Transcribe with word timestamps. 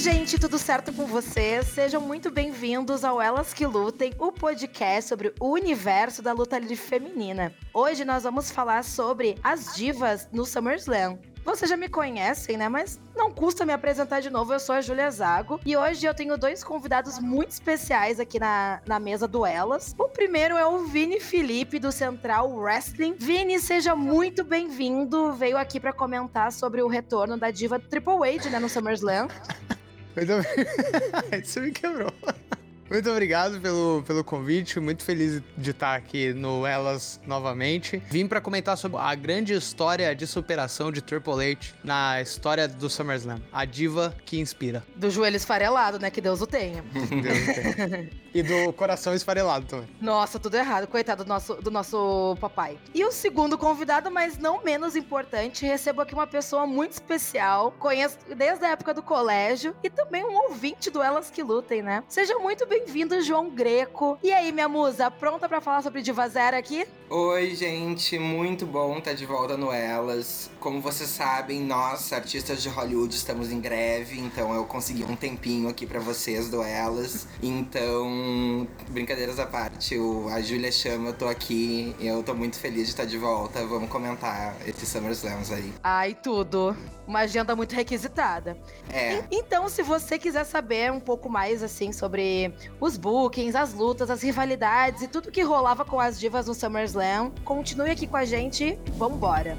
gente, 0.00 0.38
tudo 0.38 0.58
certo 0.58 0.94
com 0.94 1.04
vocês? 1.04 1.66
Sejam 1.66 2.00
muito 2.00 2.30
bem-vindos 2.30 3.04
ao 3.04 3.20
Elas 3.20 3.52
que 3.52 3.66
Lutem, 3.66 4.14
o 4.18 4.32
podcast 4.32 5.10
sobre 5.10 5.34
o 5.38 5.50
universo 5.50 6.22
da 6.22 6.32
luta 6.32 6.58
livre 6.58 6.74
feminina. 6.74 7.52
Hoje 7.74 8.02
nós 8.02 8.22
vamos 8.22 8.50
falar 8.50 8.82
sobre 8.82 9.36
as 9.44 9.74
divas 9.76 10.26
no 10.32 10.46
SummerSlam. 10.46 11.18
Vocês 11.44 11.68
já 11.68 11.76
me 11.76 11.86
conhecem, 11.86 12.56
né? 12.56 12.66
Mas 12.66 12.98
não 13.14 13.30
custa 13.30 13.66
me 13.66 13.74
apresentar 13.74 14.20
de 14.20 14.30
novo. 14.30 14.54
Eu 14.54 14.58
sou 14.58 14.74
a 14.74 14.80
Julia 14.80 15.10
Zago 15.10 15.60
e 15.66 15.76
hoje 15.76 16.06
eu 16.06 16.14
tenho 16.14 16.38
dois 16.38 16.64
convidados 16.64 17.18
muito 17.18 17.50
especiais 17.50 18.18
aqui 18.18 18.40
na, 18.40 18.80
na 18.86 18.98
mesa 18.98 19.28
do 19.28 19.44
Elas. 19.44 19.94
O 19.98 20.08
primeiro 20.08 20.56
é 20.56 20.64
o 20.64 20.86
Vini 20.86 21.20
Felipe 21.20 21.78
do 21.78 21.92
Central 21.92 22.50
Wrestling. 22.50 23.16
Vini, 23.18 23.58
seja 23.58 23.94
muito 23.94 24.44
bem-vindo. 24.44 25.34
Veio 25.34 25.58
aqui 25.58 25.78
para 25.78 25.92
comentar 25.92 26.50
sobre 26.52 26.80
o 26.80 26.88
retorno 26.88 27.36
da 27.36 27.50
diva 27.50 27.78
Triple 27.78 28.26
H, 28.36 28.48
né, 28.48 28.58
no 28.58 28.68
SummerSlam. 28.68 29.28
Muito 30.20 30.46
Isso 31.42 31.60
me 31.60 31.72
quebrou. 31.72 32.12
Muito 32.90 33.08
obrigado 33.08 33.60
pelo, 33.60 34.02
pelo 34.04 34.24
convite, 34.24 34.80
muito 34.80 35.04
feliz 35.04 35.40
de 35.56 35.70
estar 35.70 35.94
aqui 35.94 36.32
no 36.32 36.66
Elas 36.66 37.20
novamente. 37.24 38.02
Vim 38.10 38.26
para 38.26 38.40
comentar 38.40 38.76
sobre 38.76 38.98
a 38.98 39.14
grande 39.14 39.54
história 39.54 40.12
de 40.12 40.26
superação 40.26 40.90
de 40.90 41.00
Triple 41.00 41.52
H 41.52 41.72
na 41.84 42.20
história 42.20 42.66
do 42.66 42.90
SummerSlam. 42.90 43.40
A 43.52 43.64
diva 43.64 44.12
que 44.26 44.40
inspira. 44.40 44.82
Do 44.96 45.08
joelho 45.08 45.36
esfarelado, 45.36 46.00
né? 46.00 46.10
Que 46.10 46.20
Deus 46.20 46.40
o 46.40 46.48
tenha. 46.48 46.82
Deus 46.92 47.06
o 47.08 47.86
tenha. 47.86 48.10
e 48.34 48.42
do 48.42 48.72
coração 48.72 49.14
esfarelado 49.14 49.66
também. 49.66 49.88
Nossa, 50.00 50.40
tudo 50.40 50.56
errado. 50.56 50.88
Coitado 50.88 51.22
do 51.22 51.28
nosso, 51.28 51.54
do 51.62 51.70
nosso 51.70 52.36
papai. 52.40 52.76
E 52.92 53.04
o 53.04 53.12
segundo 53.12 53.56
convidado, 53.56 54.10
mas 54.10 54.36
não 54.36 54.64
menos 54.64 54.96
importante, 54.96 55.64
recebo 55.64 56.00
aqui 56.00 56.12
uma 56.12 56.26
pessoa 56.26 56.66
muito 56.66 56.94
especial. 56.94 57.70
Conheço 57.78 58.18
desde 58.36 58.64
a 58.64 58.70
época 58.70 58.92
do 58.92 59.00
colégio 59.00 59.76
e 59.80 59.88
também 59.88 60.24
um 60.24 60.34
ouvinte 60.48 60.90
do 60.90 61.00
Elas 61.00 61.30
que 61.30 61.40
Lutem, 61.40 61.82
né? 61.82 62.02
Seja 62.08 62.36
muito 62.40 62.66
bem 62.66 62.79
bem-vindo, 62.86 63.20
João 63.20 63.50
Greco. 63.50 64.18
E 64.22 64.32
aí, 64.32 64.50
minha 64.52 64.68
musa, 64.68 65.10
pronta 65.10 65.48
para 65.48 65.60
falar 65.60 65.82
sobre 65.82 66.00
Diva 66.00 66.26
Zero 66.28 66.56
aqui? 66.56 66.86
Oi, 67.10 67.54
gente, 67.54 68.18
muito 68.18 68.64
bom 68.64 68.96
estar 68.98 69.12
de 69.12 69.26
volta 69.26 69.56
no 69.56 69.70
Elas. 69.70 70.50
Como 70.60 70.80
vocês 70.80 71.10
sabem, 71.10 71.60
nós, 71.60 72.12
artistas 72.12 72.62
de 72.62 72.68
Hollywood, 72.68 73.14
estamos 73.14 73.50
em 73.50 73.60
greve, 73.60 74.18
então 74.18 74.54
eu 74.54 74.64
consegui 74.64 75.04
um 75.04 75.16
tempinho 75.16 75.68
aqui 75.68 75.86
para 75.86 76.00
vocês 76.00 76.48
do 76.48 76.62
Elas. 76.62 77.26
Então, 77.42 78.66
brincadeiras 78.88 79.38
à 79.38 79.46
parte, 79.46 79.98
o, 79.98 80.28
a 80.28 80.40
Júlia 80.40 80.72
chama, 80.72 81.08
eu 81.08 81.14
tô 81.14 81.26
aqui, 81.26 81.94
eu 82.00 82.22
tô 82.22 82.32
muito 82.32 82.58
feliz 82.58 82.84
de 82.84 82.90
estar 82.90 83.04
de 83.04 83.18
volta. 83.18 83.66
Vamos 83.66 83.90
comentar 83.90 84.56
esses 84.66 84.88
SummerSlams 84.88 85.52
aí. 85.52 85.72
Ai, 85.82 86.14
tudo. 86.14 86.76
Uma 87.06 87.20
agenda 87.20 87.56
muito 87.56 87.74
requisitada. 87.74 88.56
É. 88.88 89.24
Então, 89.32 89.68
se 89.68 89.82
você 89.82 90.16
quiser 90.16 90.44
saber 90.44 90.92
um 90.92 91.00
pouco 91.00 91.28
mais, 91.28 91.62
assim, 91.62 91.92
sobre 91.92 92.54
os 92.78 92.96
bookings, 92.96 93.54
as 93.54 93.74
lutas, 93.74 94.10
as 94.10 94.22
rivalidades 94.22 95.02
e 95.02 95.08
tudo 95.08 95.30
que 95.30 95.42
rolava 95.42 95.84
com 95.84 95.98
as 95.98 96.18
divas 96.18 96.46
no 96.46 96.54
SummerSlam. 96.54 97.32
Continue 97.44 97.90
aqui 97.90 98.06
com 98.06 98.16
a 98.16 98.24
gente 98.24 98.78
vambora! 98.96 99.56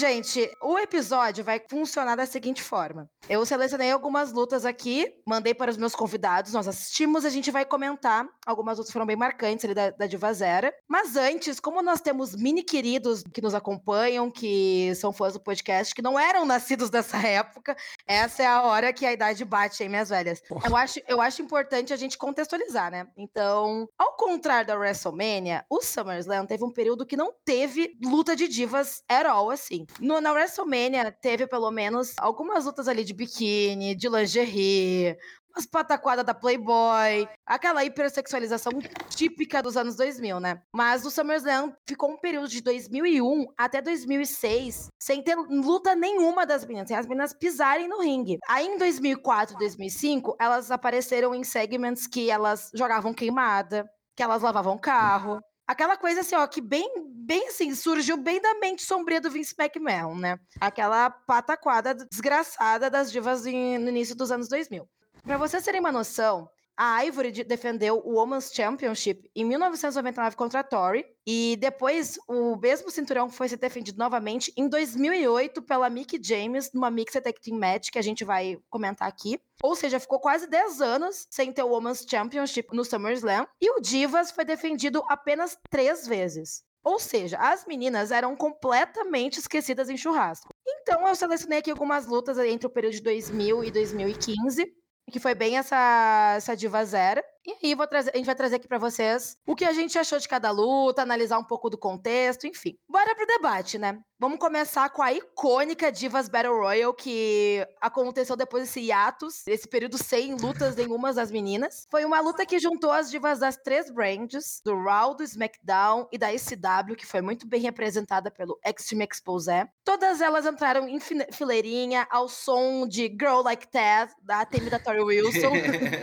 Gente, 0.00 0.50
o 0.62 0.78
episódio 0.78 1.44
vai 1.44 1.60
funcionar 1.68 2.16
da 2.16 2.24
seguinte 2.24 2.62
forma. 2.62 3.06
Eu 3.28 3.44
selecionei 3.44 3.90
algumas 3.90 4.32
lutas 4.32 4.64
aqui, 4.64 5.12
mandei 5.26 5.52
para 5.52 5.70
os 5.70 5.76
meus 5.76 5.94
convidados, 5.94 6.54
nós 6.54 6.66
assistimos, 6.66 7.26
a 7.26 7.28
gente 7.28 7.50
vai 7.50 7.66
comentar. 7.66 8.26
Algumas 8.46 8.78
lutas 8.78 8.90
foram 8.90 9.04
bem 9.04 9.14
marcantes 9.14 9.66
ali 9.66 9.74
da, 9.74 9.90
da 9.90 10.06
Diva 10.06 10.32
Zera. 10.32 10.72
Mas 10.88 11.16
antes, 11.16 11.60
como 11.60 11.82
nós 11.82 12.00
temos 12.00 12.34
mini 12.34 12.62
queridos 12.62 13.22
que 13.22 13.42
nos 13.42 13.54
acompanham, 13.54 14.30
que 14.30 14.94
são 14.94 15.12
fãs 15.12 15.34
do 15.34 15.40
podcast, 15.40 15.94
que 15.94 16.00
não 16.00 16.18
eram 16.18 16.46
nascidos 16.46 16.88
dessa 16.88 17.18
época, 17.28 17.76
essa 18.06 18.42
é 18.42 18.46
a 18.46 18.62
hora 18.62 18.94
que 18.94 19.04
a 19.04 19.12
idade 19.12 19.44
bate, 19.44 19.82
hein, 19.82 19.90
minhas 19.90 20.08
velhas? 20.08 20.40
Eu 20.66 20.74
acho, 20.74 20.98
eu 21.06 21.20
acho 21.20 21.42
importante 21.42 21.92
a 21.92 21.96
gente 21.96 22.16
contextualizar, 22.16 22.90
né? 22.90 23.06
Então, 23.18 23.86
ao 23.98 24.16
contrário 24.16 24.66
da 24.66 24.78
WrestleMania, 24.78 25.62
o 25.68 25.82
SummerSlam 25.82 26.46
teve 26.46 26.64
um 26.64 26.72
período 26.72 27.04
que 27.04 27.18
não 27.18 27.34
teve 27.44 27.98
luta 28.02 28.34
de 28.34 28.48
divas 28.48 29.02
at 29.06 29.26
all, 29.26 29.50
assim. 29.50 29.86
No, 29.98 30.20
na 30.20 30.32
WrestleMania, 30.32 31.10
teve 31.10 31.46
pelo 31.46 31.70
menos 31.70 32.14
algumas 32.18 32.64
lutas 32.64 32.88
ali 32.88 33.04
de 33.04 33.12
biquíni, 33.12 33.94
de 33.94 34.08
lingerie, 34.08 35.16
umas 35.54 35.66
pataquadas 35.66 36.24
da 36.24 36.34
Playboy, 36.34 37.28
aquela 37.46 37.84
hipersexualização 37.84 38.72
típica 39.08 39.62
dos 39.62 39.76
anos 39.76 39.96
2000, 39.96 40.40
né? 40.40 40.62
Mas 40.74 41.04
o 41.04 41.10
SummerSlam 41.10 41.72
ficou 41.86 42.10
um 42.10 42.16
período 42.16 42.48
de 42.48 42.62
2001 42.62 43.46
até 43.56 43.82
2006 43.82 44.88
sem 45.00 45.22
ter 45.22 45.36
luta 45.36 45.94
nenhuma 45.94 46.46
das 46.46 46.64
meninas, 46.64 46.88
sem 46.88 46.96
as 46.96 47.06
meninas 47.06 47.34
pisarem 47.34 47.88
no 47.88 48.00
ringue. 48.00 48.38
Aí 48.48 48.66
em 48.66 48.78
2004 48.78 49.56
e 49.56 49.58
2005, 49.58 50.36
elas 50.38 50.70
apareceram 50.70 51.34
em 51.34 51.44
segmentos 51.44 52.06
que 52.06 52.30
elas 52.30 52.70
jogavam 52.74 53.12
queimada, 53.12 53.88
que 54.16 54.22
elas 54.22 54.42
lavavam 54.42 54.78
carro, 54.78 55.40
Aquela 55.70 55.96
coisa 55.96 56.22
assim, 56.22 56.34
ó, 56.34 56.44
que 56.48 56.60
bem, 56.60 56.84
bem 57.14 57.46
assim, 57.46 57.72
surgiu 57.76 58.16
bem 58.16 58.40
da 58.40 58.54
mente 58.54 58.82
sombria 58.82 59.20
do 59.20 59.30
Vince 59.30 59.54
McMahon, 59.56 60.16
né? 60.16 60.36
Aquela 60.60 61.08
pataquada 61.08 61.94
desgraçada 61.94 62.90
das 62.90 63.12
divas 63.12 63.46
em, 63.46 63.78
no 63.78 63.88
início 63.88 64.16
dos 64.16 64.32
anos 64.32 64.48
2000. 64.48 64.84
Pra 65.22 65.38
vocês 65.38 65.62
terem 65.62 65.78
uma 65.78 65.92
noção, 65.92 66.50
a 66.82 67.04
Ivory 67.04 67.44
defendeu 67.44 68.00
o 68.06 68.14
Women's 68.14 68.50
Championship 68.50 69.30
em 69.36 69.44
1999 69.44 70.34
contra 70.34 70.60
a 70.60 70.64
Tori. 70.64 71.04
E 71.26 71.58
depois 71.60 72.18
o 72.26 72.56
mesmo 72.56 72.90
cinturão 72.90 73.28
foi 73.28 73.50
ser 73.50 73.58
defendido 73.58 73.98
novamente 73.98 74.50
em 74.56 74.66
2008 74.66 75.60
pela 75.60 75.90
Mickey 75.90 76.18
James 76.22 76.72
numa 76.72 76.90
Mixed 76.90 77.20
Tag 77.20 77.38
Team 77.38 77.58
Match 77.58 77.90
que 77.90 77.98
a 77.98 78.02
gente 78.02 78.24
vai 78.24 78.56
comentar 78.70 79.06
aqui. 79.06 79.38
Ou 79.62 79.76
seja, 79.76 80.00
ficou 80.00 80.18
quase 80.18 80.46
10 80.46 80.80
anos 80.80 81.26
sem 81.30 81.52
ter 81.52 81.62
o 81.62 81.68
Women's 81.68 82.06
Championship 82.10 82.74
no 82.74 82.82
SummerSlam. 82.82 83.46
E 83.60 83.70
o 83.70 83.82
Divas 83.82 84.30
foi 84.30 84.46
defendido 84.46 85.04
apenas 85.06 85.58
três 85.68 86.06
vezes. 86.06 86.62
Ou 86.82 86.98
seja, 86.98 87.36
as 87.36 87.66
meninas 87.66 88.10
eram 88.10 88.34
completamente 88.34 89.38
esquecidas 89.38 89.90
em 89.90 89.98
churrasco. 89.98 90.48
Então 90.66 91.06
eu 91.06 91.14
selecionei 91.14 91.58
aqui 91.58 91.70
algumas 91.70 92.06
lutas 92.06 92.38
entre 92.38 92.66
o 92.66 92.70
período 92.70 92.94
de 92.94 93.02
2000 93.02 93.64
e 93.64 93.70
2015 93.70 94.79
que 95.10 95.20
foi 95.20 95.34
bem 95.34 95.58
essa, 95.58 96.34
essa 96.36 96.56
diva 96.56 96.84
zero. 96.84 97.22
E 97.46 97.66
aí 97.66 97.74
vou 97.74 97.86
trazer, 97.86 98.10
a 98.12 98.16
gente 98.16 98.26
vai 98.26 98.34
trazer 98.34 98.56
aqui 98.56 98.68
para 98.68 98.78
vocês 98.78 99.36
o 99.46 99.56
que 99.56 99.64
a 99.64 99.72
gente 99.72 99.98
achou 99.98 100.18
de 100.18 100.28
cada 100.28 100.50
luta, 100.50 101.02
analisar 101.02 101.38
um 101.38 101.44
pouco 101.44 101.70
do 101.70 101.78
contexto, 101.78 102.46
enfim. 102.46 102.76
Bora 102.88 103.14
pro 103.14 103.26
debate, 103.26 103.78
né? 103.78 103.98
Vamos 104.18 104.38
começar 104.38 104.90
com 104.90 105.02
a 105.02 105.14
icônica 105.14 105.90
Divas 105.90 106.28
Battle 106.28 106.54
Royal 106.54 106.92
que 106.92 107.66
aconteceu 107.80 108.36
depois 108.36 108.64
desse 108.64 108.80
hiatus, 108.80 109.46
esse 109.46 109.66
período 109.66 109.96
sem 109.96 110.34
lutas 110.34 110.76
nenhuma 110.76 111.10
das 111.14 111.30
meninas. 111.30 111.86
Foi 111.90 112.04
uma 112.04 112.20
luta 112.20 112.44
que 112.44 112.58
juntou 112.58 112.90
as 112.90 113.10
divas 113.10 113.38
das 113.38 113.56
três 113.56 113.90
brands, 113.90 114.60
do 114.62 114.78
Raw, 114.78 115.14
do 115.14 115.22
SmackDown 115.22 116.06
e 116.12 116.18
da 116.18 116.30
ECW, 116.34 116.96
que 116.98 117.06
foi 117.06 117.22
muito 117.22 117.48
bem 117.48 117.62
representada 117.62 118.30
pelo 118.30 118.60
Extreme 118.62 119.08
Exposé. 119.10 119.66
Todas 119.82 120.20
elas 120.20 120.44
entraram 120.44 120.86
em 120.86 121.00
fileirinha 121.32 122.06
ao 122.10 122.28
som 122.28 122.86
de 122.86 123.04
Girl 123.06 123.40
Like 123.42 123.68
That, 123.68 124.12
da 124.22 124.44
Temi 124.44 124.68
da 124.68 124.78
Tori 124.78 125.00
Wilson. 125.00 125.52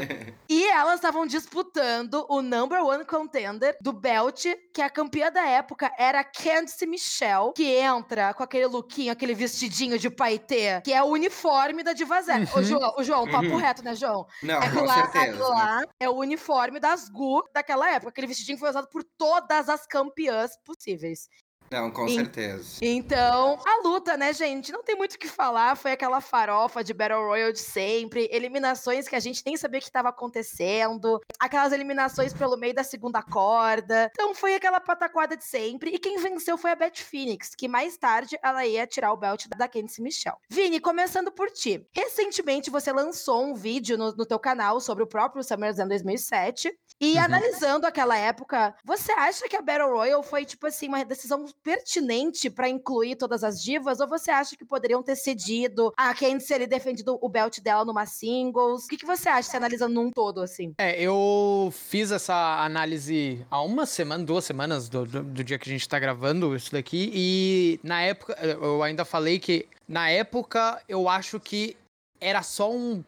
e 0.49 0.65
elas 0.69 0.95
estavam 0.95 1.26
disputando 1.27 2.25
o 2.29 2.41
number 2.41 2.83
one 2.83 3.05
contender 3.05 3.77
do 3.81 3.93
belt, 3.93 4.45
que 4.73 4.81
a 4.81 4.89
campeã 4.89 5.31
da 5.31 5.45
época 5.45 5.91
era 5.97 6.23
Candice 6.23 6.85
Michelle, 6.85 7.53
que 7.55 7.65
entra 7.65 8.33
com 8.33 8.43
aquele 8.43 8.65
lookinho, 8.65 9.11
aquele 9.11 9.33
vestidinho 9.33 9.99
de 9.99 10.09
paetê, 10.09 10.81
que 10.81 10.93
é 10.93 11.03
o 11.03 11.07
uniforme 11.07 11.83
da 11.83 11.93
Diva 11.93 12.21
Zero. 12.21 12.41
Uhum. 12.41 12.59
O 12.59 12.63
João, 12.63 12.95
o 12.97 13.03
João, 13.03 13.29
papo 13.29 13.47
uhum. 13.47 13.57
reto, 13.57 13.83
né, 13.83 13.95
João? 13.95 14.25
Não, 14.41 14.61
é 14.61 14.71
com 14.71 14.81
lá, 14.83 15.11
certeza. 15.11 15.47
lá 15.47 15.83
é 15.99 16.09
o 16.09 16.15
uniforme 16.15 16.79
das 16.79 17.09
Gu 17.09 17.43
daquela 17.53 17.89
época. 17.91 18.09
Aquele 18.09 18.27
vestidinho 18.27 18.57
foi 18.57 18.69
usado 18.69 18.87
por 18.87 19.03
todas 19.17 19.69
as 19.69 19.85
campeãs 19.85 20.51
possíveis. 20.63 21.27
Não, 21.69 21.91
com 21.91 22.07
certeza. 22.07 22.77
Então, 22.81 23.59
a 23.65 23.87
luta, 23.87 24.15
né, 24.15 24.33
gente? 24.33 24.71
Não 24.71 24.83
tem 24.83 24.95
muito 24.95 25.15
o 25.15 25.19
que 25.19 25.27
falar. 25.27 25.75
Foi 25.75 25.91
aquela 25.91 26.21
farofa 26.21 26.83
de 26.83 26.93
Battle 26.93 27.25
Royale 27.25 27.53
de 27.53 27.59
sempre. 27.59 28.29
Eliminações 28.31 29.07
que 29.07 29.15
a 29.15 29.19
gente 29.19 29.43
nem 29.45 29.57
sabia 29.57 29.79
que 29.79 29.85
estava 29.85 30.09
acontecendo. 30.09 31.19
Aquelas 31.39 31.73
eliminações 31.73 32.33
pelo 32.33 32.57
meio 32.57 32.73
da 32.73 32.83
segunda 32.83 33.21
corda. 33.21 34.09
Então, 34.13 34.33
foi 34.33 34.55
aquela 34.55 34.79
pataquada 34.79 35.35
de 35.35 35.43
sempre. 35.43 35.91
E 35.91 35.99
quem 35.99 36.17
venceu 36.17 36.57
foi 36.57 36.71
a 36.71 36.75
Beth 36.75 36.95
Phoenix, 36.95 37.53
que 37.55 37.67
mais 37.67 37.97
tarde 37.97 38.37
ela 38.41 38.65
ia 38.65 38.87
tirar 38.87 39.11
o 39.11 39.17
belt 39.17 39.47
da 39.57 39.67
Candice 39.67 40.01
Michelle. 40.01 40.37
Vini, 40.49 40.79
começando 40.79 41.31
por 41.31 41.51
ti. 41.51 41.85
Recentemente 41.93 42.69
você 42.69 42.91
lançou 42.91 43.43
um 43.43 43.53
vídeo 43.53 43.97
no, 43.97 44.15
no 44.15 44.25
teu 44.25 44.39
canal 44.39 44.79
sobre 44.79 45.03
o 45.03 45.07
próprio 45.07 45.43
SummerSlam 45.43 45.87
2007. 45.87 46.71
E 46.99 47.13
uhum. 47.13 47.23
analisando 47.23 47.85
aquela 47.85 48.17
época, 48.17 48.73
você 48.83 49.11
acha 49.11 49.47
que 49.47 49.55
a 49.55 49.61
Battle 49.61 49.91
Royale 49.91 50.23
foi, 50.23 50.45
tipo 50.45 50.65
assim, 50.65 50.87
uma 50.87 51.05
decisão 51.05 51.45
pertinente 51.63 52.49
para 52.49 52.67
incluir 52.67 53.15
todas 53.15 53.43
as 53.43 53.61
divas? 53.61 53.99
Ou 53.99 54.07
você 54.07 54.31
acha 54.31 54.55
que 54.55 54.65
poderiam 54.65 55.03
ter 55.03 55.15
cedido 55.15 55.93
a 55.95 56.13
Candice 56.13 56.53
ele 56.53 56.65
defendido 56.65 57.17
o 57.21 57.29
belt 57.29 57.59
dela 57.59 57.85
numa 57.85 58.05
singles? 58.05 58.85
O 58.85 58.87
que, 58.87 58.97
que 58.97 59.05
você 59.05 59.29
acha, 59.29 59.49
se 59.49 59.57
analisando 59.57 59.93
num 59.93 60.09
todo, 60.11 60.41
assim? 60.41 60.73
É, 60.79 60.99
eu 60.99 61.71
fiz 61.71 62.11
essa 62.11 62.63
análise 62.63 63.45
há 63.51 63.61
uma 63.61 63.85
semana, 63.85 64.23
duas 64.23 64.45
semanas 64.45 64.89
do, 64.89 65.05
do, 65.05 65.23
do 65.23 65.43
dia 65.43 65.59
que 65.59 65.69
a 65.69 65.73
gente 65.73 65.87
tá 65.87 65.99
gravando 65.99 66.55
isso 66.55 66.71
daqui, 66.71 67.11
e 67.13 67.79
na 67.83 68.01
época, 68.01 68.35
eu 68.41 68.81
ainda 68.81 69.05
falei 69.05 69.39
que 69.39 69.67
na 69.87 70.09
época 70.09 70.81
eu 70.87 71.07
acho 71.07 71.39
que 71.39 71.77
era 72.19 72.41
só 72.41 72.71
um. 72.71 73.03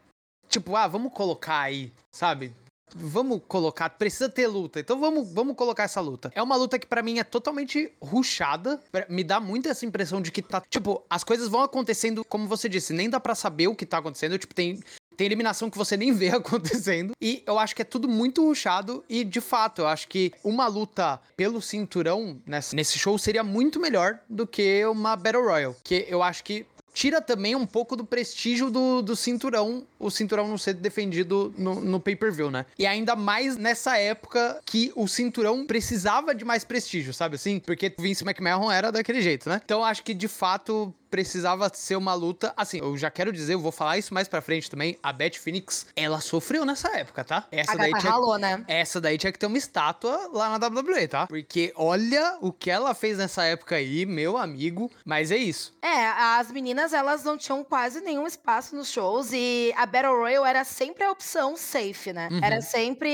Tipo, 0.47 0.75
ah, 0.75 0.87
vamos 0.87 1.11
colocar 1.13 1.59
aí, 1.59 1.91
sabe? 2.11 2.53
Vamos 2.95 3.41
colocar, 3.47 3.89
precisa 3.89 4.29
ter 4.29 4.47
luta, 4.47 4.79
então 4.79 4.99
vamos, 4.99 5.31
vamos 5.31 5.55
colocar 5.55 5.83
essa 5.83 6.01
luta. 6.01 6.31
É 6.33 6.41
uma 6.41 6.55
luta 6.55 6.79
que 6.79 6.87
para 6.87 7.01
mim 7.01 7.19
é 7.19 7.23
totalmente 7.23 7.91
ruchada, 8.01 8.79
me 9.07 9.23
dá 9.23 9.39
muito 9.39 9.69
essa 9.69 9.85
impressão 9.85 10.21
de 10.21 10.31
que 10.31 10.41
tá, 10.41 10.61
tipo, 10.69 11.03
as 11.09 11.23
coisas 11.23 11.47
vão 11.47 11.61
acontecendo 11.61 12.23
como 12.25 12.47
você 12.47 12.67
disse, 12.67 12.93
nem 12.93 13.09
dá 13.09 13.19
para 13.19 13.35
saber 13.35 13.67
o 13.67 13.75
que 13.75 13.85
tá 13.85 13.97
acontecendo, 13.97 14.37
tipo, 14.37 14.53
tem 14.53 14.79
tem 15.19 15.25
eliminação 15.25 15.69
que 15.69 15.77
você 15.77 15.97
nem 15.97 16.13
vê 16.15 16.29
acontecendo. 16.29 17.11
E 17.21 17.43
eu 17.45 17.59
acho 17.59 17.75
que 17.75 17.81
é 17.81 17.85
tudo 17.85 18.07
muito 18.07 18.41
ruchado. 18.41 19.03
E, 19.09 19.25
de 19.25 19.41
fato, 19.41 19.81
eu 19.81 19.87
acho 19.87 20.07
que 20.07 20.31
uma 20.45 20.65
luta 20.67 21.19
pelo 21.35 21.61
cinturão 21.61 22.41
nesse 22.45 22.97
show 22.97 23.17
seria 23.17 23.43
muito 23.43 23.81
melhor 23.81 24.19
do 24.29 24.47
que 24.47 24.85
uma 24.85 25.17
Battle 25.17 25.43
Royal. 25.43 25.75
Que 25.83 26.05
eu 26.07 26.23
acho 26.23 26.41
que 26.41 26.65
tira 26.93 27.21
também 27.21 27.55
um 27.55 27.65
pouco 27.65 27.95
do 27.95 28.05
prestígio 28.05 28.69
do, 28.69 29.01
do 29.01 29.15
cinturão, 29.15 29.85
o 29.97 30.09
cinturão 30.09 30.47
não 30.47 30.57
ser 30.57 30.73
defendido 30.73 31.53
no, 31.57 31.79
no 31.81 31.99
pay-per-view, 31.99 32.51
né? 32.51 32.65
E 32.77 32.85
ainda 32.85 33.15
mais 33.15 33.57
nessa 33.57 33.97
época 33.97 34.59
que 34.65 34.91
o 34.95 35.07
cinturão 35.07 35.65
precisava 35.65 36.33
de 36.33 36.43
mais 36.43 36.63
prestígio, 36.63 37.13
sabe 37.13 37.35
assim? 37.35 37.59
Porque 37.59 37.93
Vince 37.97 38.23
McMahon 38.23 38.71
era 38.71 38.91
daquele 38.91 39.21
jeito, 39.21 39.49
né? 39.49 39.61
Então 39.63 39.83
acho 39.83 40.03
que 40.03 40.13
de 40.13 40.27
fato 40.27 40.93
precisava 41.09 41.69
ser 41.73 41.95
uma 41.95 42.13
luta. 42.13 42.53
Assim, 42.55 42.79
eu 42.79 42.97
já 42.97 43.09
quero 43.09 43.31
dizer, 43.31 43.53
eu 43.53 43.59
vou 43.59 43.71
falar 43.71 43.97
isso 43.97 44.13
mais 44.13 44.27
pra 44.27 44.41
frente 44.41 44.69
também. 44.69 44.97
A 45.01 45.11
Beth 45.11 45.33
Phoenix, 45.33 45.87
ela 45.95 46.21
sofreu 46.21 46.65
nessa 46.65 46.89
época, 46.97 47.23
tá? 47.23 47.47
Essa 47.51 47.73
a 47.73 47.75
daí 47.75 47.91
tinha, 47.91 48.11
ralou, 48.11 48.37
né? 48.37 48.63
Essa 48.67 49.01
daí 49.01 49.17
tinha 49.17 49.31
que 49.31 49.39
ter 49.39 49.47
uma 49.47 49.57
estátua 49.57 50.29
lá 50.33 50.57
na 50.57 50.67
WWE, 50.67 51.07
tá? 51.07 51.27
Porque 51.27 51.73
olha 51.75 52.37
o 52.41 52.51
que 52.51 52.69
ela 52.69 52.93
fez 52.93 53.17
nessa 53.17 53.43
época 53.43 53.75
aí, 53.75 54.05
meu 54.05 54.37
amigo. 54.37 54.89
Mas 55.03 55.31
é 55.31 55.37
isso. 55.37 55.73
É, 55.81 56.07
as 56.07 56.51
meninas, 56.51 56.93
elas 56.93 57.23
não 57.23 57.37
tinham 57.37 57.63
quase 57.63 58.01
nenhum 58.01 58.27
espaço 58.27 58.75
nos 58.75 58.91
shows 58.91 59.31
e 59.33 59.73
a 59.75 59.85
Battle 59.85 60.15
Royale 60.15 60.47
era 60.47 60.63
sempre 60.63 61.03
a 61.03 61.11
opção 61.11 61.55
safe, 61.55 62.13
né? 62.13 62.29
Uhum. 62.31 62.39
Era 62.43 62.61
sempre. 62.61 63.09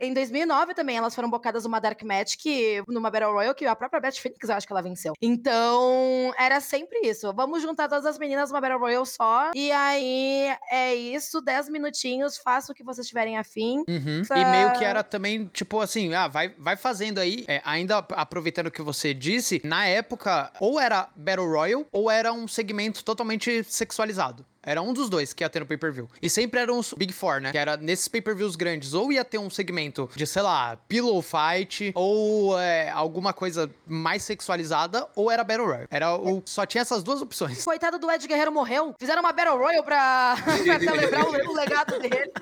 Em 0.00 0.12
2009 0.12 0.74
também, 0.74 0.96
elas 0.96 1.14
foram 1.14 1.28
bocadas 1.28 1.64
numa 1.64 1.80
Dark 1.80 2.02
Match 2.02 2.36
que, 2.36 2.82
numa 2.88 3.10
Battle 3.10 3.32
Royale 3.32 3.54
que 3.54 3.66
a 3.66 3.76
própria 3.76 4.00
Beth 4.00 4.20
Phoenix, 4.20 4.48
eu 4.48 4.54
acho 4.54 4.66
que 4.66 4.72
ela 4.72 4.82
venceu. 4.82 5.14
Então, 5.20 6.32
era 6.38 6.60
sempre 6.60 7.00
isso 7.00 7.23
isso. 7.24 7.32
Vamos 7.32 7.62
juntar 7.62 7.88
todas 7.88 8.04
as 8.04 8.18
meninas 8.18 8.50
numa 8.50 8.60
Battle 8.60 8.78
Royale 8.78 9.06
só. 9.06 9.50
E 9.54 9.72
aí 9.72 10.54
é 10.70 10.94
isso, 10.94 11.40
10 11.40 11.68
minutinhos, 11.70 12.36
faça 12.36 12.72
o 12.72 12.74
que 12.74 12.84
vocês 12.84 13.06
tiverem 13.06 13.38
afim. 13.38 13.84
Uhum. 13.88 14.22
E 14.36 14.44
meio 14.44 14.72
que 14.72 14.84
era 14.84 15.02
também, 15.02 15.46
tipo 15.46 15.80
assim, 15.80 16.12
ah, 16.12 16.28
vai, 16.28 16.54
vai 16.58 16.76
fazendo 16.76 17.18
aí. 17.18 17.44
É, 17.48 17.62
ainda 17.64 17.98
aproveitando 17.98 18.66
o 18.66 18.70
que 18.70 18.82
você 18.82 19.14
disse, 19.14 19.60
na 19.64 19.86
época, 19.86 20.52
ou 20.60 20.78
era 20.78 21.08
Battle 21.16 21.48
Royale, 21.48 21.86
ou 21.90 22.10
era 22.10 22.32
um 22.32 22.46
segmento 22.46 23.02
totalmente 23.04 23.64
sexualizado. 23.64 24.44
Era 24.64 24.80
um 24.82 24.92
dos 24.92 25.08
dois 25.08 25.32
que 25.32 25.44
ia 25.44 25.50
ter 25.50 25.60
no 25.60 25.66
pay-per-view. 25.66 26.08
E 26.20 26.30
sempre 26.30 26.60
eram 26.60 26.78
os 26.78 26.92
Big 26.94 27.12
Four, 27.12 27.40
né? 27.40 27.52
Que 27.52 27.58
era 27.58 27.76
nesses 27.76 28.08
pay-per-views 28.08 28.56
grandes. 28.56 28.94
Ou 28.94 29.12
ia 29.12 29.24
ter 29.24 29.38
um 29.38 29.50
segmento 29.50 30.08
de, 30.14 30.26
sei 30.26 30.42
lá, 30.42 30.76
pillow 30.88 31.22
fight, 31.22 31.92
ou 31.94 32.58
é, 32.58 32.90
alguma 32.90 33.32
coisa 33.32 33.70
mais 33.86 34.22
sexualizada, 34.22 35.06
ou 35.14 35.30
era 35.30 35.44
Battle 35.44 35.66
Royale. 35.66 35.86
Era 35.90 36.16
o, 36.16 36.42
só 36.44 36.64
tinha 36.66 36.82
essas 36.82 37.02
duas 37.02 37.20
opções. 37.20 37.64
Coitado 37.64 37.98
do 37.98 38.10
Ed 38.10 38.26
Guerreiro 38.26 38.52
morreu. 38.52 38.94
Fizeram 38.98 39.20
uma 39.22 39.32
Battle 39.32 39.58
Royale 39.58 39.84
pra, 39.84 40.36
pra 40.44 40.78
celebrar 40.78 41.24
o, 41.26 41.50
o 41.50 41.54
legado 41.54 41.98
dele. 41.98 42.32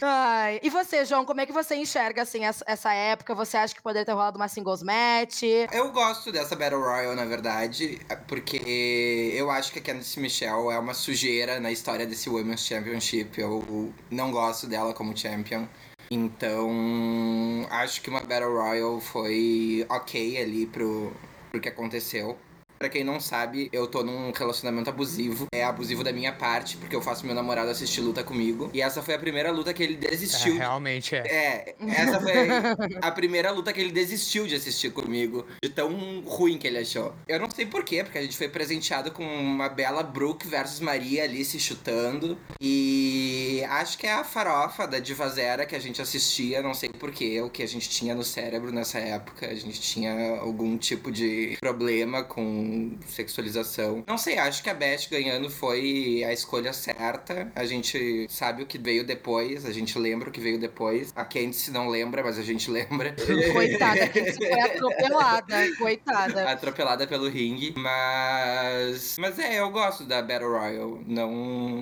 Ai, 0.00 0.60
e 0.62 0.70
você, 0.70 1.04
João, 1.04 1.24
como 1.24 1.40
é 1.40 1.46
que 1.46 1.52
você 1.52 1.74
enxerga 1.76 2.22
assim 2.22 2.40
essa 2.44 2.92
época? 2.92 3.34
Você 3.34 3.56
acha 3.56 3.74
que 3.74 3.82
poderia 3.82 4.04
ter 4.04 4.12
rolado 4.12 4.36
uma 4.36 4.48
singles 4.48 4.82
match? 4.82 5.42
Eu 5.72 5.90
gosto 5.90 6.30
dessa 6.30 6.54
Battle 6.54 6.80
Royale, 6.80 7.16
na 7.16 7.24
verdade, 7.24 8.00
porque 8.26 9.32
eu 9.34 9.50
acho 9.50 9.72
que 9.72 9.78
a 9.78 9.82
Candice 9.82 10.20
Michelle 10.20 10.70
é 10.70 10.78
uma 10.78 10.94
sujeira 10.94 11.58
na 11.60 11.70
história 11.70 12.06
desse 12.06 12.28
Women's 12.28 12.64
Championship. 12.66 13.40
Eu 13.40 13.92
não 14.10 14.30
gosto 14.30 14.66
dela 14.66 14.94
como 14.94 15.16
champion. 15.16 15.66
Então, 16.10 17.66
acho 17.70 18.00
que 18.00 18.08
uma 18.08 18.20
Battle 18.20 18.52
Royale 18.52 19.00
foi 19.00 19.86
ok 19.88 20.40
ali 20.42 20.66
pro, 20.66 21.12
pro 21.50 21.60
que 21.60 21.68
aconteceu. 21.68 22.38
Pra 22.78 22.88
quem 22.88 23.02
não 23.02 23.18
sabe, 23.18 23.68
eu 23.72 23.86
tô 23.88 24.04
num 24.04 24.30
relacionamento 24.30 24.88
abusivo. 24.88 25.46
É 25.52 25.64
abusivo 25.64 26.04
da 26.04 26.12
minha 26.12 26.32
parte, 26.32 26.76
porque 26.76 26.94
eu 26.94 27.02
faço 27.02 27.26
meu 27.26 27.34
namorado 27.34 27.70
assistir 27.70 28.00
luta 28.00 28.22
comigo. 28.22 28.70
E 28.72 28.80
essa 28.80 29.02
foi 29.02 29.14
a 29.14 29.18
primeira 29.18 29.50
luta 29.50 29.74
que 29.74 29.82
ele 29.82 29.96
desistiu. 29.96 30.54
É, 30.54 30.58
realmente 30.58 31.16
é. 31.16 31.20
É, 31.26 31.74
essa 31.88 32.20
foi 32.20 32.32
a 33.02 33.10
primeira 33.10 33.50
luta 33.50 33.72
que 33.72 33.80
ele 33.80 33.90
desistiu 33.90 34.46
de 34.46 34.54
assistir 34.54 34.92
comigo. 34.92 35.44
De 35.62 35.68
tão 35.68 36.20
ruim 36.20 36.56
que 36.56 36.66
ele 36.66 36.78
achou. 36.78 37.12
Eu 37.26 37.40
não 37.40 37.50
sei 37.50 37.66
porquê, 37.66 38.04
porque 38.04 38.18
a 38.18 38.22
gente 38.22 38.36
foi 38.36 38.48
presenteado 38.48 39.10
com 39.10 39.24
uma 39.24 39.68
bela 39.68 40.02
Brooke 40.02 40.46
versus 40.46 40.78
Maria 40.78 41.24
ali 41.24 41.44
se 41.44 41.58
chutando. 41.58 42.38
E 42.60 43.64
acho 43.68 43.98
que 43.98 44.06
é 44.06 44.12
a 44.12 44.22
farofa 44.22 44.86
da 44.86 45.00
Diva 45.00 45.28
Zera 45.28 45.66
que 45.66 45.74
a 45.74 45.80
gente 45.80 46.00
assistia. 46.00 46.62
Não 46.62 46.74
sei 46.74 46.90
porquê, 46.90 47.40
o 47.40 47.50
que 47.50 47.62
a 47.62 47.68
gente 47.68 47.88
tinha 47.88 48.14
no 48.14 48.22
cérebro 48.22 48.70
nessa 48.70 48.98
época. 48.98 49.48
A 49.48 49.54
gente 49.54 49.80
tinha 49.80 50.38
algum 50.38 50.78
tipo 50.78 51.10
de 51.10 51.56
problema 51.60 52.22
com 52.22 52.67
sexualização. 53.06 54.04
Não 54.06 54.18
sei, 54.18 54.38
acho 54.38 54.62
que 54.62 54.70
a 54.70 54.74
Beth 54.74 55.08
ganhando 55.10 55.50
foi 55.50 56.22
a 56.24 56.32
escolha 56.32 56.72
certa. 56.72 57.50
A 57.54 57.64
gente 57.64 58.26
sabe 58.28 58.62
o 58.62 58.66
que 58.66 58.78
veio 58.78 59.04
depois, 59.04 59.64
a 59.64 59.72
gente 59.72 59.98
lembra 59.98 60.28
o 60.28 60.32
que 60.32 60.40
veio 60.40 60.58
depois. 60.58 61.12
A 61.14 61.24
Candice 61.24 61.70
não 61.70 61.88
lembra, 61.88 62.22
mas 62.22 62.38
a 62.38 62.42
gente 62.42 62.70
lembra. 62.70 63.14
Coitada, 63.52 64.04
a 64.04 64.08
Candice 64.08 64.36
foi 64.36 64.60
atropelada, 64.60 65.76
coitada. 65.76 66.50
Atropelada 66.50 67.06
pelo 67.06 67.28
ringue, 67.28 67.74
mas... 67.76 69.16
Mas 69.18 69.38
é, 69.38 69.60
eu 69.60 69.70
gosto 69.70 70.04
da 70.04 70.22
Battle 70.22 70.50
Royale, 70.50 71.04
não 71.06 71.30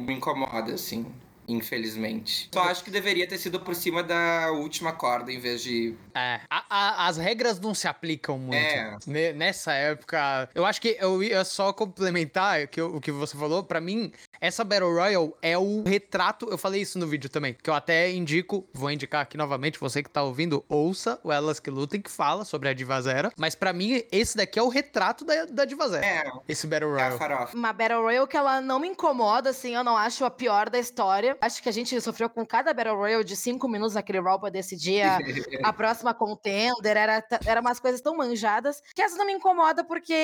me 0.00 0.15
incomoda, 0.15 0.75
assim 0.75 1.06
infelizmente. 1.49 2.49
Só 2.53 2.63
acho 2.63 2.85
que 2.85 2.91
deveria 2.91 3.27
ter 3.27 3.39
sido 3.39 3.61
por 3.61 3.75
cima 3.75 4.03
da 4.03 4.51
última 4.53 4.93
corda 4.93 5.33
em 5.33 5.39
vez 5.39 5.63
de. 5.63 5.95
É, 6.15 6.41
a, 6.51 6.65
a, 6.69 7.07
as 7.09 7.17
regras 7.17 7.61
não 7.61 7.75
se 7.75 7.87
aplicam 7.89 8.39
muito. 8.39 8.57
É. 8.57 9.33
Nessa 9.33 9.73
época, 9.73 10.49
eu 10.55 10.65
acho 10.65 10.81
que 10.81 10.97
eu 11.01 11.23
ia 11.23 11.45
só 11.45 11.73
complementar 11.73 12.67
que 12.69 12.81
eu, 12.81 12.97
o 12.97 13.00
que 13.00 13.12
você 13.12 13.37
falou. 13.37 13.62
Para 13.62 13.81
mim, 13.81 14.12
essa 14.40 14.64
Battle 14.64 14.93
Royale 14.93 15.33
é 15.43 15.57
o 15.57 15.83
retrato. 15.83 16.49
Eu 16.50 16.59
falei 16.59 16.83
isso 16.83 16.99
no 16.99 17.07
vídeo 17.07 17.28
também, 17.28 17.55
que 17.55 17.69
eu 17.69 17.75
até 17.75 18.11
indico, 18.11 18.69
vou 18.73 18.90
indicar 18.90 19.23
aqui 19.23 19.37
novamente, 19.37 19.78
você 19.78 20.02
que 20.02 20.11
tá 20.11 20.23
ouvindo, 20.23 20.64
ouça 20.69 21.19
o 21.23 21.33
Elas 21.33 21.61
que 21.61 21.71
Lutem, 21.71 22.00
que 22.00 22.11
fala 22.11 22.45
sobre 22.45 22.69
a 22.69 22.75
Diva 22.75 23.00
Zero. 23.00 23.31
Mas 23.37 23.55
para 23.55 23.73
mim, 23.73 24.02
esse 24.11 24.37
daqui 24.37 24.59
é 24.59 24.62
o 24.62 24.69
retrato 24.69 25.25
da, 25.25 25.45
da 25.47 25.64
Diva 25.64 25.88
Zero. 25.88 26.05
É. 26.05 26.25
Esse 26.49 26.66
Battle 26.66 26.90
Royale. 26.90 27.19
É 27.21 27.57
Uma 27.57 27.73
Battle 27.73 28.02
Royale 28.02 28.26
que 28.26 28.37
ela 28.37 28.61
não 28.61 28.78
me 28.78 28.88
incomoda, 28.88 29.50
assim, 29.50 29.75
eu 29.75 29.85
não 29.85 29.97
acho 29.97 30.25
a 30.25 30.31
pior 30.31 30.69
da 30.69 30.78
história. 30.78 31.37
Acho 31.40 31.62
que 31.62 31.69
a 31.69 31.73
gente 31.73 32.00
sofreu 32.00 32.28
com 32.28 32.45
cada 32.45 32.73
Battle 32.73 32.97
Royale 32.97 33.25
de 33.25 33.37
cinco 33.37 33.69
minutos 33.69 33.95
naquele 33.95 34.21
Raw 34.21 34.38
pra 34.38 34.50
decidir 34.50 35.02
a, 35.02 35.19
a 35.62 35.73
próxima 35.73 36.14
contender. 36.14 36.97
Era, 36.97 37.25
era 37.45 37.61
umas 37.61 37.81
coisas 37.81 38.00
tão 38.00 38.16
manjadas 38.16 38.83
que 38.95 39.02
essa 39.02 39.16
não 39.16 39.26
me 39.26 39.33
incomoda 39.33 39.85
porque 39.85 40.14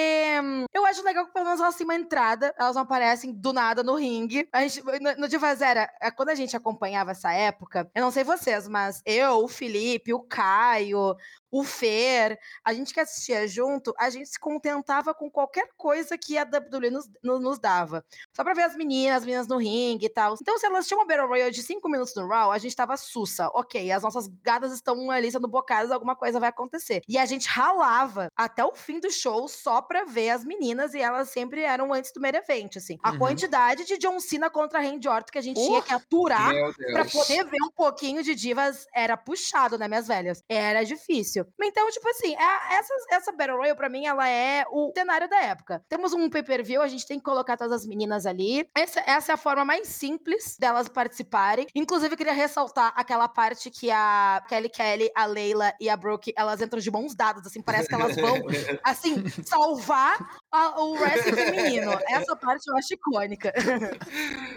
hum, 0.42 0.64
eu 0.72 0.84
acho 0.86 1.02
legal 1.04 1.26
que 1.26 1.32
pelo 1.32 1.44
menos 1.44 1.60
elas 1.60 1.76
têm 1.76 1.84
uma 1.84 1.94
entrada, 1.94 2.54
elas 2.58 2.74
não 2.74 2.82
aparecem 2.82 3.32
do 3.32 3.52
nada 3.52 3.82
no 3.82 4.01
ringue. 4.02 4.48
A 4.52 4.62
gente, 4.62 4.82
no, 4.82 5.16
no 5.16 5.28
Diva 5.28 5.54
Zera, 5.54 5.88
é, 6.00 6.10
quando 6.10 6.30
a 6.30 6.34
gente 6.34 6.56
acompanhava 6.56 7.12
essa 7.12 7.32
época, 7.32 7.90
eu 7.94 8.02
não 8.02 8.10
sei 8.10 8.24
vocês, 8.24 8.68
mas 8.68 9.00
eu, 9.06 9.44
o 9.44 9.48
Felipe, 9.48 10.12
o 10.12 10.20
Caio, 10.20 11.16
o 11.52 11.62
Fer, 11.62 12.38
a 12.64 12.72
gente 12.72 12.94
que 12.94 13.00
assistia 13.00 13.46
junto, 13.46 13.92
a 13.98 14.08
gente 14.08 14.30
se 14.30 14.40
contentava 14.40 15.12
com 15.12 15.30
qualquer 15.30 15.68
coisa 15.76 16.16
que 16.16 16.38
a 16.38 16.44
WWE 16.44 16.90
nos, 16.90 17.10
nos 17.22 17.58
dava. 17.58 18.02
Só 18.34 18.42
pra 18.42 18.54
ver 18.54 18.62
as 18.62 18.74
meninas, 18.74 19.18
as 19.18 19.24
meninas 19.26 19.46
no 19.46 19.58
ringue 19.58 20.06
e 20.06 20.08
tal. 20.08 20.34
Então, 20.40 20.56
se 20.56 20.64
elas 20.64 20.88
tinham 20.88 21.00
uma 21.00 21.06
Battle 21.06 21.28
Royale 21.28 21.52
de 21.52 21.62
5 21.62 21.86
minutos 21.90 22.14
no 22.14 22.26
Raw, 22.26 22.50
a 22.50 22.56
gente 22.56 22.74
tava 22.74 22.96
sussa. 22.96 23.48
Ok, 23.48 23.92
as 23.92 24.02
nossas 24.02 24.28
gadas 24.42 24.72
estão 24.72 25.10
ali 25.10 25.30
sendo 25.30 25.46
bocadas, 25.46 25.90
alguma 25.90 26.16
coisa 26.16 26.40
vai 26.40 26.48
acontecer. 26.48 27.02
E 27.06 27.18
a 27.18 27.26
gente 27.26 27.46
ralava 27.46 28.28
até 28.34 28.64
o 28.64 28.74
fim 28.74 28.98
do 28.98 29.10
show 29.10 29.46
só 29.46 29.82
pra 29.82 30.04
ver 30.04 30.30
as 30.30 30.46
meninas, 30.46 30.94
e 30.94 31.00
elas 31.00 31.28
sempre 31.28 31.60
eram 31.60 31.92
antes 31.92 32.12
do 32.12 32.20
main 32.20 32.32
event, 32.34 32.76
assim. 32.76 32.96
A 33.02 33.10
uhum. 33.10 33.18
quantidade 33.18 33.84
de 33.84 33.98
John 33.98 34.18
Cena 34.20 34.48
contra 34.48 34.80
Randy 34.80 35.06
Orton 35.06 35.30
que 35.30 35.38
a 35.38 35.42
gente 35.42 35.60
uh, 35.60 35.66
tinha 35.66 35.82
que 35.82 35.92
aturar 35.92 36.50
pra 36.92 37.04
poder 37.04 37.44
ver 37.44 37.62
um 37.62 37.70
pouquinho 37.70 38.22
de 38.22 38.34
divas 38.34 38.86
era 38.94 39.18
puxado, 39.18 39.76
né, 39.76 39.86
minhas 39.86 40.06
velhas? 40.06 40.42
Era 40.48 40.82
difícil. 40.82 41.41
Difícil. 41.44 41.54
Então, 41.62 41.90
tipo 41.90 42.08
assim, 42.08 42.34
é, 42.34 42.74
essa, 42.74 42.94
essa 43.10 43.32
Battle 43.32 43.56
Royale, 43.56 43.76
pra 43.76 43.88
mim, 43.88 44.06
ela 44.06 44.28
é 44.28 44.64
o 44.70 44.92
cenário 44.96 45.28
da 45.28 45.40
época. 45.42 45.84
Temos 45.88 46.12
um 46.12 46.28
pay-per-view, 46.28 46.82
a 46.82 46.88
gente 46.88 47.06
tem 47.06 47.18
que 47.18 47.24
colocar 47.24 47.56
todas 47.56 47.72
as 47.72 47.86
meninas 47.86 48.26
ali. 48.26 48.68
Essa, 48.74 49.00
essa 49.06 49.32
é 49.32 49.34
a 49.34 49.38
forma 49.38 49.64
mais 49.64 49.88
simples 49.88 50.56
delas 50.58 50.88
participarem. 50.88 51.66
Inclusive, 51.74 52.12
eu 52.12 52.18
queria 52.18 52.32
ressaltar 52.32 52.92
aquela 52.96 53.28
parte 53.28 53.70
que 53.70 53.90
a 53.90 54.42
Kelly 54.48 54.68
Kelly, 54.68 55.10
a 55.14 55.26
Leila 55.26 55.72
e 55.80 55.88
a 55.88 55.96
Brooke, 55.96 56.32
elas 56.36 56.60
entram 56.60 56.80
de 56.80 56.90
mãos 56.90 57.14
dadas, 57.14 57.46
assim, 57.46 57.62
parece 57.62 57.88
que 57.88 57.94
elas 57.94 58.16
vão, 58.16 58.36
assim, 58.84 59.28
salvar 59.44 60.40
a, 60.50 60.80
o 60.80 60.92
wrestling 60.94 61.36
feminino. 61.36 61.92
Essa 62.08 62.36
parte 62.36 62.68
eu 62.68 62.76
acho 62.76 62.94
icônica. 62.94 63.52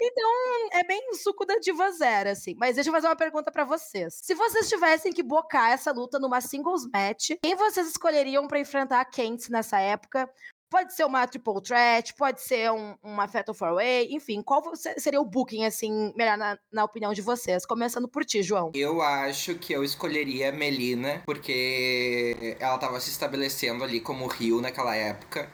então, 0.00 0.30
é 0.72 0.84
bem 0.84 1.14
suco 1.14 1.44
da 1.44 1.56
diva 1.56 1.90
zero, 1.92 2.30
assim. 2.30 2.54
Mas 2.58 2.74
deixa 2.74 2.90
eu 2.90 2.94
fazer 2.94 3.06
uma 3.06 3.16
pergunta 3.16 3.50
para 3.50 3.64
vocês. 3.64 4.20
Se 4.22 4.34
vocês 4.34 4.68
tivessem 4.68 5.12
que 5.12 5.22
bocar 5.22 5.70
essa 5.70 5.92
luta 5.92 6.18
numa 6.18 6.40
singles 6.40 6.86
match, 6.92 7.30
quem 7.42 7.54
vocês 7.54 7.88
escolheriam 7.88 8.46
para 8.46 8.58
enfrentar 8.58 9.00
a 9.00 9.04
Kent 9.04 9.48
nessa 9.50 9.78
época? 9.78 10.28
Pode 10.70 10.92
ser 10.92 11.04
uma 11.04 11.24
triple 11.26 11.62
threat, 11.62 12.12
pode 12.14 12.42
ser 12.42 12.72
um, 12.72 12.96
uma 13.00 13.28
fatal 13.28 13.54
four 13.54 13.74
way, 13.74 14.08
enfim, 14.10 14.42
qual 14.42 14.60
seria 14.74 15.20
o 15.20 15.24
booking, 15.24 15.64
assim, 15.64 16.12
melhor 16.16 16.36
na, 16.36 16.58
na, 16.72 16.84
opinião 16.84 17.12
de 17.12 17.22
vocês? 17.22 17.64
Começando 17.64 18.08
por 18.08 18.24
ti, 18.24 18.42
João. 18.42 18.72
Eu 18.74 19.00
acho 19.00 19.54
que 19.54 19.72
eu 19.72 19.84
escolheria 19.84 20.48
a 20.48 20.52
Melina, 20.52 21.22
porque 21.24 22.56
ela 22.58 22.76
tava 22.78 22.98
se 22.98 23.10
estabelecendo 23.10 23.84
ali 23.84 24.00
como 24.00 24.26
Rio 24.26 24.60
naquela 24.60 24.96
época. 24.96 25.48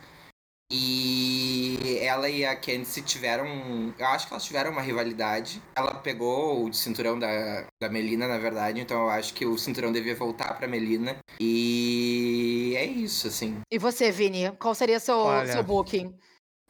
E 0.73 1.50
ela 1.99 2.29
e 2.29 2.45
a 2.45 2.57
Candice 2.57 3.03
tiveram. 3.03 3.95
Eu 3.99 4.07
acho 4.07 4.27
que 4.27 4.33
elas 4.33 4.45
tiveram 4.45 4.71
uma 4.71 4.83
rivalidade. 4.83 5.63
Ela 5.75 5.95
pegou 5.95 6.65
o 6.67 6.73
cinturão 6.73 7.19
da, 7.19 7.67
da 7.81 7.89
Melina, 7.89 8.27
na 8.29 8.39
verdade, 8.39 8.81
então 8.81 9.03
eu 9.03 9.11
acho 9.11 9.35
que 9.35 9.45
o 9.47 9.59
cinturão 9.59 9.93
devia 9.93 10.15
voltar 10.15 10.55
pra 10.55 10.69
Melina. 10.69 11.17
E 11.41 12.75
é 12.77 12.85
isso, 12.85 13.29
assim. 13.29 13.61
E 13.71 13.79
você, 13.79 14.11
Vini? 14.11 14.51
Qual 14.59 14.75
seria 14.75 15.01
seu, 15.01 15.19
Olha, 15.19 15.53
seu 15.53 15.63
booking? 15.63 16.15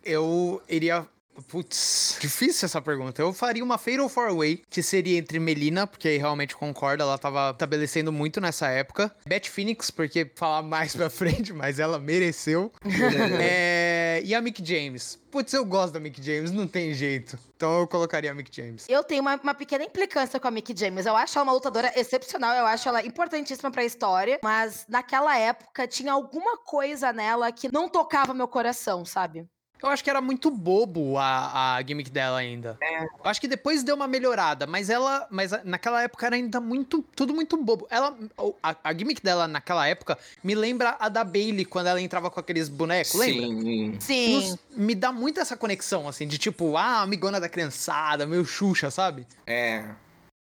Eu 0.03 0.63
iria 0.69 1.07
Putz, 1.49 2.17
difícil 2.21 2.67
essa 2.67 2.81
pergunta. 2.81 3.21
Eu 3.21 3.33
faria 3.33 3.65
uma 3.65 3.79
Fatal 3.79 4.09
Four 4.09 4.37
Way, 4.37 4.63
que 4.69 4.83
seria 4.83 5.19
entre 5.19 5.39
Melina, 5.39 5.87
porque 5.87 6.09
aí 6.09 6.19
realmente 6.19 6.57
concordo, 6.57 7.03
ela 7.03 7.19
tava 7.19 7.51
estabelecendo 7.51 8.13
muito 8.13 8.41
nessa 8.41 8.69
época. 8.69 9.15
Beth 9.27 9.47
Phoenix, 9.47 9.91
porque 9.91 10.31
falar 10.35 10.63
mais 10.63 10.95
pra 10.95 11.09
frente, 11.11 11.53
mas 11.53 11.79
ela 11.79 11.99
mereceu. 11.99 12.73
é... 13.41 14.23
E 14.25 14.35
a 14.35 14.41
Mick 14.41 14.65
James. 14.65 15.19
Putz, 15.31 15.53
eu 15.53 15.65
gosto 15.65 15.95
da 15.95 16.01
Mick 16.01 16.21
James, 16.23 16.51
não 16.51 16.67
tem 16.67 16.93
jeito. 16.93 17.39
Então 17.57 17.81
eu 17.81 17.87
colocaria 17.87 18.31
a 18.31 18.35
Mick 18.35 18.55
James. 18.55 18.87
Eu 18.89 19.05
tenho 19.05 19.21
uma, 19.21 19.37
uma 19.37 19.55
pequena 19.55 19.85
implicância 19.85 20.41
com 20.41 20.49
a 20.49 20.51
Mick 20.51 20.77
James. 20.77 21.07
Eu 21.07 21.17
acho 21.17 21.39
ela 21.39 21.45
uma 21.45 21.53
lutadora 21.53 21.93
excepcional, 21.95 22.55
eu 22.55 22.67
acho 22.67 22.89
ela 22.89 23.05
importantíssima 23.05 23.71
pra 23.71 23.85
história, 23.85 24.41
mas 24.43 24.85
naquela 24.89 25.39
época 25.39 25.87
tinha 25.87 26.13
alguma 26.13 26.57
coisa 26.59 27.13
nela 27.13 27.53
que 27.53 27.73
não 27.73 27.89
tocava 27.89 28.35
meu 28.35 28.49
coração, 28.49 29.05
sabe? 29.05 29.47
Eu 29.83 29.89
acho 29.89 30.05
que 30.05 30.11
era 30.11 30.21
muito 30.21 30.51
bobo 30.51 31.17
a, 31.19 31.77
a 31.77 31.83
gimmick 31.83 32.11
dela 32.11 32.39
ainda. 32.39 32.77
É. 32.83 33.05
Eu 33.05 33.09
acho 33.25 33.41
que 33.41 33.49
depois 33.49 33.83
deu 33.83 33.95
uma 33.97 34.07
melhorada, 34.07 34.67
mas 34.67 34.91
ela. 34.91 35.27
Mas 35.31 35.53
naquela 35.65 36.03
época 36.03 36.27
era 36.27 36.37
ainda 36.37 36.61
muito. 36.61 37.03
Tudo 37.15 37.35
muito 37.35 37.57
bobo. 37.57 37.87
Ela. 37.91 38.17
A, 38.63 38.77
a 38.85 38.93
gimmick 38.93 39.23
dela 39.23 39.49
naquela 39.49 39.87
época 39.87 40.19
me 40.43 40.55
lembra 40.55 40.97
a 40.99 41.09
da 41.09 41.25
Bailey 41.25 41.65
quando 41.65 41.87
ela 41.87 42.01
entrava 42.01 42.31
com 42.31 42.39
aqueles 42.39 42.69
bonecos, 42.69 43.15
lembra? 43.15 43.47
Sim. 43.47 43.97
Sim. 44.01 44.35
Nos, 44.35 44.59
me 44.77 44.95
dá 44.95 45.13
muito 45.13 45.41
essa 45.41 45.57
conexão, 45.57 46.09
assim, 46.09 46.27
de 46.27 46.39
tipo, 46.39 46.77
ah, 46.77 47.03
amigona 47.03 47.41
da 47.41 47.49
criançada, 47.49 48.27
meio 48.27 48.45
Xuxa, 48.45 48.91
sabe? 48.91 49.27
É. 49.47 49.85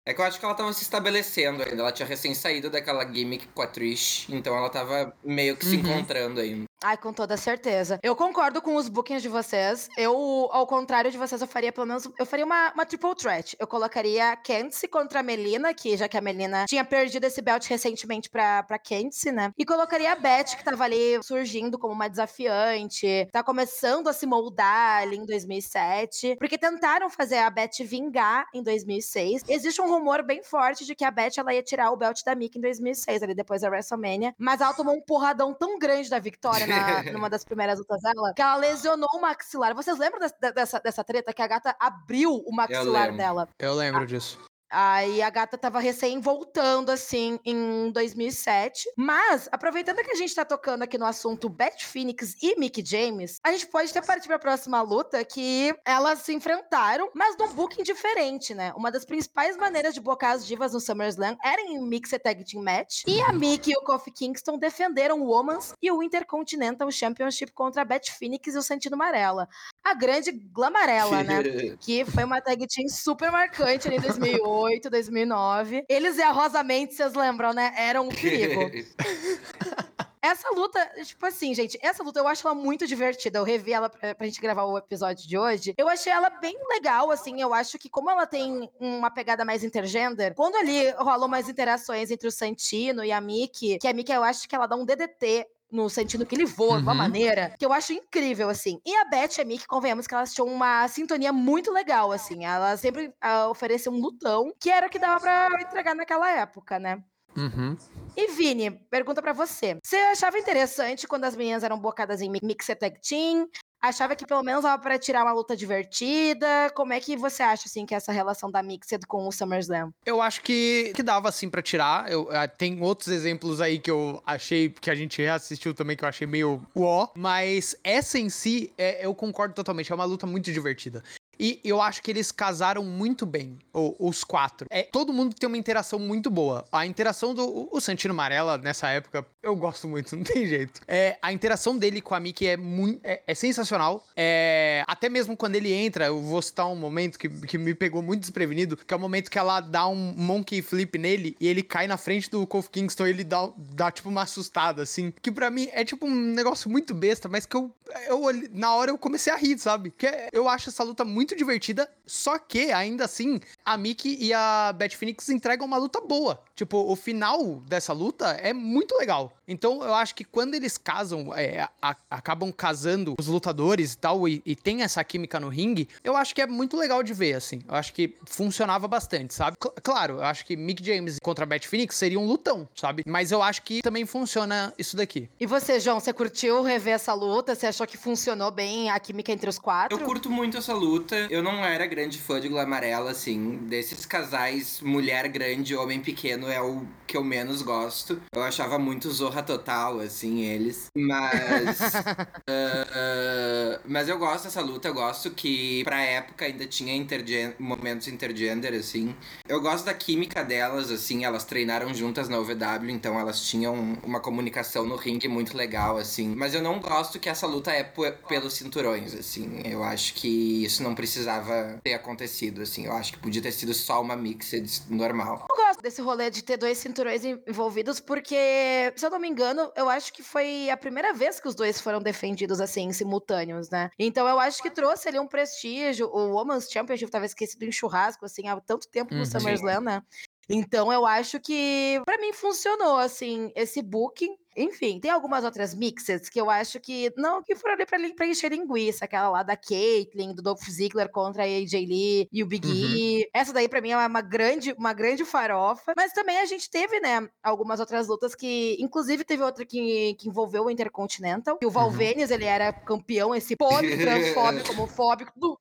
É 0.05 0.13
que 0.13 0.21
eu 0.21 0.25
acho 0.25 0.39
que 0.39 0.45
ela 0.45 0.55
tava 0.55 0.73
se 0.73 0.83
estabelecendo 0.83 1.63
ainda. 1.63 1.81
Ela 1.81 1.91
tinha 1.91 2.07
recém 2.07 2.33
saído 2.33 2.69
daquela 2.69 3.05
gimmick 3.05 3.47
com 3.49 3.61
a 3.61 3.67
Trish, 3.67 4.27
então 4.29 4.55
ela 4.57 4.69
tava 4.69 5.13
meio 5.23 5.55
que 5.55 5.65
se 5.65 5.75
uhum. 5.75 5.81
encontrando 5.81 6.39
ainda. 6.39 6.69
Ai, 6.81 6.97
com 6.97 7.11
toda 7.11 7.35
certeza. 7.35 7.99
Eu 8.01 8.15
concordo 8.15 8.61
com 8.61 8.75
os 8.75 8.87
bookings 8.87 9.21
de 9.21 9.27
vocês. 9.27 9.89
Eu, 9.97 10.15
ao 10.51 10.65
contrário 10.65 11.11
de 11.11 11.17
vocês, 11.17 11.41
eu 11.41 11.47
faria 11.47 11.73
pelo 11.73 11.85
menos. 11.85 12.09
Eu 12.17 12.25
faria 12.25 12.45
uma, 12.45 12.71
uma 12.71 12.85
triple 12.85 13.13
threat. 13.15 13.55
Eu 13.59 13.67
colocaria 13.67 14.35
Kenzie 14.37 14.87
contra 14.87 15.19
a 15.19 15.23
Melina, 15.23 15.73
que 15.73 15.97
já 15.97 16.07
que 16.07 16.17
a 16.17 16.21
Melina 16.21 16.65
tinha 16.65 16.85
perdido 16.85 17.25
esse 17.25 17.41
belt 17.41 17.67
recentemente 17.67 18.29
pra, 18.29 18.63
pra 18.63 18.79
Kenzie, 18.79 19.31
né? 19.31 19.51
E 19.57 19.65
colocaria 19.65 20.13
a 20.13 20.15
Beth, 20.15 20.55
que 20.57 20.63
tava 20.63 20.85
ali 20.85 21.21
surgindo 21.21 21.77
como 21.77 21.93
uma 21.93 22.07
desafiante, 22.07 23.27
tá 23.31 23.43
começando 23.43 24.07
a 24.07 24.13
se 24.13 24.25
moldar 24.25 25.01
ali 25.01 25.17
em 25.17 25.25
2007. 25.25 26.37
Porque 26.39 26.57
tentaram 26.57 27.09
fazer 27.09 27.39
a 27.39 27.49
Beth 27.49 27.83
vingar 27.83 28.47
em 28.53 28.63
2006. 28.63 29.43
Existe 29.49 29.81
um 29.81 29.89
rumor 29.99 30.23
bem 30.23 30.41
forte 30.41 30.85
de 30.85 30.95
que 30.95 31.03
a 31.03 31.11
Beth 31.11 31.37
ela 31.37 31.53
ia 31.53 31.61
tirar 31.61 31.91
o 31.91 31.97
belt 31.97 32.23
da 32.23 32.33
Mick 32.33 32.57
em 32.57 32.61
2006, 32.61 33.21
ali 33.21 33.35
depois 33.35 33.61
da 33.61 33.69
WrestleMania. 33.69 34.33
Mas 34.37 34.61
ela 34.61 34.73
tomou 34.73 34.95
um 34.95 35.01
porradão 35.01 35.53
tão 35.53 35.77
grande 35.77 36.09
da 36.09 36.19
Victoria 36.19 36.65
na, 36.65 37.03
numa 37.11 37.29
das 37.29 37.43
primeiras 37.43 37.77
lutas 37.77 38.01
dela, 38.01 38.33
que 38.35 38.41
ela 38.41 38.55
lesionou 38.55 39.09
o 39.13 39.21
maxilar. 39.21 39.75
Vocês 39.75 39.97
lembram 39.97 40.19
dessa, 40.19 40.51
dessa, 40.51 40.79
dessa 40.79 41.03
treta 41.03 41.33
que 41.33 41.41
a 41.41 41.47
gata 41.47 41.75
abriu 41.79 42.33
o 42.33 42.55
maxilar 42.55 43.15
dela? 43.15 43.47
Eu 43.59 43.75
lembro 43.75 44.05
disso. 44.05 44.39
Aí 44.69 45.21
a 45.21 45.29
gata 45.29 45.57
tava 45.57 45.79
recém 45.79 46.19
voltando, 46.19 46.89
assim, 46.91 47.39
em 47.43 47.91
2007. 47.91 48.91
Mas, 48.95 49.49
aproveitando 49.51 50.03
que 50.03 50.11
a 50.11 50.15
gente 50.15 50.33
tá 50.33 50.45
tocando 50.45 50.83
aqui 50.83 50.97
no 50.97 51.05
assunto 51.05 51.49
Beth 51.49 51.79
Phoenix 51.81 52.35
e 52.41 52.59
Mick 52.59 52.85
James, 52.85 53.39
a 53.43 53.51
gente 53.51 53.67
pode 53.67 53.89
até 53.89 54.01
partir 54.01 54.27
pra 54.27 54.37
próxima 54.37 54.81
luta 54.81 55.23
que 55.25 55.73
elas 55.85 56.19
se 56.19 56.33
enfrentaram, 56.33 57.09
mas 57.13 57.35
num 57.37 57.53
booking 57.53 57.83
diferente, 57.83 58.53
né? 58.53 58.71
Uma 58.75 58.91
das 58.91 59.05
principais 59.05 59.57
maneiras 59.57 59.93
de 59.93 59.99
bocar 59.99 60.31
as 60.31 60.45
divas 60.45 60.73
no 60.73 60.79
SummerSlam 60.79 61.35
era 61.43 61.61
em 61.61 61.81
Mixed 61.81 62.19
Tag 62.19 62.43
Team 62.43 62.63
Match. 62.63 63.03
E 63.07 63.21
a 63.21 63.33
Mick 63.33 63.69
e 63.69 63.75
o 63.75 63.81
Kofi 63.81 64.11
Kingston 64.11 64.57
defenderam 64.57 65.21
o 65.21 65.29
Women's 65.29 65.73
e 65.81 65.91
o 65.91 66.03
Intercontinental 66.03 66.91
Championship 66.91 67.51
contra 67.53 67.81
a 67.81 67.85
Beth 67.85 68.09
Phoenix 68.17 68.53
e 68.53 68.57
o 68.57 68.61
Santino 68.61 68.97
Marella. 68.97 69.47
A 69.83 69.93
grande 69.93 70.31
Glamarella, 70.31 71.23
né? 71.23 71.43
que 71.79 72.05
foi 72.05 72.23
uma 72.23 72.41
tag 72.41 72.65
team 72.67 72.87
super 72.89 73.31
marcante 73.31 73.87
ali 73.87 73.97
em 73.97 74.01
2008. 74.01 74.39
2008, 74.39 74.89
2009. 74.89 75.85
Eles 75.89 76.17
e 76.17 76.21
a 76.21 76.31
Rosa 76.31 76.63
Mendes, 76.63 76.97
vocês 76.97 77.13
lembram, 77.13 77.53
né? 77.53 77.73
Eram 77.77 78.07
um 78.07 78.09
perigo. 78.09 78.59
Essa 80.21 80.49
luta, 80.49 80.85
tipo 81.05 81.25
assim, 81.25 81.55
gente, 81.55 81.79
essa 81.81 82.03
luta 82.03 82.19
eu 82.19 82.27
acho 82.27 82.45
ela 82.45 82.53
muito 82.53 82.85
divertida. 82.85 83.39
Eu 83.39 83.43
revi 83.45 83.71
ela 83.71 83.89
pra, 83.89 84.13
pra 84.13 84.25
gente 84.27 84.41
gravar 84.41 84.65
o 84.65 84.77
episódio 84.77 85.25
de 85.25 85.37
hoje. 85.37 85.73
Eu 85.77 85.87
achei 85.87 86.11
ela 86.11 86.29
bem 86.29 86.57
legal, 86.67 87.09
assim. 87.09 87.39
Eu 87.39 87.53
acho 87.53 87.79
que, 87.79 87.89
como 87.89 88.09
ela 88.09 88.27
tem 88.27 88.69
uma 88.81 89.09
pegada 89.09 89.45
mais 89.45 89.63
intergender, 89.63 90.35
quando 90.35 90.57
ali 90.57 90.91
rolou 90.97 91.29
mais 91.29 91.47
interações 91.47 92.11
entre 92.11 92.27
o 92.27 92.31
Santino 92.31 93.01
e 93.01 93.13
a 93.13 93.21
Miki, 93.21 93.79
que 93.79 93.87
a 93.87 93.93
Miki 93.93 94.11
eu 94.11 94.21
acho 94.21 94.47
que 94.47 94.53
ela 94.53 94.67
dá 94.67 94.75
um 94.75 94.83
DDT 94.83 95.47
no 95.71 95.89
sentido 95.89 96.25
que 96.25 96.35
ele 96.35 96.45
voa 96.45 96.71
uhum. 96.71 96.77
de 96.77 96.83
uma 96.83 96.91
uhum. 96.91 96.97
maneira 96.97 97.55
que 97.57 97.65
eu 97.65 97.73
acho 97.73 97.93
incrível, 97.93 98.49
assim. 98.49 98.79
E 98.85 98.95
a 98.95 99.05
Beth 99.05 99.37
e 99.37 99.41
a 99.41 99.45
Mick, 99.45 99.67
convenhamos 99.67 100.07
que 100.07 100.13
elas 100.13 100.33
tinham 100.33 100.47
uma 100.47 100.87
sintonia 100.87 101.31
muito 101.31 101.71
legal, 101.71 102.11
assim. 102.11 102.45
Elas 102.45 102.79
sempre 102.79 103.07
uh, 103.07 103.49
ofereciam 103.49 103.93
um 103.93 103.99
lutão, 103.99 104.53
que 104.59 104.69
era 104.69 104.87
o 104.87 104.89
que 104.89 104.99
dava 104.99 105.19
para 105.19 105.61
entregar 105.61 105.95
naquela 105.95 106.29
época, 106.31 106.79
né? 106.79 107.03
Uhum. 107.37 107.77
E 108.15 108.27
Vini, 108.27 108.71
pergunta 108.89 109.21
para 109.21 109.33
você. 109.33 109.77
Você 109.83 109.95
achava 109.95 110.37
interessante 110.37 111.07
quando 111.07 111.25
as 111.25 111.35
meninas 111.35 111.63
eram 111.63 111.79
bocadas 111.79 112.21
em 112.21 112.29
Mixed 112.29 112.75
Tag 112.75 112.99
Team? 113.01 113.47
Achava 113.81 114.13
que 114.15 114.25
pelo 114.25 114.43
menos 114.43 114.63
dava 114.63 114.81
para 114.81 114.99
tirar 114.99 115.23
uma 115.23 115.31
luta 115.31 115.55
divertida? 115.55 116.69
Como 116.75 116.91
é 116.91 116.99
que 116.99 117.15
você 117.15 117.41
acha, 117.41 117.63
assim, 117.65 117.85
que 117.85 117.93
é 117.93 117.97
essa 117.97 118.11
relação 118.11 118.51
da 118.51 118.61
Mixed 118.61 119.05
com 119.07 119.25
o 119.25 119.31
SummerSlam? 119.31 119.91
Eu 120.05 120.21
acho 120.21 120.41
que, 120.41 120.91
que 120.93 121.01
dava, 121.01 121.29
assim, 121.29 121.49
para 121.49 121.61
tirar. 121.61 122.11
Eu, 122.11 122.23
uh, 122.23 122.57
tem 122.57 122.81
outros 122.81 123.07
exemplos 123.07 123.61
aí 123.61 123.79
que 123.79 123.89
eu 123.89 124.21
achei, 124.25 124.69
que 124.69 124.91
a 124.91 124.95
gente 124.95 125.21
reassistiu 125.21 125.73
também, 125.73 125.95
que 125.95 126.03
eu 126.03 126.09
achei 126.09 126.27
meio 126.27 126.61
uó. 126.75 127.07
Mas 127.15 127.73
essa 127.81 128.19
em 128.19 128.29
si, 128.29 128.73
é, 128.77 129.05
eu 129.05 129.15
concordo 129.15 129.53
totalmente. 129.53 129.91
É 129.91 129.95
uma 129.95 130.05
luta 130.05 130.27
muito 130.27 130.51
divertida. 130.51 131.01
E 131.39 131.59
eu 131.63 131.81
acho 131.81 132.01
que 132.01 132.11
eles 132.11 132.31
casaram 132.31 132.83
muito 132.83 133.25
bem, 133.25 133.57
os 133.73 134.23
quatro. 134.23 134.67
É, 134.69 134.83
todo 134.83 135.13
mundo 135.13 135.33
tem 135.33 135.47
uma 135.47 135.57
interação 135.57 135.97
muito 135.97 136.29
boa. 136.29 136.65
A 136.71 136.85
interação 136.85 137.33
do 137.33 137.69
o 137.71 137.79
Santino 137.79 138.13
Marella, 138.13 138.57
nessa 138.57 138.89
época, 138.89 139.25
eu 139.41 139.55
gosto 139.55 139.87
muito, 139.87 140.13
não 140.17 140.23
tem 140.23 140.45
jeito. 140.45 140.81
É, 140.87 141.17
a 141.21 141.31
interação 141.31 141.77
dele 141.77 142.01
com 142.01 142.13
a 142.13 142.19
Mickey 142.19 142.47
é, 142.47 142.57
muito, 142.57 142.99
é, 143.03 143.21
é 143.25 143.33
sensacional. 143.33 144.05
É, 144.15 144.83
até 144.87 145.07
mesmo 145.07 145.37
quando 145.37 145.55
ele 145.55 145.71
entra, 145.71 146.07
eu 146.07 146.21
vou 146.21 146.41
citar 146.41 146.67
um 146.67 146.75
momento 146.75 147.17
que, 147.17 147.29
que 147.29 147.57
me 147.57 147.73
pegou 147.73 148.01
muito 148.01 148.21
desprevenido, 148.21 148.75
que 148.75 148.93
é 148.93 148.97
o 148.97 148.99
momento 148.99 149.31
que 149.31 149.39
ela 149.39 149.61
dá 149.61 149.87
um 149.87 150.13
monkey 150.17 150.61
flip 150.61 150.97
nele 150.97 151.37
e 151.39 151.47
ele 151.47 151.63
cai 151.63 151.87
na 151.87 151.97
frente 151.97 152.29
do 152.29 152.45
Kofi 152.45 152.69
Kingston 152.69 153.07
e 153.07 153.09
ele 153.11 153.23
dá, 153.23 153.49
dá 153.57 153.91
tipo 153.91 154.09
uma 154.09 154.23
assustada, 154.23 154.81
assim. 154.81 155.13
Que 155.21 155.31
para 155.31 155.49
mim 155.49 155.69
é 155.71 155.85
tipo 155.85 156.05
um 156.05 156.15
negócio 156.15 156.69
muito 156.69 156.93
besta, 156.93 157.29
mas 157.29 157.45
que 157.45 157.55
eu, 157.55 157.71
eu 158.07 158.19
na 158.51 158.75
hora 158.75 158.91
eu 158.91 158.97
comecei 158.97 159.31
a 159.31 159.37
rir, 159.37 159.57
sabe? 159.57 159.93
Que 159.97 160.07
eu 160.33 160.49
acho 160.49 160.69
essa 160.69 160.83
luta 160.83 161.05
muito 161.05 161.28
muito 161.29 161.35
divertida, 161.35 161.89
só 162.05 162.39
que, 162.39 162.71
ainda 162.71 163.05
assim, 163.05 163.39
a 163.63 163.77
Mickey 163.77 164.17
e 164.19 164.33
a 164.33 164.73
Beth 164.75 164.95
Phoenix 164.97 165.29
entregam 165.29 165.67
uma 165.67 165.77
luta 165.77 166.01
boa. 166.01 166.43
Tipo, 166.59 166.91
o 166.91 166.93
final 166.93 167.61
dessa 167.69 167.93
luta 167.93 168.31
é 168.31 168.51
muito 168.51 168.97
legal. 168.97 169.31
Então, 169.47 169.81
eu 169.81 169.93
acho 169.93 170.13
que 170.13 170.25
quando 170.25 170.55
eles 170.55 170.77
casam, 170.77 171.33
é, 171.33 171.65
a, 171.81 171.95
acabam 172.09 172.51
casando 172.51 173.15
os 173.17 173.27
lutadores 173.27 173.93
e 173.93 173.97
tal, 173.97 174.27
e, 174.27 174.41
e, 174.45 174.57
tem 174.57 174.81
essa 174.81 175.01
química 175.01 175.39
no 175.39 175.47
ringue, 175.47 175.87
eu 176.03 176.17
acho 176.17 176.35
que 176.35 176.41
é 176.41 176.45
muito 176.45 176.75
legal 176.75 177.01
de 177.01 177.13
ver, 177.13 177.35
assim. 177.35 177.61
Eu 177.65 177.75
acho 177.75 177.93
que 177.93 178.13
funcionava 178.25 178.89
bastante, 178.89 179.33
sabe? 179.33 179.55
C 179.63 179.69
claro, 179.81 180.15
eu 180.15 180.25
acho 180.25 180.45
que 180.45 180.57
Mick 180.57 180.85
James 180.85 181.17
contra 181.23 181.45
Beth 181.45 181.61
Phoenix 181.61 181.95
seria 181.95 182.19
um 182.19 182.25
lutão, 182.25 182.67
sabe? 182.75 183.03
Mas 183.07 183.31
eu 183.31 183.41
acho 183.41 183.61
que 183.61 183.81
também 183.81 184.05
funciona 184.05 184.73
isso 184.77 184.97
daqui. 184.97 185.29
E 185.39 185.45
você, 185.45 185.79
João, 185.79 186.01
você 186.01 186.11
curtiu 186.11 186.61
rever 186.61 186.95
essa 186.95 187.13
luta? 187.13 187.55
Você 187.55 187.67
achou 187.67 187.87
que 187.87 187.95
funcionou 187.95 188.51
bem 188.51 188.91
a 188.91 188.99
química 188.99 189.31
entre 189.31 189.49
os 189.49 189.57
quatro? 189.57 189.97
Eu 189.97 190.03
curto 190.03 190.29
muito 190.29 190.57
essa 190.57 190.73
luta. 190.73 191.15
Eu 191.29 191.41
não 191.41 191.63
era 191.63 191.87
grande 191.87 192.19
fã 192.19 192.41
de 192.41 192.49
Glamarela, 192.49 193.11
assim. 193.11 193.59
Desses 193.69 194.05
casais, 194.05 194.81
mulher 194.81 195.29
grande, 195.29 195.73
homem 195.73 196.01
pequeno, 196.01 196.48
é 196.49 196.61
o 196.61 196.85
que 197.09 197.17
eu 197.17 197.23
menos 197.23 197.61
gosto. 197.63 198.21
Eu 198.31 198.43
achava 198.43 198.77
muito 198.77 199.09
Zorra 199.11 199.41
Total, 199.41 199.99
assim, 199.99 200.41
eles. 200.41 200.87
Mas. 200.95 201.79
uh, 201.79 201.99
uh, 203.79 203.81
mas 203.85 204.07
eu 204.07 204.17
gosto 204.19 204.43
dessa 204.43 204.61
luta. 204.61 204.87
Eu 204.87 204.93
gosto 204.93 205.31
que, 205.31 205.83
pra 205.83 206.01
época, 206.01 206.45
ainda 206.45 206.67
tinha 206.67 206.95
intergen 206.95 207.55
momentos 207.57 208.07
intergender, 208.07 208.73
assim. 208.73 209.15
Eu 209.47 209.59
gosto 209.59 209.85
da 209.85 209.93
química 209.93 210.43
delas, 210.43 210.91
assim. 210.91 211.25
Elas 211.25 211.43
treinaram 211.45 211.93
juntas 211.93 212.29
na 212.29 212.37
OVW, 212.37 212.89
então 212.89 213.19
elas 213.19 213.41
tinham 213.41 213.97
uma 214.03 214.19
comunicação 214.19 214.85
no 214.85 214.95
ringue 214.95 215.27
muito 215.27 215.57
legal, 215.57 215.97
assim. 215.97 216.35
Mas 216.35 216.53
eu 216.53 216.61
não 216.61 216.79
gosto 216.79 217.19
que 217.19 217.27
essa 217.29 217.47
luta 217.47 217.71
é 217.71 217.83
pelos 217.83 218.53
cinturões, 218.53 219.15
assim. 219.15 219.61
Eu 219.65 219.83
acho 219.83 220.13
que 220.13 220.63
isso 220.63 220.83
não 220.83 220.93
precisava 220.93 221.79
ter 221.83 221.95
acontecido, 221.95 222.61
assim. 222.61 222.85
Eu 222.85 222.93
acho 222.93 223.13
que 223.13 223.19
podia 223.19 223.41
ter 223.41 223.51
sido 223.51 223.73
só 223.73 223.99
uma 224.01 224.15
mixed 224.15 224.83
normal. 224.89 225.47
Desse 225.81 226.01
rolê 226.01 226.29
de 226.29 226.43
ter 226.43 226.57
dois 226.57 226.77
cinturões 226.77 227.23
envolvidos, 227.23 227.99
porque, 227.99 228.93
se 228.95 229.05
eu 229.05 229.09
não 229.09 229.19
me 229.19 229.29
engano, 229.29 229.71
eu 229.75 229.89
acho 229.89 230.11
que 230.11 230.21
foi 230.21 230.69
a 230.69 230.75
primeira 230.75 231.13
vez 231.13 231.39
que 231.39 231.47
os 231.47 231.55
dois 231.55 231.79
foram 231.79 232.01
defendidos, 232.01 232.59
assim, 232.59 232.91
simultâneos, 232.91 233.69
né? 233.69 233.89
Então 233.97 234.27
eu 234.27 234.39
acho 234.39 234.61
que 234.61 234.69
trouxe 234.69 235.07
ali 235.07 235.19
um 235.19 235.27
prestígio. 235.27 236.07
O 236.07 236.35
Women's 236.35 236.69
Championship 236.69 237.09
tava 237.09 237.25
esquecido 237.25 237.63
em 237.63 237.71
churrasco, 237.71 238.25
assim, 238.25 238.47
há 238.47 238.59
tanto 238.59 238.89
tempo 238.89 239.13
no 239.13 239.21
uhum. 239.21 239.25
SummerSlam, 239.25 239.81
né? 239.81 240.03
Então 240.49 240.91
eu 240.91 241.05
acho 241.05 241.39
que 241.39 242.01
para 242.03 242.17
mim 242.17 242.33
funcionou 242.33 242.97
assim 242.97 243.51
esse 243.55 243.83
booking. 243.83 244.35
Enfim, 244.59 244.99
tem 244.99 245.09
algumas 245.09 245.45
outras 245.45 245.73
mixes 245.73 246.27
que 246.29 246.39
eu 246.39 246.49
acho 246.49 246.81
que 246.81 247.13
não 247.15 247.41
que 247.41 247.55
foram 247.55 247.75
ali 247.75 247.85
pra, 247.85 247.97
pra 248.15 248.27
encher 248.27 248.51
linguiça, 248.51 249.05
aquela 249.05 249.29
lá 249.29 249.41
da 249.41 249.55
Caitlyn, 249.55 250.35
do 250.35 250.41
Dolph 250.41 250.67
Ziggler 250.69 251.09
contra 251.09 251.43
a 251.43 251.45
AJ 251.45 251.73
Lee 251.73 252.27
e 252.31 252.43
o 252.43 252.45
Big 252.45 252.67
uhum. 252.67 252.73
E. 252.73 253.29
Essa 253.33 253.53
daí 253.53 253.69
para 253.69 253.79
mim 253.79 253.91
é 253.91 254.07
uma 254.07 254.21
grande, 254.21 254.73
uma 254.73 254.91
grande 254.91 255.23
farofa. 255.23 255.93
Mas 255.95 256.11
também 256.11 256.39
a 256.39 256.45
gente 256.45 256.69
teve, 256.69 256.99
né, 256.99 257.29
algumas 257.41 257.79
outras 257.79 258.07
lutas 258.07 258.35
que, 258.35 258.75
inclusive 258.79 259.23
teve 259.23 259.41
outra 259.43 259.65
que, 259.65 260.15
que 260.15 260.27
envolveu 260.27 260.65
o 260.65 260.69
Intercontinental. 260.69 261.57
E 261.61 261.65
o 261.65 261.71
Valvenis, 261.71 262.29
uhum. 262.29 262.35
ele 262.35 262.45
era 262.45 262.73
campeão, 262.73 263.33
esse 263.33 263.55
pônei 263.57 263.97
transfóbico, 263.97 264.71
homofóbico, 264.73 265.31
tudo, 265.39 265.59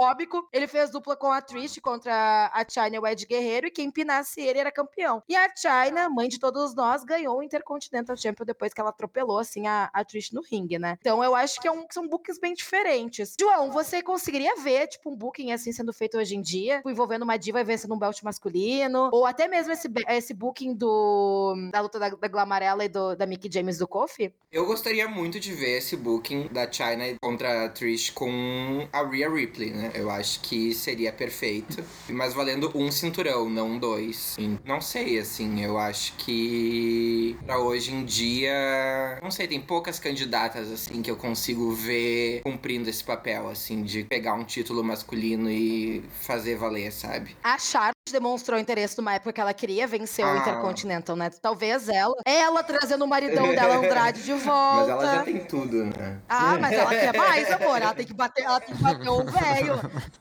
homofóbico. 0.00 0.48
Ele 0.52 0.66
fez 0.66 0.90
dupla 0.90 1.14
com 1.14 1.30
a 1.30 1.40
Trish 1.42 1.78
contra 1.80 2.50
a 2.52 2.64
China 2.68 2.96
e 2.96 2.98
o 2.98 3.06
Ed 3.06 3.26
Guerreiro, 3.26 3.66
e 3.66 3.70
quem 3.70 3.90
pinasse 3.90 4.40
ele 4.40 4.58
era 4.58 4.72
campeão. 4.72 5.22
E 5.28 5.36
a 5.36 5.48
China, 5.54 6.08
mãe 6.08 6.28
de 6.28 6.38
todos 6.38 6.74
nós, 6.74 7.04
ganhou 7.04 7.38
o 7.38 7.42
Intercontinental 7.42 8.16
Champion 8.16 8.46
depois 8.46 8.72
que 8.72 8.80
ela 8.80 8.90
atropelou, 8.90 9.38
assim, 9.38 9.66
a, 9.66 9.90
a 9.92 10.04
Trish 10.04 10.32
no 10.32 10.42
ringue, 10.42 10.78
né? 10.78 10.96
Então 11.00 11.22
eu 11.22 11.34
acho 11.34 11.60
que 11.60 11.68
é 11.68 11.72
um, 11.72 11.86
são 11.90 12.08
bookings 12.08 12.40
bem 12.40 12.54
diferentes. 12.54 13.34
João, 13.38 13.70
você 13.70 14.02
conseguiria 14.02 14.56
ver, 14.56 14.88
tipo, 14.88 15.10
um 15.10 15.16
booking 15.16 15.52
assim 15.52 15.72
sendo 15.72 15.92
feito 15.92 16.16
hoje 16.16 16.34
em 16.34 16.40
dia, 16.40 16.76
tipo, 16.78 16.90
envolvendo 16.90 17.22
uma 17.22 17.36
diva 17.36 17.62
vencendo 17.62 17.94
um 17.94 17.98
belt 17.98 18.22
masculino, 18.22 19.10
ou 19.12 19.26
até 19.26 19.46
mesmo 19.46 19.72
esse, 19.72 19.88
esse 20.08 20.32
booking 20.32 20.74
do, 20.74 21.54
da 21.70 21.80
luta 21.80 21.98
da, 21.98 22.08
da 22.08 22.28
Glamarella 22.28 22.84
e 22.84 22.88
do, 22.88 23.14
da 23.14 23.26
Mickey 23.26 23.50
James 23.52 23.78
do 23.78 23.86
Kofi? 23.86 24.32
Eu 24.50 24.66
gostaria 24.66 25.06
muito 25.08 25.38
de 25.38 25.52
ver 25.52 25.78
esse 25.78 25.96
booking 25.96 26.48
da 26.48 26.70
China 26.70 27.04
contra 27.20 27.66
a 27.66 27.68
Trish 27.68 28.10
com 28.10 28.88
a 28.92 29.02
Rhea 29.02 29.30
Ripley, 29.30 29.70
né? 29.70 29.89
Eu 29.94 30.10
acho 30.10 30.40
que 30.40 30.74
seria 30.74 31.12
perfeito. 31.12 31.82
Mas 32.08 32.34
valendo 32.34 32.70
um 32.74 32.90
cinturão, 32.90 33.48
não 33.48 33.78
dois. 33.78 34.36
Não 34.64 34.80
sei, 34.80 35.18
assim, 35.18 35.62
eu 35.62 35.78
acho 35.78 36.14
que 36.16 37.36
pra 37.44 37.58
hoje 37.58 37.92
em 37.92 38.04
dia. 38.04 39.18
Não 39.22 39.30
sei, 39.30 39.46
tem 39.46 39.60
poucas 39.60 39.98
candidatas, 39.98 40.70
assim, 40.70 41.02
que 41.02 41.10
eu 41.10 41.16
consigo 41.16 41.72
ver 41.72 42.42
cumprindo 42.42 42.88
esse 42.88 43.04
papel, 43.04 43.48
assim, 43.48 43.82
de 43.82 44.04
pegar 44.04 44.34
um 44.34 44.44
título 44.44 44.82
masculino 44.82 45.50
e 45.50 46.02
fazer 46.20 46.56
valer, 46.56 46.92
sabe? 46.92 47.36
A 47.42 47.58
Charlotte 47.58 47.99
demonstrou 48.12 48.58
interesse 48.58 48.96
numa 48.98 49.14
época 49.14 49.32
que 49.32 49.40
ela 49.40 49.54
queria 49.54 49.86
vencer 49.86 50.24
ah. 50.24 50.32
o 50.32 50.36
Intercontinental, 50.38 51.16
né? 51.16 51.30
Talvez 51.30 51.88
ela. 51.88 52.14
Ela 52.24 52.62
trazendo 52.62 53.04
o 53.04 53.08
maridão 53.08 53.48
dela, 53.54 53.76
Andrade, 53.76 54.22
de 54.22 54.32
volta. 54.34 54.94
Mas 54.94 55.04
ela 55.04 55.14
já 55.16 55.22
tem 55.22 55.44
tudo, 55.44 55.84
né? 55.84 56.20
Ah, 56.28 56.58
mas 56.58 56.72
ela 56.72 56.90
quer 56.90 57.16
mais, 57.16 57.50
amor. 57.52 57.82
Ela 57.82 57.94
tem 57.94 58.06
que 58.06 58.14
bater, 58.14 58.44
ela 58.44 58.60
tem 58.60 58.74
que 58.74 58.82
bater 58.82 59.08
o 59.08 59.24
velho. 59.24 59.74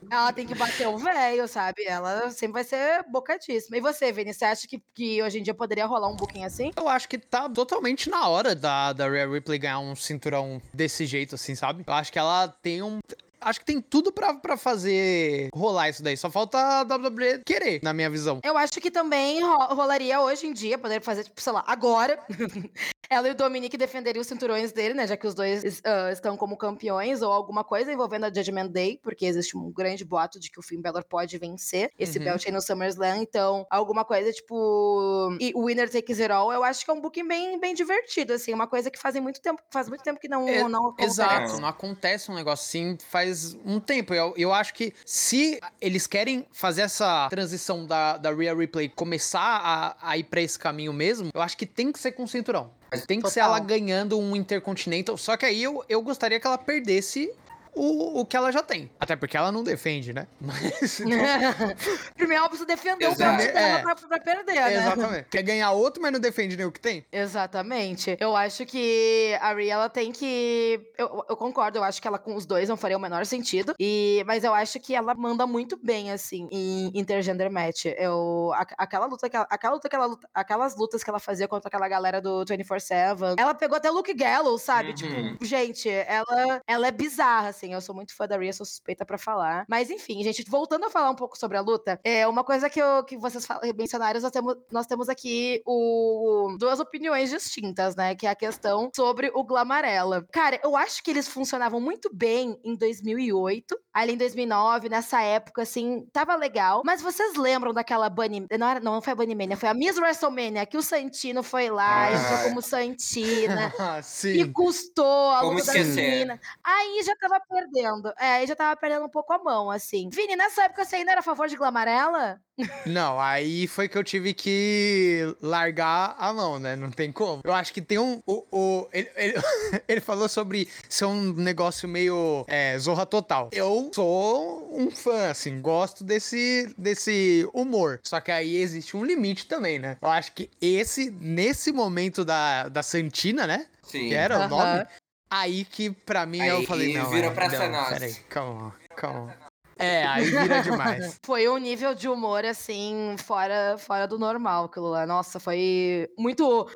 Ela 0.10 0.34
tem 0.34 0.48
que 0.48 0.56
bater 0.56 0.88
o 0.88 0.98
velho, 0.98 1.48
sabe? 1.48 1.84
Ela 1.86 2.32
sempre 2.32 2.54
vai 2.54 2.64
ser 2.64 3.04
bocadíssima. 3.10 3.78
E 3.78 3.82
você, 3.82 4.12
Vini, 4.12 4.34
você 4.34 4.46
acha 4.46 4.68
que, 4.68 4.82
que 4.94 5.22
hoje 5.22 5.40
em 5.40 5.44
dia 5.44 5.54
poderia 5.54 5.86
rolar 5.86 6.08
um 6.08 6.16
booking 6.16 6.46
assim? 6.46 6.72
Eu 6.76 6.88
acho 6.88 7.08
que 7.08 7.18
tá 7.18 7.50
totalmente 7.50 8.10
na 8.10 8.28
hora 8.28 8.56
da, 8.56 8.94
da 8.94 9.10
Rhea 9.10 9.28
Ripley 9.28 9.60
ganhar 9.60 9.80
um 9.80 9.96
cinturão 9.96 10.62
desse 10.74 11.06
jeito, 11.06 11.36
assim, 11.36 11.56
sabe? 11.56 11.84
Eu 11.86 11.94
acho 11.94 12.12
que 12.12 12.20
ela 12.20 12.48
tem 12.48 12.82
um 12.82 13.00
acho 13.42 13.60
que 13.60 13.66
tem 13.66 13.82
tudo 13.82 14.12
para 14.12 14.58
fazer 14.58 15.50
rolar 15.54 15.90
isso 15.90 16.04
daí. 16.04 16.18
Só 16.18 16.30
falta 16.30 16.58
a 16.58 16.82
WWE 16.82 17.42
querer, 17.46 17.80
na 17.84 17.94
minha 17.94 18.10
visão. 18.10 18.40
Eu 18.44 18.58
acho 18.58 18.74
que 18.74 18.92
também 18.92 19.42
ro 19.42 19.58
rolaria 19.76 20.22
hoje 20.22 20.48
em 20.48 20.54
dia, 20.54 20.78
poder 20.78 21.02
fazer, 21.02 21.24
tipo, 21.24 21.42
sei 21.42 21.54
lá, 21.54 21.64
agora. 21.68 22.20
Ela 23.12 23.28
e 23.28 23.32
o 23.32 23.36
Dominique 23.36 23.76
defenderiam 23.76 24.22
os 24.22 24.28
cinturões 24.28 24.72
dele, 24.72 24.94
né? 24.94 25.08
Já 25.08 25.18
que 25.18 25.26
os 25.26 25.34
dois 25.34 25.64
uh, 25.64 26.12
estão 26.12 26.38
como 26.38 26.56
campeões, 26.56 27.24
ou 27.24 27.32
alguma 27.32 27.64
coisa 27.64 27.92
envolvendo 27.92 28.26
a 28.26 28.28
Judgment 28.28 28.68
Day, 28.68 29.00
porque 29.02 29.26
existe 29.26 29.58
um 29.58 29.72
grande 29.72 30.06
boato 30.06 30.40
de 30.40 30.52
que 30.52 30.60
o 30.60 30.62
Finn 30.62 30.80
Balor 30.80 31.04
pode 31.04 31.36
vencer 31.40 31.90
esse 31.98 32.20
uhum. 32.20 32.26
belt 32.26 32.46
aí 32.46 32.52
no 32.52 32.62
SummerSlam. 32.62 33.18
Então, 33.18 33.66
alguma 33.68 34.06
coisa 34.06 34.32
tipo. 34.32 35.36
E 35.40 35.52
o 35.56 35.66
Winner 35.66 35.90
Takes 35.90 36.20
It 36.20 36.32
All, 36.32 36.54
eu 36.54 36.64
acho 36.64 36.86
que 36.86 36.92
é 36.92 36.94
um 36.94 37.02
booking 37.02 37.28
bem, 37.28 37.60
bem 37.60 37.74
divertido, 37.74 38.34
assim. 38.34 38.54
Uma 38.54 38.68
coisa 38.68 38.92
que 38.92 39.00
fazem 39.00 39.22
muito 39.24 39.42
tempo, 39.42 39.60
faz 39.72 39.90
muito 39.90 40.04
tempo 40.04 40.20
que 40.20 40.28
não, 40.28 40.48
é, 40.48 40.68
não 40.70 40.90
acontece. 40.90 41.10
Exato, 41.10 41.60
não 41.60 41.68
acontece 41.68 42.30
um 42.30 42.36
negócio 42.36 42.64
assim 42.64 42.96
faz 43.10 43.29
um 43.66 43.80
tempo. 43.80 44.14
Eu, 44.14 44.34
eu 44.38 44.54
acho 44.54 44.74
que 44.74 44.94
se 45.06 45.60
eles 45.82 46.08
querem 46.08 46.46
fazer 46.52 46.82
essa 46.82 47.28
transição 47.30 47.86
da, 47.86 48.18
da 48.18 48.34
Rhea 48.34 48.56
Replay 48.56 48.90
começar 48.90 49.40
a, 49.42 49.96
a 50.02 50.18
ir 50.18 50.24
pra 50.26 50.42
esse 50.42 50.58
caminho 50.58 50.94
mesmo, 50.94 51.30
eu 51.34 51.42
acho 51.42 51.58
que 51.58 51.66
tem 51.66 51.92
que 51.92 52.00
ser 52.00 52.12
com 52.14 52.26
cinturão. 52.28 52.72
Tem 53.06 53.18
que 53.20 53.24
Total. 53.24 53.32
ser 53.32 53.40
ela 53.42 53.60
ganhando 53.60 54.18
um 54.18 54.36
Intercontinental. 54.36 55.18
Só 55.18 55.38
que 55.38 55.46
aí 55.46 55.62
eu, 55.62 55.84
eu 55.88 56.02
gostaria 56.02 56.40
que 56.40 56.48
ela 56.48 56.58
perdesse 56.58 57.32
o, 57.74 58.22
o 58.22 58.26
que 58.26 58.36
ela 58.36 58.52
já 58.52 58.62
tem. 58.62 58.90
Até 59.00 59.16
porque 59.16 59.38
ela 59.38 59.52
não 59.52 59.64
defende, 59.64 60.14
né? 60.14 60.28
Mas. 60.40 61.00
Então... 61.10 61.76
Primeiro 62.16 62.42
ela 62.42 62.50
precisa 62.50 62.68
defender 62.68 63.08
o 63.08 63.16
belt 63.16 63.18
dela 63.18 63.42
é. 63.42 63.82
pra, 63.82 63.96
pra, 63.96 64.20
perder, 64.20 64.56
né? 64.56 64.76
Exatamente. 64.76 65.30
Quer 65.30 65.42
ganhar 65.44 65.72
outro, 65.72 66.02
mas 66.02 66.12
não 66.12 66.20
defende 66.20 66.56
nem 66.56 66.66
o 66.66 66.72
que 66.72 66.80
tem. 66.80 67.06
Exatamente. 67.12 68.18
Eu 68.20 68.36
acho 68.36 68.66
que 68.66 69.38
a 69.42 69.54
Rhea, 69.54 69.74
ela 69.74 69.90
tem 69.90 70.12
que. 70.12 70.80
Eu, 70.98 71.26
eu 71.30 71.36
concordo, 71.36 71.78
eu 71.78 71.84
acho 71.84 72.02
que 72.02 72.08
ela 72.08 72.20
com 72.20 72.36
os 72.36 72.46
dois 72.46 72.70
não 72.70 72.78
faria 72.78 72.98
o 72.98 73.00
menor 73.00 73.26
sentido. 73.26 73.74
E... 73.80 74.24
Mas 74.26 74.44
eu 74.44 74.54
acho 74.54 74.80
que 74.80 74.94
ela 74.94 75.16
manda 75.16 75.48
muito 75.48 75.78
bem, 75.82 76.12
assim, 76.12 76.48
em 76.52 76.92
intergender 76.94 77.52
match. 77.52 77.86
Eu... 77.86 78.52
Aquela 78.78 79.06
luta, 79.06 79.28
aquela, 79.28 79.48
aquela 79.50 79.74
luta, 79.74 79.88
aquela 79.88 80.06
luta, 80.06 80.30
aquelas 80.34 80.76
lutas 80.76 81.04
que 81.04 81.10
ela 81.10 81.20
fazia 81.20 81.48
contra 81.48 81.68
aquela 81.68 81.88
galera 81.88 82.22
do 82.22 82.44
24-7. 82.46 83.36
Ela 83.38 83.54
pegou 83.54 83.78
até 83.78 83.90
o 83.90 83.94
Luke 83.94 84.14
Gallows, 84.14 84.62
sabe? 84.62 84.94
Tipo, 84.94 85.14
uhum. 85.14 85.32
Tipo, 85.34 85.46
gente, 85.46 85.90
ela, 85.90 86.62
ela 86.68 86.88
é 86.88 86.92
bizarra, 86.92 87.50
assim. 87.50 87.69
Eu 87.74 87.82
sou 87.82 87.96
muito 87.96 88.16
fã 88.16 88.28
da 88.28 88.38
Rhea, 88.38 88.54
sou 88.54 88.66
suspeita 88.66 89.06
para 89.06 89.18
falar. 89.18 89.66
Mas 89.68 89.90
enfim, 89.90 90.24
gente, 90.24 90.44
voltando 90.50 90.86
a 90.86 90.90
falar 90.90 91.10
um 91.10 91.16
pouco 91.16 91.38
sobre 91.38 91.58
a 91.58 91.62
luta, 91.62 92.00
é 92.04 92.28
uma 92.28 92.44
coisa 92.44 92.70
que, 92.70 92.80
eu, 92.80 93.04
que 93.04 93.18
vocês 93.18 93.48
mencionaram, 93.76 94.20
nós 94.20 94.32
temos, 94.32 94.56
nós 94.72 94.88
temos 94.88 95.10
aqui 95.10 95.62
o, 95.66 96.56
duas 96.60 96.80
opiniões 96.80 97.30
distintas, 97.30 97.96
né? 97.96 98.16
Que 98.16 98.28
é 98.28 98.30
a 98.30 98.36
questão 98.36 98.90
sobre 98.96 99.32
o 99.34 99.44
Glamarella. 99.44 100.26
Cara, 100.32 100.60
eu 100.64 100.76
acho 100.76 101.04
que 101.04 101.12
eles 101.12 101.28
funcionavam 101.28 101.80
muito 101.80 102.10
bem 102.14 102.60
em 102.64 102.76
2008, 102.76 103.78
ali 103.94 104.14
em 104.14 104.18
2009, 104.18 104.90
nessa 104.90 105.22
época, 105.22 105.62
assim, 105.62 106.08
tava 106.12 106.36
legal. 106.36 106.82
Mas 106.86 107.02
vocês 107.02 107.36
lembram 107.36 107.74
daquela 107.74 108.10
Bunny... 108.10 108.46
Não, 108.58 108.68
era, 108.68 108.80
não 108.80 109.02
foi 109.02 109.14
a 109.14 109.16
Bunny 109.16 109.36
Mania, 109.36 109.58
foi 109.58 109.70
a 109.70 109.74
Miss 109.74 109.98
WrestleMania, 109.98 110.66
que 110.66 110.78
o 110.78 110.82
Santino 110.82 111.44
foi 111.44 111.70
lá, 111.70 112.08
ah. 112.08 112.14
entrou 112.14 112.50
como 112.50 112.62
Santina. 112.62 113.74
Sim. 114.04 114.42
E 114.42 114.52
custou 114.52 115.32
a 115.32 115.42
luta 115.42 115.66
da 115.66 115.84
menina. 115.84 116.40
Aí 116.64 117.02
já 117.04 117.16
tava 117.16 117.40
perdendo. 117.50 118.14
É, 118.20 118.34
aí 118.36 118.48
já 118.48 118.56
tava 118.56 118.80
perdendo 118.80 119.06
um 119.06 119.10
pouco 119.10 119.34
a 119.34 119.40
mão, 119.40 119.72
assim. 119.72 120.10
Vini, 120.10 120.36
nessa 120.36 120.64
época 120.64 120.86
você 120.86 120.98
ainda 120.98 121.12
era 121.12 121.22
a 121.22 121.24
favor 121.24 121.48
de 121.48 121.56
glamarela? 121.56 122.40
Não, 122.86 123.20
aí 123.20 123.68
foi 123.68 123.88
que 123.88 123.98
eu 123.98 124.04
tive 124.04 124.34
que 124.34 125.36
largar 125.42 126.16
a 126.18 126.34
mão, 126.34 126.60
né? 126.60 126.76
Não 126.76 126.92
tem 126.92 127.12
como. 127.12 127.42
Eu 127.44 127.54
acho 127.54 127.74
que 127.74 127.82
tem 127.82 127.98
um. 127.98 128.22
O, 128.26 128.46
o 128.52 128.90
ele, 128.92 129.10
ele, 129.16 129.34
ele, 129.88 130.02
falou 130.02 130.28
sobre 130.28 130.68
ser 130.88 131.06
um 131.06 131.34
negócio 131.34 131.88
meio 131.88 132.46
é, 132.48 132.78
zorra 132.78 133.06
total. 133.06 133.50
Eu 133.52 133.90
sou 133.94 134.70
um 134.78 134.92
fã, 134.92 135.30
assim, 135.30 135.62
gosto 135.62 136.04
desse, 136.04 136.74
desse 136.78 137.50
humor. 137.54 138.00
Só 138.04 138.20
que 138.20 138.32
aí 138.32 138.58
existe 138.58 138.96
um 138.96 139.04
limite 139.04 139.48
também, 139.48 139.80
né? 139.80 139.98
Eu 140.02 140.10
acho 140.10 140.34
que 140.34 140.50
esse, 140.62 141.10
nesse 141.10 141.72
momento 141.72 142.26
da, 142.26 142.68
da 142.68 142.84
Santina, 142.84 143.48
né? 143.48 143.66
Sim. 143.84 144.10
Que 144.10 144.14
era 144.14 144.40
uhum. 144.40 144.46
o 144.46 144.50
nome. 144.50 144.86
Aí 145.30 145.64
que 145.66 145.92
pra 145.92 146.26
mim 146.26 146.42
aí, 146.42 146.50
eu 146.50 146.64
falei, 146.64 146.94
não. 146.94 147.10
Virou 147.10 147.32
é, 147.32 147.34
pra 147.34 147.70
não. 147.70 147.86
Peraí, 147.86 148.14
calma, 148.30 148.76
calma. 148.96 149.49
É, 149.80 150.06
aí 150.06 150.26
vira 150.26 150.62
demais. 150.62 151.18
foi 151.24 151.48
um 151.48 151.58
nível 151.58 151.96
de 151.96 152.10
humor, 152.10 152.44
assim, 152.44 153.16
fora, 153.18 153.78
fora 153.80 154.06
do 154.06 154.20
normal 154.20 154.66
aquilo 154.66 154.90
lá. 154.90 155.06
Nossa, 155.06 155.40
foi 155.40 156.10
muito. 156.18 156.70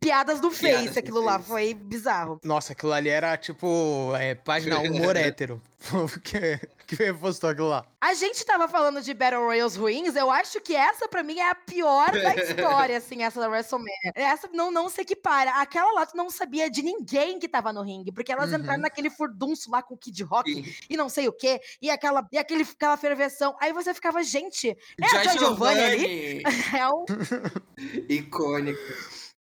Piadas 0.00 0.40
do 0.40 0.50
Face 0.50 0.66
Piadas 0.66 0.96
aquilo 0.96 1.22
lá, 1.22 1.34
face. 1.34 1.48
foi 1.48 1.74
bizarro. 1.74 2.40
Nossa, 2.42 2.72
aquilo 2.72 2.92
ali 2.92 3.10
era 3.10 3.36
tipo. 3.36 4.12
É, 4.18 4.34
página 4.34 4.78
humor 4.78 5.14
hétero. 5.16 5.60
que, 6.24 6.58
que 6.86 7.12
postou 7.14 7.50
aquilo 7.50 7.68
lá. 7.68 7.84
A 8.00 8.14
gente 8.14 8.44
tava 8.44 8.68
falando 8.68 9.00
de 9.02 9.12
Battle 9.12 9.44
Royals 9.44 9.76
ruins, 9.76 10.14
eu 10.16 10.30
acho 10.30 10.60
que 10.60 10.74
essa 10.74 11.08
pra 11.08 11.22
mim 11.22 11.38
é 11.38 11.50
a 11.50 11.54
pior 11.54 12.10
da 12.10 12.34
história, 12.34 12.96
assim, 12.96 13.22
essa 13.22 13.40
da 13.40 13.48
WrestleMania. 13.48 14.12
Essa 14.14 14.48
não, 14.52 14.70
não 14.70 14.88
se 14.88 15.00
equipara. 15.00 15.50
Aquela 15.60 15.92
lá 15.92 16.06
tu 16.06 16.16
não 16.16 16.30
sabia 16.30 16.70
de 16.70 16.82
ninguém 16.82 17.38
que 17.38 17.48
tava 17.48 17.72
no 17.72 17.82
ringue, 17.82 18.12
porque 18.12 18.32
elas 18.32 18.50
uhum. 18.50 18.58
entraram 18.58 18.82
naquele 18.82 19.10
furdunço 19.10 19.70
lá 19.70 19.82
com 19.82 19.94
o 19.94 19.98
Kid 19.98 20.22
Rock 20.24 20.52
Sim. 20.52 20.74
e 20.88 20.96
não 20.96 21.08
sei 21.08 21.28
o 21.28 21.32
quê, 21.32 21.60
e 21.80 21.90
aquela, 21.90 22.26
e 22.32 22.38
aquele, 22.46 22.62
aquela 22.62 22.96
ferveção. 22.96 23.56
Aí 23.60 23.72
você 23.72 23.92
ficava, 23.92 24.22
gente, 24.22 24.70
é 24.70 25.08
Joy 25.08 25.38
Giovanni 25.38 25.80
ali? 25.80 26.42
é 26.74 26.88
um... 26.88 27.04
Icônico. 28.08 28.80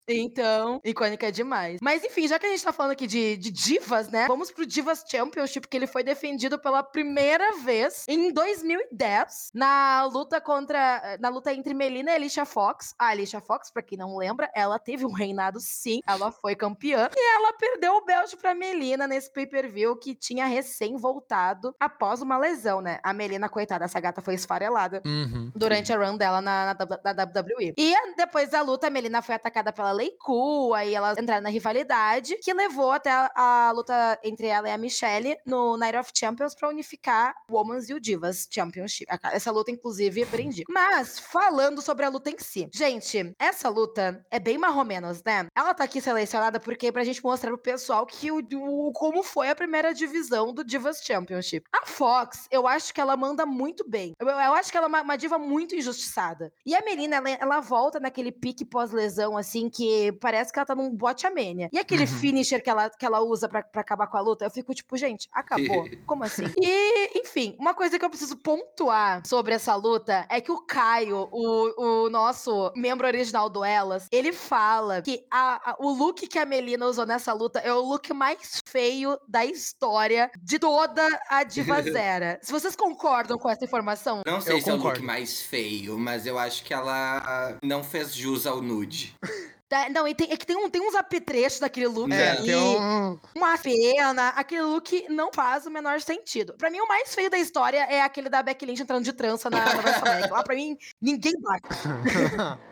Então, 0.08 0.80
icônica 0.84 1.30
demais. 1.30 1.78
Mas 1.80 2.04
enfim, 2.04 2.26
já 2.26 2.38
que 2.38 2.46
a 2.46 2.48
gente 2.48 2.64
tá 2.64 2.72
falando 2.72 2.92
aqui 2.92 3.06
de, 3.06 3.36
de 3.36 3.50
divas, 3.50 4.08
né? 4.08 4.26
Vamos 4.26 4.50
pro 4.50 4.66
Divas 4.66 5.04
Championship, 5.08 5.68
que 5.68 5.76
ele 5.76 5.86
foi 5.86 6.02
defendido 6.02 6.58
pela 6.58 6.82
primeira 6.82 7.58
vez 7.58 8.04
em 8.08 8.32
2010, 8.32 9.50
na 9.54 10.04
luta 10.04 10.40
contra. 10.40 11.16
Na 11.20 11.28
luta 11.28 11.52
entre 11.52 11.74
Melina 11.74 12.10
e 12.10 12.14
Alicia 12.14 12.44
Fox. 12.44 12.94
A 12.98 13.08
Alicia 13.08 13.40
Fox, 13.40 13.70
pra 13.70 13.82
quem 13.82 13.96
não 13.96 14.16
lembra, 14.16 14.50
ela 14.54 14.78
teve 14.78 15.06
um 15.06 15.12
reinado 15.12 15.60
sim. 15.60 16.00
Ela 16.06 16.32
foi 16.32 16.56
campeã. 16.56 17.08
E 17.14 17.36
ela 17.36 17.52
perdeu 17.52 17.94
o 17.94 18.04
belt 18.04 18.34
pra 18.36 18.54
Melina 18.54 19.06
nesse 19.06 19.32
pay-per-view 19.32 19.96
que 19.96 20.14
tinha 20.14 20.46
recém 20.46 20.96
voltado 20.96 21.74
após 21.78 22.20
uma 22.22 22.36
lesão, 22.36 22.80
né? 22.80 22.98
A 23.02 23.12
Melina, 23.12 23.48
coitada, 23.48 23.84
essa 23.84 24.00
gata 24.00 24.20
foi 24.20 24.34
esfarelada 24.34 25.02
uhum. 25.04 25.52
durante 25.54 25.92
a 25.92 25.96
run 25.96 26.16
dela 26.16 26.40
na, 26.40 26.74
na, 26.74 27.14
na 27.14 27.24
WWE. 27.24 27.74
E 27.76 27.94
depois 28.16 28.50
da 28.50 28.62
luta, 28.62 28.88
a 28.88 28.90
Melina 28.90 29.22
foi 29.22 29.34
atacada 29.34 29.72
pela 29.72 29.91
Lei 29.92 30.12
Cool, 30.18 30.74
aí 30.74 30.94
elas 30.94 31.18
entraram 31.18 31.42
na 31.42 31.48
rivalidade, 31.48 32.36
que 32.38 32.52
levou 32.52 32.92
até 32.92 33.10
a, 33.10 33.30
a, 33.34 33.72
luta 33.72 34.18
entre 34.22 34.46
ela 34.46 34.68
e 34.68 34.72
a 34.72 34.78
Michelle 34.78 35.36
no 35.46 35.76
Night 35.76 35.96
of 35.96 36.10
Champions 36.14 36.54
pra 36.54 36.68
unificar 36.68 37.34
o 37.50 37.56
Women's 37.56 37.88
e 37.88 37.94
o 37.94 38.00
Divas 38.00 38.48
Championship. 38.50 39.06
Essa 39.32 39.50
luta, 39.50 39.70
inclusive, 39.70 40.26
prendi. 40.26 40.64
Mas, 40.68 41.18
falando 41.18 41.82
sobre 41.82 42.04
a 42.04 42.08
luta 42.08 42.30
em 42.30 42.38
si. 42.38 42.68
Gente, 42.72 43.34
essa 43.38 43.68
luta 43.68 44.24
é 44.30 44.38
bem 44.38 44.58
marromenos, 44.58 45.22
né? 45.24 45.46
Ela 45.56 45.74
tá 45.74 45.84
aqui 45.84 46.00
selecionada 46.00 46.58
porque 46.58 46.92
pra 46.92 47.04
gente 47.04 47.22
mostrar 47.22 47.50
pro 47.50 47.58
pessoal 47.58 48.06
que 48.06 48.30
o, 48.30 48.38
o 48.38 48.92
como 48.92 49.22
foi 49.22 49.48
a 49.48 49.54
primeira 49.54 49.92
divisão 49.92 50.52
do 50.52 50.64
Divas 50.64 51.02
Championship. 51.02 51.66
A 51.72 51.86
Fox, 51.86 52.46
eu 52.50 52.66
acho 52.66 52.92
que 52.92 53.00
ela 53.00 53.16
manda 53.16 53.44
muito 53.46 53.88
bem. 53.88 54.14
Eu, 54.18 54.28
eu 54.28 54.54
acho 54.54 54.70
que 54.70 54.76
ela 54.76 54.86
é 54.86 54.88
uma, 54.88 55.02
uma 55.02 55.16
diva 55.16 55.38
muito 55.38 55.74
injustiçada. 55.74 56.52
E 56.64 56.74
a 56.74 56.82
Melina, 56.82 57.16
ela, 57.16 57.30
ela 57.30 57.60
volta 57.60 58.00
naquele 58.00 58.32
pique 58.32 58.64
pós-lesão, 58.64 59.36
assim, 59.36 59.68
que 59.68 59.81
parece 60.20 60.52
que 60.52 60.58
ela 60.58 60.66
tá 60.66 60.74
num 60.74 60.94
bote 60.94 61.26
amênia. 61.26 61.68
E 61.72 61.78
aquele 61.78 62.02
uhum. 62.02 62.18
finisher 62.18 62.62
que 62.62 62.70
ela, 62.70 62.90
que 62.90 63.04
ela 63.04 63.20
usa 63.20 63.48
pra, 63.48 63.64
acabar 63.74 64.06
com 64.06 64.16
a 64.16 64.20
luta, 64.20 64.44
eu 64.44 64.50
fico 64.50 64.74
tipo, 64.74 64.96
gente, 64.96 65.28
acabou. 65.32 65.88
Como 66.06 66.24
assim? 66.24 66.44
E, 66.60 67.20
enfim, 67.20 67.56
uma 67.58 67.74
coisa 67.74 67.98
que 67.98 68.04
eu 68.04 68.10
preciso 68.10 68.36
pontuar 68.36 69.22
sobre 69.26 69.54
essa 69.54 69.74
luta 69.74 70.26
é 70.28 70.40
que 70.40 70.52
o 70.52 70.60
Caio, 70.60 71.28
o, 71.30 72.04
o 72.04 72.10
nosso 72.10 72.72
membro 72.76 73.06
original 73.06 73.48
do 73.48 73.64
Elas, 73.64 74.06
ele 74.10 74.32
fala 74.32 75.02
que 75.02 75.24
a, 75.30 75.70
a, 75.70 75.76
o 75.78 75.90
look 75.90 76.26
que 76.26 76.38
a 76.38 76.46
Melina 76.46 76.86
usou 76.86 77.06
nessa 77.06 77.32
luta 77.32 77.58
é 77.60 77.72
o 77.72 77.80
look 77.80 78.12
mais 78.12 78.60
feio 78.66 79.18
da 79.28 79.44
história 79.44 80.30
de 80.40 80.58
toda 80.58 81.02
a 81.28 81.44
Diva 81.44 81.82
Zera. 81.82 82.38
Se 82.42 82.52
vocês 82.52 82.76
concordam 82.76 83.38
com 83.38 83.48
essa 83.48 83.64
informação? 83.64 84.22
Não 84.26 84.40
sei 84.40 84.54
eu 84.54 84.58
se 84.58 84.64
concordo. 84.64 84.86
é 84.86 84.90
o 84.90 84.94
look 84.94 85.02
mais 85.02 85.42
feio, 85.42 85.98
mas 85.98 86.26
eu 86.26 86.38
acho 86.38 86.64
que 86.64 86.72
ela 86.72 87.58
não 87.62 87.82
fez 87.82 88.14
jus 88.14 88.46
ao 88.46 88.60
nude. 88.60 89.14
Tá, 89.72 89.88
não, 89.88 90.06
e 90.06 90.14
tem, 90.14 90.30
é 90.30 90.36
que 90.36 90.44
tem, 90.44 90.54
um, 90.54 90.68
tem 90.68 90.86
uns 90.86 90.94
apetrechos 90.94 91.58
daquele 91.58 91.86
look 91.86 92.12
é, 92.12 92.32
aí, 92.32 92.54
um... 92.54 93.18
uma 93.34 93.56
pena, 93.56 94.28
aquele 94.36 94.60
look 94.60 95.06
não 95.08 95.32
faz 95.32 95.64
o 95.64 95.70
menor 95.70 95.98
sentido. 96.02 96.52
Pra 96.58 96.68
mim, 96.68 96.78
o 96.78 96.86
mais 96.86 97.14
feio 97.14 97.30
da 97.30 97.38
história 97.38 97.78
é 97.78 98.02
aquele 98.02 98.28
da 98.28 98.42
Becky 98.42 98.66
Lynch 98.66 98.82
entrando 98.82 99.02
de 99.02 99.14
trança 99.14 99.48
na, 99.48 99.64
na. 99.64 100.26
Lá 100.30 100.42
pra 100.42 100.54
mim, 100.54 100.76
ninguém 101.00 101.32
bate. 101.40 101.62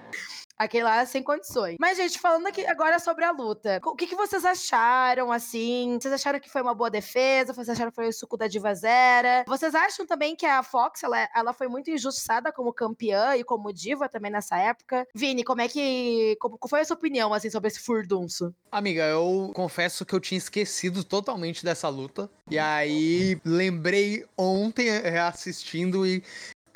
Aquele 0.60 0.84
lá 0.84 1.06
sem 1.06 1.22
condições. 1.22 1.76
Mas, 1.80 1.96
gente, 1.96 2.18
falando 2.18 2.46
aqui 2.46 2.66
agora 2.66 2.98
sobre 2.98 3.24
a 3.24 3.30
luta. 3.30 3.80
O 3.82 3.96
que, 3.96 4.06
que 4.06 4.14
vocês 4.14 4.44
acharam, 4.44 5.32
assim? 5.32 5.96
Vocês 5.98 6.12
acharam 6.12 6.38
que 6.38 6.50
foi 6.50 6.60
uma 6.60 6.74
boa 6.74 6.90
defesa? 6.90 7.54
Vocês 7.54 7.70
acharam 7.70 7.90
que 7.90 7.94
foi 7.94 8.08
o 8.08 8.12
suco 8.12 8.36
da 8.36 8.46
Diva 8.46 8.74
Zera? 8.74 9.42
Vocês 9.48 9.74
acham 9.74 10.04
também 10.04 10.36
que 10.36 10.44
a 10.44 10.62
Fox, 10.62 11.02
ela, 11.02 11.26
ela 11.34 11.54
foi 11.54 11.66
muito 11.66 11.90
injustiçada 11.90 12.52
como 12.52 12.74
campeã 12.74 13.34
e 13.36 13.42
como 13.42 13.72
diva 13.72 14.06
também 14.06 14.30
nessa 14.30 14.58
época? 14.58 15.08
Vini, 15.14 15.42
como 15.42 15.62
é 15.62 15.68
que... 15.68 16.36
Como, 16.38 16.58
qual 16.58 16.68
foi 16.68 16.80
a 16.80 16.84
sua 16.84 16.96
opinião, 16.96 17.32
assim, 17.32 17.48
sobre 17.48 17.68
esse 17.68 17.80
furdunço? 17.80 18.54
Amiga, 18.70 19.04
eu 19.04 19.50
confesso 19.54 20.04
que 20.04 20.14
eu 20.14 20.20
tinha 20.20 20.36
esquecido 20.36 21.02
totalmente 21.02 21.64
dessa 21.64 21.88
luta. 21.88 22.28
E 22.50 22.58
aí, 22.58 23.40
lembrei 23.46 24.26
ontem 24.36 24.90
assistindo 24.90 26.06
e 26.06 26.22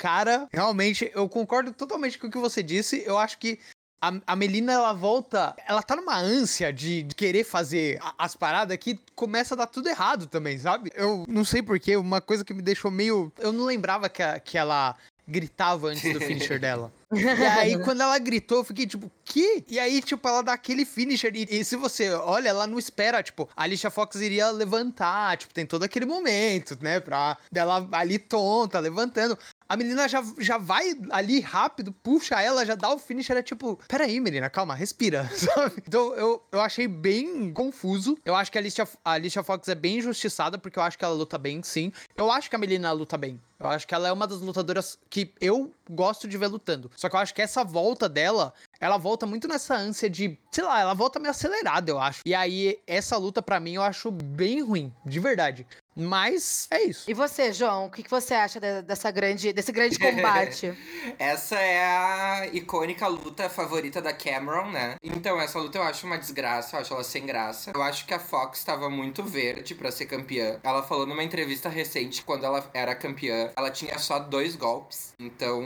Cara, 0.05 0.47
realmente, 0.53 1.11
eu 1.15 1.27
concordo 1.27 1.73
totalmente 1.73 2.19
com 2.19 2.27
o 2.27 2.29
que 2.29 2.37
você 2.37 2.61
disse. 2.61 3.01
Eu 3.07 3.17
acho 3.17 3.39
que 3.39 3.57
a, 3.99 4.35
Melina, 4.35 4.73
ela 4.73 4.93
volta. 4.93 5.55
Ela 5.67 5.81
tá 5.81 5.95
numa 5.95 6.15
ânsia 6.15 6.71
de, 6.71 7.01
de 7.01 7.15
querer 7.15 7.43
fazer 7.43 7.97
a, 7.99 8.13
as 8.19 8.35
paradas 8.35 8.77
que 8.77 8.99
começa 9.15 9.55
a 9.55 9.57
dar 9.57 9.65
tudo 9.65 9.89
errado 9.89 10.27
também, 10.27 10.59
sabe? 10.59 10.91
Eu 10.93 11.25
não 11.27 11.43
sei 11.43 11.63
porquê, 11.63 11.97
uma 11.97 12.21
coisa 12.21 12.45
que 12.45 12.53
me 12.53 12.61
deixou 12.61 12.91
meio. 12.91 13.33
Eu 13.39 13.51
não 13.51 13.65
lembrava 13.65 14.07
que, 14.07 14.21
a, 14.21 14.39
que 14.39 14.59
ela 14.59 14.95
gritava 15.27 15.87
antes 15.87 16.13
do 16.13 16.21
finisher 16.21 16.59
dela. 16.61 16.93
E 17.13 17.27
aí, 17.27 17.77
quando 17.83 18.01
ela 18.01 18.17
gritou, 18.17 18.59
eu 18.59 18.63
fiquei 18.63 18.87
tipo, 18.87 19.11
que? 19.23 19.63
E 19.67 19.79
aí, 19.79 20.01
tipo, 20.01 20.27
ela 20.27 20.41
dá 20.41 20.53
aquele 20.53 20.85
finisher. 20.85 21.35
E, 21.35 21.47
e, 21.49 21.65
se 21.65 21.75
você 21.75 22.11
olha, 22.11 22.49
ela 22.49 22.67
não 22.67 22.79
espera, 22.79 23.21
tipo, 23.21 23.49
a 23.55 23.63
Alicia 23.63 23.89
Fox 23.89 24.15
iria 24.15 24.49
levantar, 24.51 25.37
tipo, 25.37 25.53
tem 25.53 25.65
todo 25.65 25.83
aquele 25.83 26.05
momento, 26.05 26.77
né? 26.81 26.99
Pra 26.99 27.37
dela 27.51 27.87
ali 27.91 28.17
tonta, 28.17 28.79
levantando. 28.79 29.37
A 29.67 29.75
menina 29.75 30.07
já, 30.07 30.23
já 30.37 30.59
vai 30.59 30.93
ali 31.09 31.39
rápido, 31.39 31.91
puxa 31.91 32.39
ela, 32.39 32.63
já 32.65 32.75
dá 32.75 32.93
o 32.93 32.99
finisher, 32.99 33.35
é 33.35 33.41
tipo, 33.41 33.79
peraí, 33.87 34.19
menina, 34.19 34.47
calma, 34.47 34.75
respira, 34.75 35.27
sabe? 35.33 35.83
Então 35.87 36.13
eu, 36.13 36.43
eu 36.51 36.61
achei 36.61 36.87
bem 36.87 37.51
confuso. 37.51 38.15
Eu 38.23 38.35
acho 38.35 38.51
que 38.51 38.59
a 38.59 38.61
Alicia, 38.61 38.87
a 39.03 39.11
Alicia 39.13 39.43
Fox 39.43 39.67
é 39.67 39.73
bem 39.73 39.97
injustiçada, 39.97 40.57
porque 40.57 40.77
eu 40.77 40.83
acho 40.83 40.97
que 40.97 41.03
ela 41.03 41.15
luta 41.15 41.37
bem, 41.37 41.63
sim. 41.63 41.91
Eu 42.15 42.31
acho 42.31 42.47
que 42.47 42.55
a 42.55 42.59
menina 42.59 42.91
luta 42.91 43.17
bem. 43.17 43.41
Eu 43.59 43.67
acho 43.67 43.87
que 43.87 43.95
ela 43.95 44.07
é 44.07 44.11
uma 44.11 44.27
das 44.27 44.41
lutadoras 44.41 44.99
que 45.09 45.33
eu 45.39 45.71
gosto 45.89 46.27
de 46.27 46.37
ver 46.37 46.47
lutando. 46.47 46.91
Só 46.95 47.09
que 47.09 47.15
eu 47.15 47.19
acho 47.19 47.33
que 47.33 47.41
essa 47.41 47.63
volta 47.63 48.07
dela, 48.07 48.53
ela 48.79 48.97
volta 48.97 49.25
muito 49.25 49.47
nessa 49.47 49.75
ânsia 49.75 50.09
de, 50.09 50.37
sei 50.51 50.63
lá, 50.63 50.79
ela 50.79 50.93
volta 50.93 51.19
meio 51.19 51.31
acelerada, 51.31 51.91
eu 51.91 51.99
acho. 51.99 52.21
E 52.25 52.33
aí, 52.33 52.79
essa 52.87 53.17
luta 53.17 53.41
para 53.41 53.59
mim 53.59 53.73
eu 53.73 53.81
acho 53.81 54.11
bem 54.11 54.61
ruim, 54.61 54.93
de 55.05 55.19
verdade. 55.19 55.65
Mas 55.95 56.67
é 56.69 56.83
isso. 56.83 57.09
E 57.09 57.13
você, 57.13 57.53
João, 57.53 57.85
o 57.85 57.89
que 57.89 58.09
você 58.09 58.33
acha 58.33 58.59
dessa 58.59 59.09
grande, 59.11 59.53
desse 59.53 59.71
grande 59.71 59.97
combate? 59.97 60.77
essa 61.17 61.55
é 61.55 61.85
a 61.85 62.47
icônica 62.51 63.07
luta 63.07 63.49
favorita 63.49 64.01
da 64.01 64.11
Cameron, 64.11 64.71
né? 64.71 64.95
Então, 65.01 65.39
essa 65.39 65.57
luta 65.57 65.77
eu 65.77 65.83
acho 65.83 66.05
uma 66.05 66.17
desgraça, 66.17 66.75
eu 66.75 66.81
acho 66.81 66.93
ela 66.93 67.03
sem 67.03 67.25
graça. 67.25 67.71
Eu 67.73 67.81
acho 67.81 68.05
que 68.05 68.13
a 68.13 68.19
Fox 68.19 68.59
estava 68.59 68.89
muito 68.89 69.23
verde 69.23 69.73
para 69.73 69.89
ser 69.89 70.05
campeã. 70.05 70.59
Ela 70.63 70.83
falou 70.83 71.05
numa 71.05 71.23
entrevista 71.23 71.69
recente, 71.69 72.23
quando 72.23 72.45
ela 72.45 72.69
era 72.73 72.93
campeã, 72.93 73.51
ela 73.55 73.71
tinha 73.71 73.97
só 73.97 74.19
dois 74.19 74.55
golpes. 74.57 75.13
Então, 75.17 75.63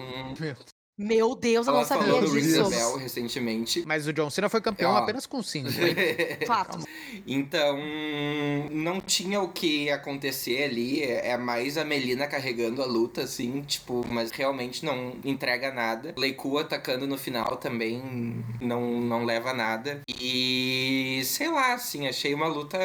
Meu 1.00 1.34
Deus, 1.34 1.66
eu 1.66 1.72
Ela 1.72 1.82
não 1.82 1.88
sabia 1.88 2.08
falou 2.08 2.22
do 2.22 2.34
Ring 2.34 2.42
disso. 2.42 2.70
Bell 2.70 2.98
recentemente. 2.98 3.86
Mas 3.88 4.06
o 4.06 4.12
John 4.12 4.30
Cena 4.30 4.50
foi 4.50 4.60
campeão 4.60 4.98
apenas 4.98 5.26
com 5.26 5.42
5. 5.42 5.70
Fato. 6.46 6.80
Então, 7.26 7.80
não 8.70 9.00
tinha 9.00 9.40
o 9.40 9.48
que 9.48 9.90
acontecer 9.90 10.66
ali. 10.66 11.02
É 11.02 11.38
mais 11.38 11.78
a 11.78 11.86
Melina 11.86 12.28
carregando 12.28 12.84
a 12.84 12.86
luta, 12.86 13.22
assim, 13.22 13.62
tipo, 13.62 14.06
mas 14.10 14.32
realmente 14.32 14.84
não 14.84 15.14
entrega 15.24 15.72
nada. 15.72 16.14
Leiku 16.18 16.58
atacando 16.58 17.08
no 17.08 17.18
final 17.18 17.56
também 17.56 18.44
não, 18.60 19.00
não 19.00 19.24
leva 19.24 19.54
nada. 19.54 20.02
E 20.20 21.22
sei 21.24 21.48
lá, 21.48 21.76
assim, 21.76 22.10
achei 22.10 22.34
uma 22.34 22.48
luta 22.48 22.78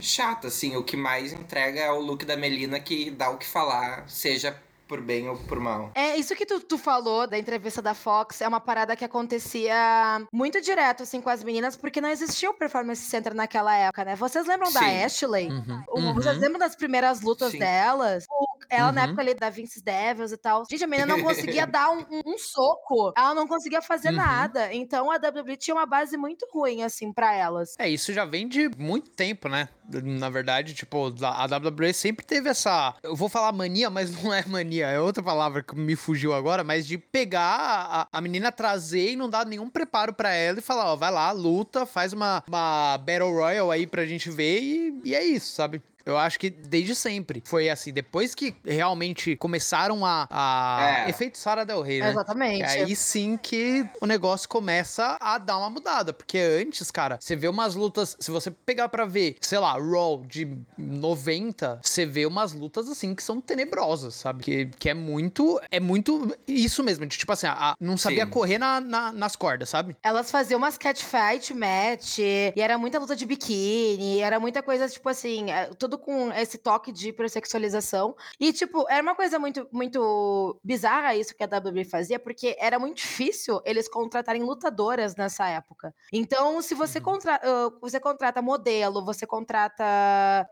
chata, 0.00 0.46
assim. 0.46 0.76
O 0.76 0.84
que 0.84 0.96
mais 0.96 1.32
entrega 1.32 1.80
é 1.80 1.90
o 1.90 1.98
look 1.98 2.24
da 2.24 2.36
Melina 2.36 2.78
que 2.78 3.10
dá 3.10 3.30
o 3.30 3.36
que 3.36 3.46
falar, 3.46 4.08
seja 4.08 4.56
por 4.92 5.00
bem 5.00 5.26
ou 5.26 5.36
por 5.38 5.58
mal. 5.58 5.90
É, 5.94 6.16
isso 6.16 6.34
que 6.36 6.44
tu, 6.44 6.60
tu 6.60 6.76
falou 6.76 7.26
da 7.26 7.38
entrevista 7.38 7.80
da 7.80 7.94
Fox 7.94 8.42
é 8.42 8.46
uma 8.46 8.60
parada 8.60 8.94
que 8.94 9.02
acontecia 9.02 10.22
muito 10.30 10.60
direto, 10.60 11.02
assim, 11.02 11.18
com 11.22 11.30
as 11.30 11.42
meninas, 11.42 11.76
porque 11.76 11.98
não 11.98 12.10
existia 12.10 12.50
o 12.50 12.54
Performance 12.54 13.00
Center 13.02 13.34
naquela 13.34 13.74
época, 13.74 14.04
né? 14.04 14.14
Vocês 14.16 14.46
lembram 14.46 14.70
da 14.70 14.80
Sim. 14.80 15.02
Ashley? 15.04 15.48
Uhum. 15.48 15.82
O- 15.88 16.00
Uhum. 16.02 16.14
Vocês 16.14 16.36
lembram 16.36 16.58
das 16.58 16.74
primeiras 16.76 17.22
lutas 17.22 17.52
Sim. 17.52 17.58
delas? 17.58 18.26
O- 18.28 18.51
ela 18.72 18.90
na 18.92 19.02
Uhum. 19.02 19.06
época 19.08 19.22
ali 19.22 19.34
da 19.34 19.50
Vince's 19.50 19.82
Devils 19.82 20.32
e 20.32 20.36
tal. 20.36 20.64
Gente, 20.70 20.84
a 20.84 20.86
menina 20.86 21.06
não 21.06 21.22
conseguia 21.22 21.66
dar 21.66 21.90
um, 21.90 22.00
um- 22.10 22.22
um 22.34 22.38
soco. 22.38 23.12
Ela 23.16 23.34
não 23.34 23.46
conseguia 23.46 23.82
fazer 23.82 24.08
Uhum. 24.10 24.16
nada. 24.16 24.72
Então 24.72 25.10
a 25.10 25.16
WWE 25.16 25.56
tinha 25.56 25.74
uma 25.74 25.86
base 25.86 26.16
muito 26.16 26.46
ruim, 26.52 26.82
assim, 26.82 27.12
pra 27.12 27.34
elas. 27.34 27.74
É, 27.78 27.88
isso 27.88 28.12
já 28.12 28.24
vem 28.24 28.48
de 28.48 28.70
muito 28.78 29.10
tempo, 29.10 29.48
né? 29.48 29.68
Na 30.02 30.30
verdade, 30.30 30.74
tipo, 30.74 31.12
a 31.22 31.46
WWE 31.46 31.92
sempre 31.92 32.24
teve 32.24 32.48
essa. 32.48 32.94
Eu 33.02 33.14
vou 33.14 33.28
falar 33.28 33.52
mania, 33.52 33.90
mas 33.90 34.10
não 34.22 34.32
é 34.32 34.44
mania, 34.46 34.86
é 34.86 34.98
outra 35.00 35.22
palavra 35.22 35.62
que 35.62 35.74
me 35.76 35.94
fugiu 35.96 36.32
agora, 36.32 36.64
mas 36.64 36.86
de 36.86 36.96
pegar 36.96 37.42
a, 37.90 38.08
a 38.12 38.20
menina, 38.20 38.50
trazer 38.50 39.10
e 39.12 39.16
não 39.16 39.28
dar 39.28 39.44
nenhum 39.44 39.68
preparo 39.68 40.12
pra 40.14 40.32
ela 40.32 40.58
e 40.58 40.62
falar, 40.62 40.92
ó, 40.92 40.96
vai 40.96 41.10
lá, 41.10 41.30
luta, 41.32 41.84
faz 41.84 42.12
uma, 42.12 42.42
uma 42.48 42.96
Battle 42.98 43.32
Royal 43.32 43.70
aí 43.70 43.86
pra 43.86 44.06
gente 44.06 44.30
ver 44.30 44.60
e, 44.60 45.00
e 45.04 45.14
é 45.14 45.22
isso, 45.24 45.52
sabe? 45.52 45.82
Eu 46.04 46.16
acho 46.18 46.38
que 46.38 46.50
desde 46.50 46.94
sempre 46.94 47.42
foi 47.44 47.68
assim. 47.70 47.92
Depois 47.92 48.34
que 48.34 48.54
realmente 48.64 49.36
começaram 49.36 50.04
a, 50.04 50.26
a 50.30 51.04
É. 51.06 51.10
efeito 51.10 51.38
Sarah 51.38 51.64
Del 51.64 51.82
Rey, 51.82 52.00
né? 52.00 52.10
Exatamente. 52.10 52.58
Que 52.58 52.64
aí 52.64 52.96
sim 52.96 53.36
que 53.36 53.86
o 54.00 54.06
negócio 54.06 54.48
começa 54.48 55.16
a 55.20 55.38
dar 55.38 55.58
uma 55.58 55.70
mudada. 55.70 56.12
Porque 56.12 56.38
antes, 56.38 56.90
cara, 56.90 57.18
você 57.20 57.36
vê 57.36 57.48
umas 57.48 57.74
lutas. 57.74 58.16
Se 58.20 58.30
você 58.30 58.50
pegar 58.50 58.88
pra 58.88 59.04
ver, 59.04 59.36
sei 59.40 59.58
lá, 59.58 59.72
Raw 59.74 60.22
de 60.26 60.56
90, 60.76 61.80
você 61.82 62.04
vê 62.06 62.26
umas 62.26 62.52
lutas 62.52 62.88
assim 62.88 63.14
que 63.14 63.22
são 63.22 63.40
tenebrosas, 63.40 64.14
sabe? 64.14 64.42
Que, 64.44 64.66
que 64.78 64.88
é 64.88 64.94
muito. 64.94 65.60
É 65.70 65.80
muito 65.80 66.36
isso 66.46 66.82
mesmo. 66.82 67.06
De, 67.06 67.16
tipo 67.16 67.32
assim, 67.32 67.46
a- 67.46 67.52
a- 67.72 67.74
não 67.80 67.96
sabia 67.96 68.24
Sim. 68.24 68.30
correr 68.30 68.58
na, 68.58 68.80
na- 68.80 69.12
nas 69.12 69.36
cordas, 69.36 69.68
sabe? 69.68 69.96
Elas 70.02 70.30
faziam 70.30 70.58
umas 70.58 70.76
catfight 70.78 71.52
match, 71.54 72.18
e 72.18 72.52
era 72.56 72.76
muita 72.78 72.98
luta 72.98 73.14
de 73.16 73.24
biquíni, 73.26 74.20
era 74.20 74.38
muita 74.38 74.62
coisa, 74.62 74.88
tipo 74.88 75.08
assim, 75.08 75.50
é, 75.50 75.66
tudo 75.92 75.98
com 75.98 76.32
esse 76.32 76.56
toque 76.58 76.90
de 76.92 77.08
hipersexualização. 77.10 78.14
E, 78.40 78.52
tipo, 78.52 78.86
era 78.88 79.02
uma 79.02 79.14
coisa 79.14 79.38
muito, 79.38 79.68
muito 79.70 80.58
bizarra 80.64 81.14
isso 81.14 81.34
que 81.36 81.44
a 81.44 81.46
WWE 81.46 81.84
fazia, 81.84 82.18
porque 82.18 82.56
era 82.58 82.78
muito 82.78 82.96
difícil 82.98 83.60
eles 83.64 83.88
contratarem 83.88 84.42
lutadoras 84.42 85.14
nessa 85.16 85.46
época. 85.48 85.94
Então, 86.12 86.60
se 86.62 86.74
você, 86.74 86.98
Uhum. 86.98 87.04
contra, 87.04 87.40
ah, 87.42 87.70
você 87.80 87.98
contrata 88.00 88.40
modelo, 88.40 89.04
você 89.04 89.26
contrata 89.26 89.84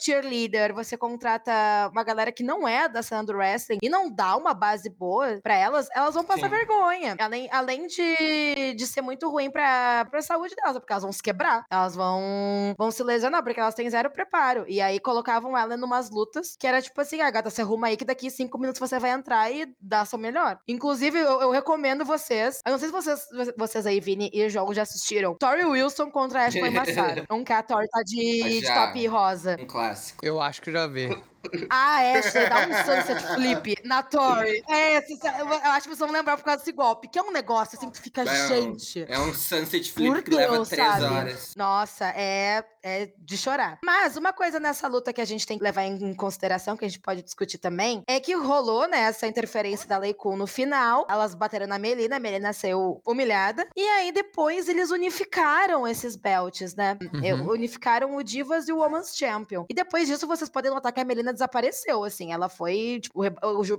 cheerleader, 0.00 0.74
você 0.74 0.96
contrata 0.96 1.88
uma 1.92 2.02
galera 2.04 2.32
que 2.32 2.42
não 2.42 2.66
é 2.66 2.88
da 2.88 3.02
cena 3.02 3.22
do 3.24 3.32
wrestling 3.32 3.78
e 3.82 3.88
não 3.88 4.10
dá 4.10 4.36
uma 4.36 4.52
base 4.54 4.90
boa 4.90 5.38
pra 5.42 5.54
elas, 5.54 5.88
elas 5.94 6.14
vão 6.14 6.24
passar 6.24 6.48
Sim. 6.50 6.56
vergonha. 6.56 7.16
Além, 7.18 7.48
além 7.52 7.86
de, 7.86 8.74
de 8.74 8.86
ser 8.86 9.00
muito 9.00 9.28
ruim 9.30 9.50
pra, 9.50 10.04
pra 10.10 10.20
saúde 10.22 10.54
delas, 10.54 10.78
porque 10.78 10.92
elas 10.92 11.02
vão 11.02 11.12
se 11.12 11.22
quebrar, 11.22 11.64
elas 11.70 11.94
vão, 11.94 12.74
vão 12.76 12.90
se 12.90 13.02
lesionar, 13.02 13.42
porque 13.42 13.60
elas 13.60 13.74
têm 13.74 13.88
zero 13.88 14.10
preparo. 14.10 14.64
E 14.68 14.80
aí 14.80 14.98
colocavam 15.30 15.56
ela 15.56 15.76
numas 15.76 16.10
lutas 16.10 16.56
que 16.58 16.66
era 16.66 16.82
tipo 16.82 17.00
assim: 17.00 17.20
ah, 17.20 17.30
gata, 17.30 17.48
você 17.48 17.62
arruma 17.62 17.86
aí 17.86 17.96
que 17.96 18.04
daqui 18.04 18.30
cinco 18.30 18.58
minutos 18.58 18.80
você 18.80 18.98
vai 18.98 19.10
entrar 19.10 19.50
e 19.50 19.72
dá 19.80 20.04
seu 20.04 20.18
melhor. 20.18 20.58
Inclusive, 20.66 21.18
eu, 21.18 21.40
eu 21.40 21.50
recomendo 21.50 22.04
vocês. 22.04 22.60
Eu 22.66 22.72
não 22.72 22.78
sei 22.78 22.88
se 22.88 22.92
vocês, 22.92 23.28
vocês 23.56 23.86
aí, 23.86 24.00
Vini 24.00 24.30
e 24.32 24.48
Jogo, 24.48 24.74
já 24.74 24.82
assistiram. 24.82 25.34
Tori 25.34 25.64
Wilson 25.64 26.10
contra 26.10 26.46
Ashley 26.46 26.70
Massaro. 26.70 27.24
um 27.30 27.44
que 27.44 27.52
a 27.52 27.62
Tori 27.62 27.88
tá 27.88 28.02
de, 28.02 28.60
de 28.60 28.66
top 28.66 29.06
rosa. 29.06 29.56
Um 29.60 29.66
clássico. 29.66 30.24
Eu 30.24 30.40
acho 30.40 30.60
que 30.60 30.72
já 30.72 30.86
vi. 30.86 31.08
A 31.70 31.96
Ashley 32.18 32.48
dá 32.48 32.66
um 32.66 32.84
sunset 32.84 33.22
flip 33.34 33.76
na 33.84 34.02
Tori. 34.02 34.62
É, 34.68 34.98
eu 34.98 35.70
acho 35.72 35.82
que 35.88 35.94
vocês 35.94 35.98
vão 35.98 36.10
lembrar 36.10 36.36
por 36.36 36.44
causa 36.44 36.58
desse 36.58 36.72
golpe, 36.72 37.08
que 37.08 37.18
é 37.18 37.22
um 37.22 37.30
negócio 37.32 37.78
assim 37.78 37.90
que 37.90 38.00
fica, 38.00 38.22
É 38.22 38.24
um- 38.44 38.48
gente. 38.48 39.06
É 39.08 39.18
um 39.18 39.32
sunset 39.34 39.90
flip 39.92 40.22
que 40.22 40.30
leva 40.34 40.64
três 40.66 40.86
sabe? 40.86 41.04
horas. 41.04 41.54
Nossa, 41.56 42.08
é, 42.16 42.64
é 42.82 43.10
de 43.18 43.36
chorar. 43.36 43.78
Mas 43.84 44.16
uma 44.16 44.32
coisa 44.32 44.60
nessa 44.60 44.86
luta 44.88 45.12
que 45.12 45.20
a 45.20 45.24
gente 45.24 45.46
tem 45.46 45.56
que 45.58 45.64
levar 45.64 45.84
em 45.84 46.14
consideração, 46.14 46.76
que 46.76 46.84
a 46.84 46.88
gente 46.88 47.00
pode 47.00 47.22
discutir 47.22 47.58
também, 47.58 48.02
é 48.06 48.20
que 48.20 48.34
rolou, 48.34 48.88
né, 48.88 49.00
essa 49.00 49.26
interferência 49.26 49.88
da 49.88 49.98
Lei 49.98 50.14
Kun 50.14 50.36
no 50.36 50.46
final. 50.46 51.06
Elas 51.08 51.34
bateram 51.34 51.66
na 51.66 51.78
Melina, 51.78 52.16
a 52.16 52.20
Melina 52.20 52.52
saiu 52.52 53.00
humilhada. 53.06 53.66
E 53.76 53.82
aí 53.82 54.12
depois 54.12 54.68
eles 54.68 54.90
unificaram 54.90 55.86
esses 55.86 56.16
belts, 56.16 56.74
né? 56.74 56.98
Uhum. 57.14 57.50
Unificaram 57.50 58.16
o 58.16 58.22
Divas 58.22 58.68
e 58.68 58.72
o 58.72 58.78
Women's 58.78 59.16
Champion. 59.16 59.64
E 59.68 59.74
depois 59.74 60.06
disso 60.08 60.26
vocês 60.26 60.48
podem 60.50 60.70
notar 60.70 60.92
que 60.92 61.00
a 61.00 61.04
Melina 61.04 61.29
desapareceu, 61.32 62.04
assim. 62.04 62.32
Ela 62.32 62.48
foi, 62.48 63.00
tipo, 63.00 63.20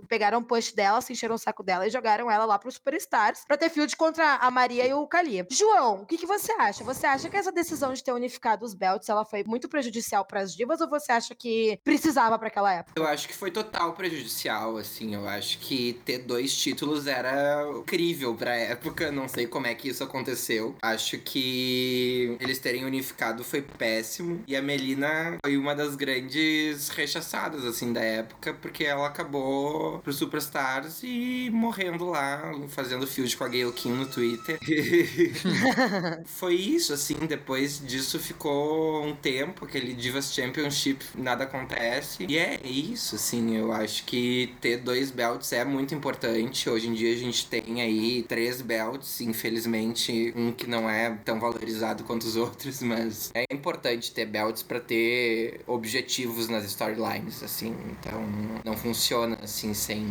pegaram 0.08 0.40
o 0.40 0.44
push 0.44 0.74
dela, 0.74 1.02
se 1.02 1.14
encheram 1.14 1.36
o 1.36 1.40
saco 1.40 1.64
dela 1.64 1.88
e 1.88 1.90
jogaram 1.90 2.30
ela 2.30 2.46
lá 2.46 2.58
pros 2.58 2.76
Superstars 2.76 3.44
pra 3.48 3.58
ter 3.58 3.70
field 3.70 3.96
contra 3.96 4.36
a 4.36 4.52
Maria 4.52 4.88
e 4.88 4.94
o 4.94 5.08
Kali. 5.08 5.46
João, 5.50 6.02
o 6.02 6.06
que, 6.06 6.18
que 6.18 6.26
você 6.26 6.52
acha? 6.54 6.84
Você 6.84 7.06
acha 7.06 7.30
que 7.30 7.38
essa 7.38 7.52
decisão 7.52 7.94
de 7.94 8.04
ter 8.04 8.12
unificado 8.12 8.66
os 8.66 8.74
belts, 8.74 9.10
ela 9.10 9.26
foi 9.26 9.44
muito 9.44 9.70
prejudicial 9.70 10.26
pras 10.26 10.54
divas 10.54 10.82
ou 10.82 10.90
você 10.90 11.12
acha 11.12 11.36
que 11.36 11.80
precisava 11.84 12.38
pra 12.38 12.48
aquela 12.48 12.74
época? 12.74 12.94
Eu 12.96 13.08
acho 13.08 13.28
que 13.28 13.34
foi 13.34 13.52
total 13.52 13.94
prejudicial, 13.94 14.78
assim. 14.78 15.16
Eu 15.16 15.28
acho 15.28 15.60
que 15.60 15.94
ter 16.06 16.20
dois 16.20 16.56
títulos 16.56 17.08
era 17.08 17.66
incrível 17.78 18.36
pra 18.36 18.56
época. 18.56 19.12
Não 19.12 19.28
sei 19.28 19.48
como 19.48 19.68
é 19.68 19.76
que 19.76 19.90
isso 19.90 20.04
aconteceu. 20.04 20.76
Acho 20.82 21.18
que 21.18 22.38
eles 22.40 22.60
terem 22.60 22.86
unificado 22.86 23.44
foi 23.44 23.62
péssimo. 23.62 24.44
E 24.48 24.56
a 24.56 24.62
Melina 24.62 25.38
foi 25.44 25.58
uma 25.58 25.76
das 25.76 25.96
grandes 25.96 26.90
rechaçadas, 26.90 27.41
assim, 27.50 27.94
da 27.94 28.02
época, 28.02 28.54
porque 28.54 28.84
ela 28.84 29.08
acabou 29.08 30.00
pros 30.00 30.18
Superstars 30.18 31.02
e 31.04 31.50
morrendo 31.52 32.06
lá, 32.06 32.54
fazendo 32.70 33.08
field 33.08 33.36
com 33.36 33.44
a 33.44 33.48
Gayle 33.48 33.72
King 33.72 33.98
no 33.98 34.06
Twitter. 34.06 34.60
foi 36.26 36.56
isso, 36.56 36.94
assim. 36.94 37.16
Depois 37.28 37.80
disso 37.86 38.20
ficou 38.20 39.04
um 39.04 39.16
tempo, 39.16 39.66
aquele 39.66 39.94
Divas 39.94 40.34
Championship, 40.34 41.04
nada 41.16 41.44
acontece. 41.44 42.26
E 42.28 42.38
é 42.38 42.60
isso, 42.64 43.16
assim. 43.16 43.58
Eu 43.58 43.72
acho 43.72 44.04
que 44.06 44.54
ter 44.62 44.78
dois 44.78 45.12
belts 45.12 45.52
é 45.54 45.64
muito 45.64 45.94
importante. 45.96 46.70
Hoje 46.70 46.88
em 46.88 46.94
dia 46.94 47.14
a 47.14 47.18
gente 47.18 47.48
tem 47.48 47.82
aí 47.82 48.24
três 48.24 48.62
belts, 48.62 49.22
infelizmente, 49.22 50.34
um 50.36 50.52
que 50.52 50.68
não 50.68 50.90
é 50.90 51.12
tão 51.24 51.40
valorizado 51.40 52.04
quanto 52.04 52.24
os 52.24 52.36
outros, 52.36 52.82
mas 52.82 53.32
é 53.34 53.46
importante 53.52 54.12
ter 54.12 54.26
belts 54.26 54.64
pra 54.64 54.80
ter 54.80 55.62
objetivos 55.68 56.48
nas 56.50 56.66
storylines, 56.66 57.31
assim. 57.44 57.76
Então 58.00 58.22
não 58.66 58.76
funciona 58.76 59.38
assim 59.42 59.74
sem 59.74 60.06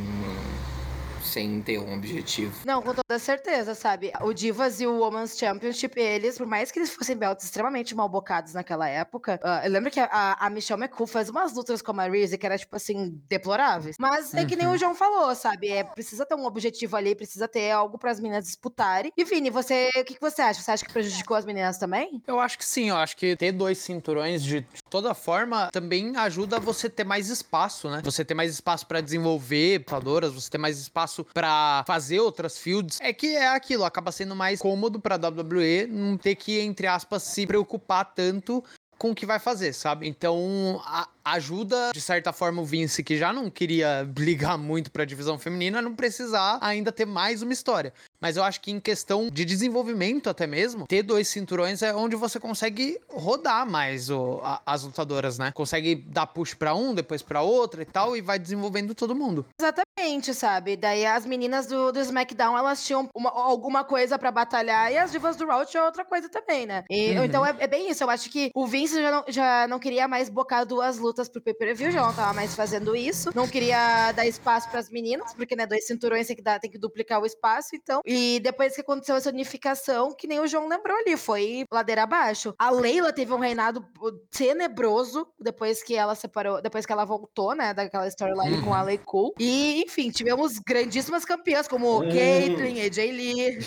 sem 1.23 1.61
ter 1.61 1.79
um 1.79 1.95
objetivo. 1.95 2.55
Não, 2.65 2.81
com 2.81 2.95
toda 2.95 3.19
certeza, 3.19 3.75
sabe? 3.75 4.11
O 4.23 4.33
Divas 4.33 4.81
e 4.81 4.87
o 4.87 5.01
Women's 5.01 5.37
Championship, 5.39 6.01
eles, 6.01 6.39
por 6.39 6.47
mais 6.47 6.71
que 6.71 6.79
eles 6.79 6.95
fossem 6.95 7.15
belts 7.15 7.45
extremamente 7.45 7.95
mal 7.95 8.09
bocados 8.09 8.55
naquela 8.55 8.89
época, 8.89 9.39
ah, 9.43 9.61
eu 9.65 9.71
lembro 9.71 9.91
que 9.91 10.01
a, 10.01 10.09
a 10.41 10.49
Michelle 10.49 10.81
McCool 10.83 11.07
faz 11.07 11.29
umas 11.29 11.53
lutas 11.53 11.83
com 11.83 11.93
a 12.01 12.05
Reese 12.09 12.39
que 12.39 12.47
era, 12.47 12.57
tipo 12.57 12.75
assim, 12.75 13.21
deploráveis. 13.29 13.97
Mas 14.01 14.33
é 14.33 14.47
que 14.47 14.57
nem 14.57 14.67
Uhum. 14.67 14.73
o 14.73 14.79
João 14.79 14.95
falou, 14.95 15.35
sabe? 15.35 15.69
É, 15.69 15.85
precisa 15.85 16.25
ter 16.25 16.35
um 16.35 16.47
objetivo 16.47 16.97
ali, 16.97 17.15
precisa 17.15 17.47
ter 17.47 17.71
algo 17.71 17.99
para 17.99 18.11
as 18.13 18.19
meninas 18.19 18.45
disputarem. 18.45 19.13
E, 19.15 19.23
Vini, 19.25 19.51
você, 19.51 19.91
o 19.97 20.05
que, 20.05 20.15
que 20.15 20.21
você 20.21 20.41
acha? 20.41 20.63
Você 20.63 20.71
acha 20.71 20.87
que 20.87 20.93
prejudicou 20.93 21.37
as 21.37 21.45
meninas 21.45 21.77
também? 21.77 22.23
Eu 22.27 22.41
acho 22.41 22.57
que 22.57 22.65
sim, 22.65 22.89
eu 22.89 22.97
acho 22.97 23.15
que 23.17 23.37
ter 23.37 23.53
dois 23.53 23.77
cinturões 23.79 24.43
de 24.43 24.65
toda 24.91 25.15
forma 25.15 25.71
também 25.73 26.17
ajuda 26.17 26.59
você 26.59 26.91
ter 26.91 27.05
mais 27.05 27.31
espaço, 27.31 27.89
né? 27.89 28.03
Você 28.05 28.25
ter 28.25 28.35
mais 28.35 28.53
espaço 28.53 28.87
pra 28.87 29.01
desenvolver 29.01 29.79
lutadoras, 29.79 30.35
você 30.35 30.51
ter 30.51 30.59
mais 30.59 30.79
espaço 30.79 31.25
pra 31.33 31.85
fazer 31.87 32.21
outras 32.21 32.59
fields. 32.59 32.99
É 33.01 33.13
que 33.13 33.29
é 33.37 33.49
aquilo, 33.49 33.85
acaba 33.85 34.11
sendo 34.13 34.35
mais 34.35 34.61
cômodo 34.61 35.01
pra 35.01 35.17
WWE 35.17 35.87
não 35.89 36.17
ter 36.19 36.35
que, 36.35 36.59
entre 36.61 36.87
aspas, 36.87 37.23
se 37.23 37.47
preocupar 37.47 38.05
tanto 38.15 38.63
com 38.99 39.13
o 39.13 39.15
que 39.15 39.25
vai 39.25 39.39
fazer, 39.39 39.73
sabe? 39.73 40.07
Então, 40.07 40.79
a- 40.85 41.09
ajuda, 41.25 41.91
de 41.95 42.01
certa 42.03 42.35
forma, 42.35 42.61
o 42.61 42.67
Vince, 42.67 43.03
que 43.03 43.17
já 43.17 43.33
não 43.33 43.49
queria 43.49 44.07
ligar 44.19 44.59
muito 44.59 44.91
pra 44.91 45.07
divisão 45.07 45.39
feminina, 45.39 45.79
a 45.79 45.83
não 45.83 45.95
precisar 45.95 46.59
ainda 46.61 46.93
ter 46.93 47.07
mais 47.07 47.41
uma 47.41 47.53
história. 47.55 47.95
Mas 48.21 48.37
eu 48.37 48.43
acho 48.43 48.61
que 48.61 48.71
em 48.71 48.81
questão 48.81 49.29
de 49.31 49.45
desenvolvimento 49.45 50.29
até 50.29 50.47
mesmo, 50.47 50.87
ter 50.87 51.03
dois 51.03 51.29
cinturões 51.29 51.83
é 51.83 51.95
onde 51.95 52.17
você 52.17 52.39
consegue 52.39 52.99
rodar 53.09 53.69
mais 53.69 54.11
o, 54.11 54.41
a, 54.43 54.61
as 54.67 54.83
lutadoras, 54.83 55.39
né? 55.39 55.53
Consegue 55.55 55.95
dar 55.95 56.27
push 56.27 56.55
pra 56.55 56.75
um, 56.75 56.95
depois 56.95 57.23
pra 57.23 57.43
outra 57.43 57.83
e 57.83 57.87
tal, 57.87 58.17
e 58.17 58.21
vai 58.21 58.39
desenvolvendo 58.39 58.95
todo 58.95 59.15
mundo. 59.15 59.47
Exatamente, 59.61 60.35
sabe? 60.35 60.77
Daí 60.77 61.07
as 61.07 61.25
meninas 61.27 61.67
do, 61.67 61.93
do 61.93 62.01
SmackDown, 62.01 62.57
elas 62.57 62.85
tinham 62.85 63.09
uma, 63.15 63.31
alguma 63.31 63.85
coisa 63.85 64.19
pra 64.19 64.31
batalhar, 64.31 64.93
e 64.93 64.99
as 64.99 65.11
divas 65.13 65.37
do 65.37 65.47
Raw 65.47 65.65
tinham 65.65 65.87
outra 65.87 66.05
coisa 66.05 66.29
também, 66.29 66.67
né? 66.67 66.85
E, 66.91 67.11
Uhum. 67.11 67.25
Então 67.25 67.45
é, 67.45 67.55
é 67.59 67.67
bem 67.67 67.91
isso, 67.91 68.03
eu 68.03 68.11
acho 68.11 68.31
que 68.31 68.51
o 68.55 68.67
Vince 68.67 69.01
já 69.01 69.11
não, 69.11 69.25
já 69.29 69.69
não 69.69 69.79
queria 69.79 70.07
mais 70.07 70.29
bocar 70.29 70.65
duas 70.65 70.99
lutas 70.99 71.29
pro 71.29 71.41
pay-per-view, 71.41 71.91
já 71.91 72.03
não 72.03 72.13
tava 72.15 72.33
mais 72.33 72.55
fazendo 72.55 72.95
isso. 72.95 73.31
Não 73.35 73.49
queria 73.49 74.13
dar 74.13 74.27
espaço 74.27 74.69
pras 74.71 74.91
meninas, 74.91 75.35
porque, 75.35 75.57
né, 75.57 75.67
dois 75.67 75.87
cinturões 75.87 76.27
tem 76.27 76.37
que, 76.37 76.43
dar, 76.43 76.59
tem 76.59 76.71
que 76.71 76.79
duplicar 76.79 77.21
o 77.21 77.27
espaço, 77.27 77.75
então. 77.75 78.01
E 78.13 78.41
depois 78.41 78.75
que 78.75 78.81
aconteceu 78.81 79.15
essa 79.15 79.31
unificação, 79.31 80.13
que 80.13 80.27
nem 80.27 80.41
o 80.41 80.47
João 80.49 80.69
lembrou 80.69 80.97
ali, 80.99 81.17
foi 81.17 81.65
ladeira 81.71 82.03
abaixo. 82.03 82.53
A 82.59 82.69
Leila 82.69 83.13
teve 83.13 83.33
um 83.33 83.39
reinado 83.39 83.87
tenebroso 84.31 85.29
depois 85.39 85.81
que 85.81 85.95
ela 85.95 86.17
separou, 86.17 86.61
depois 86.61 86.85
que 86.85 86.93
ela 86.93 87.05
voltou, 87.05 87.55
né, 87.55 87.73
daquela 87.73 88.09
storyline 88.09 88.63
com 88.63 88.75
a 88.75 88.83
Lei 88.83 88.99
Cool. 88.99 89.33
E, 89.39 89.85
enfim, 89.87 90.11
tivemos 90.11 90.59
grandíssimas 90.59 91.25
campeãs 91.25 91.69
como 91.69 92.01
Hum. 92.01 92.09
Caitlyn, 92.11 92.81
AJ 92.83 92.97
Lee. 93.13 93.59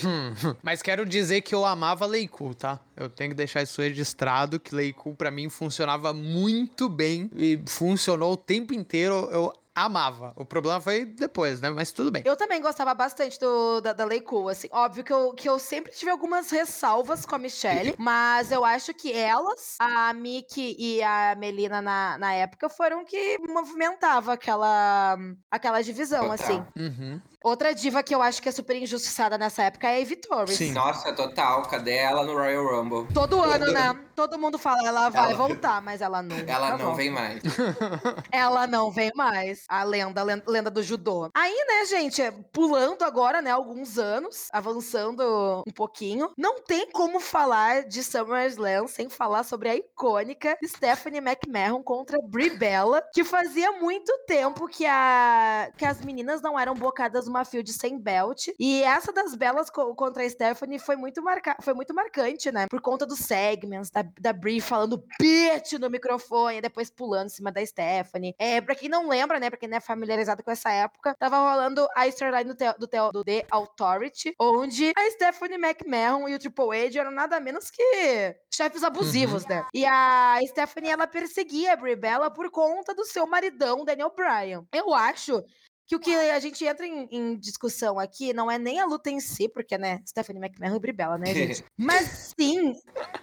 Mas 0.62 0.82
quero 0.82 1.06
dizer 1.06 1.40
que 1.40 1.54
eu 1.54 1.64
amava 1.64 2.04
Leiku, 2.04 2.54
tá? 2.54 2.78
Eu 2.94 3.08
tenho 3.08 3.30
que 3.30 3.36
deixar 3.36 3.62
isso 3.62 3.80
registrado, 3.80 4.60
que 4.60 4.74
Leiku 4.74 5.14
pra 5.14 5.30
mim 5.30 5.48
funcionava 5.48 6.12
muito 6.12 6.88
bem 6.88 7.30
e 7.34 7.58
funcionou 7.66 8.32
o 8.32 8.36
tempo 8.36 8.74
inteiro. 8.74 9.28
Eu 9.32 9.52
amava. 9.74 10.32
O 10.36 10.44
problema 10.44 10.80
foi 10.80 11.04
depois, 11.04 11.60
né? 11.60 11.70
Mas 11.70 11.90
tudo 11.92 12.10
bem. 12.10 12.22
Eu 12.24 12.36
também 12.36 12.60
gostava 12.60 12.94
bastante 12.94 13.38
do, 13.40 13.80
da, 13.80 13.92
da 13.92 14.04
Lei 14.04 14.20
Cool, 14.20 14.48
assim. 14.48 14.68
Óbvio 14.70 15.02
que 15.02 15.12
eu, 15.12 15.32
que 15.32 15.48
eu 15.48 15.58
sempre 15.58 15.92
tive 15.92 16.10
algumas 16.10 16.50
ressalvas 16.50 17.26
com 17.26 17.34
a 17.34 17.38
Michelle, 17.38 17.94
mas 17.98 18.52
eu 18.52 18.64
acho 18.64 18.94
que 18.94 19.12
elas, 19.12 19.76
a 19.80 20.12
Mickey 20.12 20.76
e 20.78 21.02
a 21.02 21.34
Melina 21.36 21.82
na, 21.82 22.18
na 22.18 22.32
época, 22.34 22.68
foram 22.68 23.04
que 23.04 23.38
movimentava 23.38 24.34
aquela, 24.34 25.18
aquela 25.50 25.82
divisão, 25.82 26.28
Total. 26.28 26.34
assim. 26.34 26.64
Uhum. 26.76 27.20
Outra 27.44 27.74
diva 27.74 28.02
que 28.02 28.14
eu 28.14 28.22
acho 28.22 28.40
que 28.40 28.48
é 28.48 28.52
super 28.52 28.74
injustiçada 28.74 29.36
nessa 29.36 29.64
época 29.64 29.86
é 29.86 29.96
a 29.96 30.00
Evie 30.00 30.16
Torres. 30.16 30.56
Sim. 30.56 30.72
Nossa, 30.72 31.12
total. 31.12 31.60
Cadê 31.68 31.94
ela 31.98 32.24
no 32.24 32.32
Royal 32.32 32.64
Rumble? 32.66 33.12
Todo 33.12 33.38
ano, 33.40 33.70
né? 33.70 33.94
Todo 34.16 34.38
mundo 34.38 34.56
fala, 34.58 34.86
ela 34.88 35.08
vai 35.10 35.32
Ela- 35.32 35.36
voltar, 35.36 35.82
mas 35.82 36.00
ela 36.00 36.22
não. 36.22 36.36
Ela 36.46 36.78
não 36.78 36.94
vem 36.94 37.10
mais. 37.10 37.42
Ela 38.32 38.66
não 38.66 38.90
vem 38.90 39.10
mais. 39.14 39.64
A 39.68 39.82
lenda, 39.84 40.20
a 40.20 40.24
len- 40.24 40.42
lenda 40.46 40.70
do 40.70 40.82
judô. 40.82 41.30
Aí, 41.34 41.52
né, 41.68 41.84
gente, 41.86 42.22
é, 42.22 42.30
pulando 42.30 43.02
agora, 43.02 43.42
né, 43.42 43.50
alguns 43.50 43.98
anos, 43.98 44.48
avançando 44.52 45.62
um 45.66 45.72
pouquinho, 45.72 46.30
não 46.38 46.60
tem 46.62 46.90
como 46.92 47.20
falar 47.20 47.82
de 47.84 48.02
SummerSlam 48.02 48.86
sem 48.88 49.08
falar 49.10 49.42
sobre 49.42 49.68
a 49.68 49.74
icônica 49.76 50.56
Stephanie 50.64 51.20
McMahon 51.20 51.82
contra 51.82 52.18
Brie 52.22 52.56
Bella, 52.56 53.02
que 53.12 53.24
fazia 53.24 53.72
muito 53.72 54.12
tempo 54.26 54.66
que, 54.68 54.86
a, 54.86 55.70
que 55.76 55.84
as 55.84 56.00
meninas 56.00 56.40
não 56.40 56.58
eram 56.58 56.74
bocadas 56.74 57.26
numa 57.34 57.44
field 57.44 57.70
sem 57.72 57.98
belt. 57.98 58.46
E 58.58 58.82
essa 58.84 59.12
das 59.12 59.34
Bellas 59.34 59.68
co- 59.68 59.94
contra 59.96 60.24
a 60.24 60.30
Stephanie 60.30 60.78
foi 60.78 60.94
muito, 60.94 61.20
marca, 61.20 61.56
foi 61.60 61.74
muito 61.74 61.92
marcante, 61.92 62.52
né? 62.52 62.66
Por 62.68 62.80
conta 62.80 63.04
dos 63.04 63.18
segments, 63.18 63.90
da, 63.90 64.04
da 64.20 64.32
Brie 64.32 64.60
falando 64.60 65.04
bitch 65.18 65.72
no 65.72 65.90
microfone, 65.90 66.60
depois 66.60 66.90
pulando 66.90 67.26
em 67.26 67.30
cima 67.30 67.50
da 67.50 67.64
Stephanie. 67.66 68.34
É, 68.38 68.60
pra 68.60 68.74
quem 68.74 68.88
não 68.88 69.08
lembra, 69.08 69.40
né? 69.40 69.50
Pra 69.50 69.58
quem 69.58 69.68
não 69.68 69.78
é 69.78 69.80
familiarizado 69.80 70.42
com 70.44 70.50
essa 70.50 70.70
época, 70.70 71.14
tava 71.18 71.36
rolando 71.36 71.86
a 71.96 72.06
storyline 72.06 72.54
do, 72.54 72.56
do, 72.78 73.10
do 73.12 73.24
The 73.24 73.46
Authority, 73.50 74.34
onde 74.38 74.92
a 74.96 75.10
Stephanie 75.10 75.58
McMahon 75.58 76.28
e 76.28 76.34
o 76.34 76.38
Triple 76.38 76.86
H 76.86 77.00
eram 77.00 77.10
nada 77.10 77.40
menos 77.40 77.70
que 77.70 78.36
chefes 78.52 78.84
abusivos, 78.84 79.44
né? 79.46 79.66
E 79.74 79.84
a 79.84 80.38
Stephanie, 80.46 80.90
ela 80.90 81.06
perseguia 81.06 81.72
a 81.72 81.76
Brie 81.76 81.96
Bella 81.96 82.30
por 82.30 82.50
conta 82.50 82.94
do 82.94 83.04
seu 83.04 83.26
maridão, 83.26 83.84
Daniel 83.84 84.12
Bryan. 84.14 84.64
Eu 84.72 84.94
acho 84.94 85.42
que 85.86 85.96
o 85.96 86.00
que 86.00 86.14
a 86.14 86.40
gente 86.40 86.64
entra 86.64 86.86
em, 86.86 87.08
em 87.10 87.36
discussão 87.36 87.98
aqui 87.98 88.32
não 88.32 88.50
é 88.50 88.58
nem 88.58 88.80
a 88.80 88.86
luta 88.86 89.10
em 89.10 89.20
si, 89.20 89.48
porque, 89.48 89.76
né, 89.76 90.00
Stephanie 90.06 90.42
McMahon 90.42 90.76
e 90.76 90.80
Brie 90.80 90.92
Bella, 90.92 91.18
né, 91.18 91.34
gente? 91.34 91.64
Mas 91.76 92.34
sim 92.36 92.74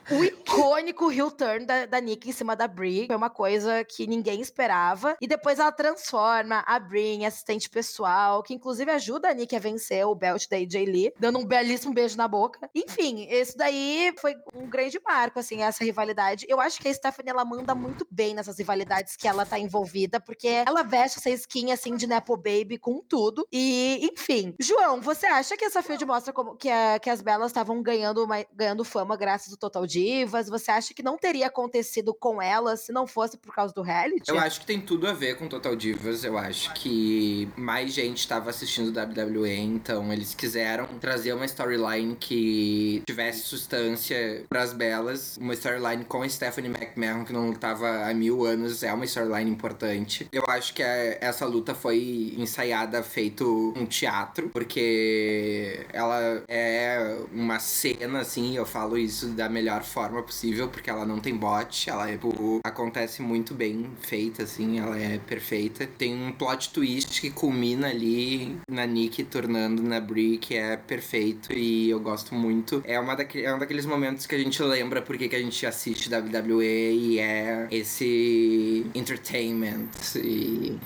o 0.10 0.24
icônico 0.24 1.12
heel 1.12 1.32
turn 1.32 1.66
da, 1.66 1.86
da 1.86 2.00
Nick 2.00 2.30
em 2.30 2.34
cima 2.34 2.56
da 2.56 2.68
Brie. 2.68 3.08
Foi 3.08 3.16
uma 3.16 3.30
coisa 3.30 3.84
que 3.84 4.06
ninguém 4.06 4.42
esperava. 4.42 5.16
E 5.22 5.28
depois 5.28 5.60
ela 5.60 5.72
transforma 5.72 6.64
a 6.68 6.80
Brie 6.80 7.16
em 7.16 7.26
assistente 7.26 7.70
pessoal, 7.70 8.44
que 8.44 8.54
inclusive 8.54 8.92
ajuda 8.92 9.30
a 9.30 9.34
Nick 9.34 9.56
a 9.56 9.60
vencer 9.60 10.06
o 10.06 10.16
belt 10.16 10.48
da 10.50 10.58
AJ 10.58 10.74
Lee, 10.86 11.14
dando 11.20 11.40
um 11.40 11.46
belíssimo 11.46 11.94
beijo 11.94 12.18
na 12.18 12.28
boca. 12.28 12.70
Enfim, 12.76 13.28
isso 13.30 13.58
daí 13.58 14.14
foi 14.20 14.36
um 14.54 14.68
grande 14.68 15.00
marco, 15.04 15.40
assim, 15.40 15.62
essa 15.62 15.84
rivalidade. 15.84 16.46
Eu 16.48 16.60
acho 16.60 16.80
que 16.80 16.88
a 16.88 16.94
Stephanie, 16.94 17.32
ela 17.32 17.46
manda 17.46 17.74
muito 17.74 18.06
bem 18.12 18.34
nessas 18.34 18.58
rivalidades 18.58 19.16
que 19.16 19.28
ela 19.28 19.46
tá 19.46 19.58
envolvida, 19.58 20.20
porque 20.20 20.48
ela 20.48 20.84
veste 20.84 21.20
essa 21.20 21.30
skin, 21.30 21.72
assim, 21.72 21.96
de 21.96 22.08
Nepo 22.08 22.36
Baby 22.60 22.78
com 22.78 23.02
tudo. 23.08 23.48
E, 23.52 24.10
enfim. 24.14 24.54
João, 24.60 25.02
você 25.02 25.26
acha 25.26 25.56
que 25.56 25.66
essa 25.66 25.82
field 25.82 26.06
mostra 26.06 26.34
como 26.34 26.56
que, 26.56 26.70
a- 26.70 27.00
que 27.00 27.10
as 27.10 27.22
Belas 27.22 27.48
estavam 27.48 27.82
ganhando, 27.82 28.28
ganhando 28.54 28.84
fama 28.84 29.16
graças 29.16 29.52
ao 29.54 29.58
Total 29.58 29.86
Divas? 29.86 30.50
Você 30.50 30.72
acha 30.72 30.94
que 30.94 31.04
não 31.04 31.18
teria 31.18 31.48
acontecido 31.48 32.14
com 32.14 32.42
elas 32.42 32.82
se 32.82 32.92
não 32.92 33.08
fosse 33.08 33.38
por 33.38 33.54
causa 33.54 33.74
do 33.74 33.82
reality? 33.82 34.30
Eu 34.30 34.40
acho 34.40 34.60
que 34.62 34.66
tem 34.66 34.82
tudo 34.82 35.08
a 35.08 35.14
ver 35.14 35.38
com 35.38 35.48
Total 35.48 35.76
Divas. 35.76 36.24
Eu 36.24 36.38
acho 36.38 36.74
que 36.74 37.50
mais 37.56 37.94
gente 37.94 38.20
estava 38.20 38.50
assistindo 38.50 38.92
WWE, 38.92 39.50
então 39.60 40.12
eles 40.12 40.34
quiseram 40.34 40.86
trazer 41.00 41.34
uma 41.34 41.46
storyline 41.46 42.16
que 42.16 43.02
tivesse 43.06 43.42
substância 43.42 44.46
pras 44.50 44.74
belas. 44.74 45.38
Uma 45.38 45.54
storyline 45.54 46.06
com 46.06 46.22
a 46.22 46.30
Stephanie 46.30 46.70
McMahon, 46.72 47.24
que 47.24 47.34
não 47.34 47.50
lutava 47.50 48.06
há 48.08 48.14
mil 48.14 48.46
anos, 48.46 48.84
é 48.84 48.94
uma 48.94 49.06
storyline 49.06 49.50
importante. 49.50 50.28
Eu 50.32 50.44
acho 50.48 50.74
que 50.74 50.84
é- 50.84 51.18
essa 51.22 51.46
luta 51.46 51.74
foi 51.74 52.34
ensaiada, 52.42 53.02
feito 53.04 53.74
um 53.76 53.86
teatro, 53.86 54.50
porque 54.50 55.86
ela 55.94 56.44
é 56.48 57.18
uma 57.34 57.60
cena, 57.60 58.20
assim, 58.22 58.56
eu 58.56 58.66
falo 58.66 58.98
isso 58.98 59.28
da 59.30 59.50
melhor 59.50 59.84
forma 59.84 60.22
possível, 60.24 60.68
porque 60.68 60.90
ela 60.90 61.06
não 61.06 61.20
tem 61.20 61.36
bot, 61.36 61.90
ela 61.90 62.10
é, 62.10 62.14
tipo, 62.14 62.60
acontece 62.64 63.22
muito 63.22 63.54
bem 63.54 63.90
feita, 64.02 64.44
assim, 64.44 64.80
ela 64.80 64.98
é 64.98 65.18
perfeita. 65.20 65.88
Tem 65.98 66.14
um 66.14 66.32
plot 66.32 66.72
twist 66.72 67.22
que 67.22 67.30
culmina 67.32 67.88
ali 67.90 68.58
na 68.70 68.86
Nick 68.86 69.24
tornando 69.24 69.82
na 69.84 70.00
Brie, 70.00 70.38
que 70.38 70.56
é 70.56 70.78
perfeito 70.78 71.52
e 71.54 71.90
eu 71.90 72.00
gosto 72.00 72.34
muito. 72.36 72.82
É, 72.86 73.00
uma 73.00 73.16
daque- 73.16 73.44
é 73.44 73.54
um 73.54 73.60
daqueles 73.60 73.86
momentos 73.86 74.26
que 74.26 74.36
a 74.36 74.38
gente 74.38 74.62
lembra 74.64 75.02
porque 75.02 75.28
que 75.28 75.36
a 75.36 75.40
gente 75.40 75.66
assiste 75.66 76.10
WWE 76.10 76.64
e 76.94 77.20
é 77.20 77.68
esse 77.72 78.86
entertainment. 78.96 79.90
E, 80.16 80.78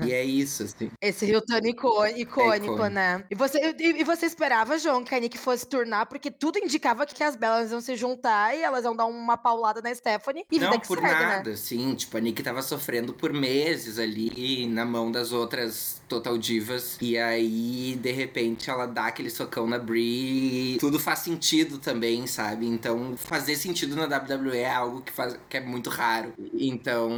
e 0.00 0.12
é 0.12 0.22
isso, 0.24 0.62
assim. 0.64 0.90
Esse 1.00 1.26
heel 1.26 1.40
turn 1.44 1.68
icô- 1.70 2.06
icônico, 2.06 2.74
icônico. 2.74 2.86
né? 2.88 3.24
E 3.30 3.34
você, 3.34 3.58
e, 3.78 4.00
e 4.00 4.04
você 4.04 4.26
esperava, 4.26 4.78
João, 4.78 5.02
que 5.04 5.14
a 5.14 5.20
Nick 5.20 5.38
fosse 5.38 5.66
turnar, 5.66 6.06
porque 6.06 6.30
tudo 6.30 6.58
indicava 6.58 7.06
que 7.06 7.22
as 7.22 7.36
Belas 7.36 7.70
iam 7.70 7.80
se 7.80 7.96
juntar 7.96 8.54
e 8.56 8.62
elas 8.62 8.84
iam 8.84 8.94
dar 8.94 9.06
uma 9.06 9.36
paulada 9.36 9.80
na 9.82 9.94
Stephanie 9.94 10.44
e 10.50 10.58
Não, 10.58 10.78
por 10.80 10.98
segue, 10.98 11.24
né? 11.26 11.36
nada, 11.36 11.50
assim, 11.50 11.94
tipo, 11.94 12.16
a 12.16 12.20
Nick 12.20 12.42
tava 12.42 12.62
sofrendo 12.62 13.12
por 13.14 13.32
meses 13.32 13.98
ali 13.98 14.66
na 14.66 14.84
mão 14.84 15.10
das 15.10 15.32
outras 15.32 16.00
Total 16.08 16.36
Divas. 16.38 16.96
E 17.00 17.16
aí, 17.18 17.96
de 18.00 18.12
repente, 18.12 18.70
ela 18.70 18.86
dá 18.86 19.06
aquele 19.06 19.30
socão 19.30 19.66
na 19.66 19.78
Brie 19.78 20.76
tudo 20.78 20.98
faz 20.98 21.20
sentido 21.20 21.78
também, 21.78 22.26
sabe? 22.26 22.66
Então, 22.66 23.16
fazer 23.16 23.56
sentido 23.56 23.96
na 23.96 24.04
WWE 24.06 24.58
é 24.58 24.70
algo 24.72 25.00
que, 25.02 25.12
faz, 25.12 25.36
que 25.48 25.56
é 25.56 25.60
muito 25.60 25.90
raro. 25.90 26.32
Então, 26.54 27.10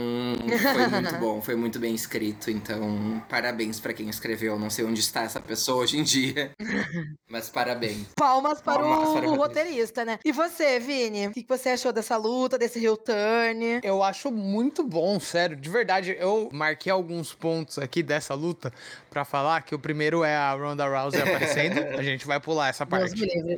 foi 0.72 0.86
muito 0.88 1.14
bom, 1.18 1.40
foi 1.42 1.54
muito 1.56 1.78
bem 1.78 1.94
escrito. 1.94 2.27
Então, 2.50 3.22
parabéns 3.28 3.78
pra 3.80 3.92
quem 3.92 4.08
escreveu. 4.08 4.58
Não 4.58 4.70
sei 4.70 4.84
onde 4.84 5.00
está 5.00 5.22
essa 5.22 5.40
pessoa 5.40 5.82
hoje 5.82 5.98
em 5.98 6.02
dia, 6.02 6.50
mas 7.28 7.48
parabéns. 7.48 8.06
Palmas 8.16 8.60
para 8.60 8.82
Palmas 8.82 9.08
o, 9.08 9.12
para 9.14 9.28
o 9.28 9.34
roteirista, 9.36 10.04
né? 10.04 10.18
E 10.24 10.32
você, 10.32 10.78
Vini? 10.78 11.28
O 11.28 11.32
que 11.32 11.44
você 11.48 11.70
achou 11.70 11.92
dessa 11.92 12.16
luta, 12.16 12.58
desse 12.58 12.82
heel 12.84 12.96
turn? 12.96 13.80
Eu 13.82 14.02
acho 14.02 14.30
muito 14.30 14.82
bom, 14.82 15.18
sério. 15.20 15.56
De 15.56 15.68
verdade, 15.68 16.16
eu 16.18 16.48
marquei 16.52 16.90
alguns 16.90 17.32
pontos 17.32 17.78
aqui 17.78 18.02
dessa 18.02 18.34
luta 18.34 18.72
pra 19.10 19.24
falar 19.24 19.62
que 19.62 19.74
o 19.74 19.78
primeiro 19.78 20.24
é 20.24 20.36
a 20.36 20.52
Ronda 20.52 20.86
Rousey 20.86 21.20
aparecendo. 21.20 21.78
A 21.98 22.02
gente 22.02 22.26
vai 22.26 22.38
pular 22.40 22.68
essa 22.68 22.86
parte. 22.86 23.14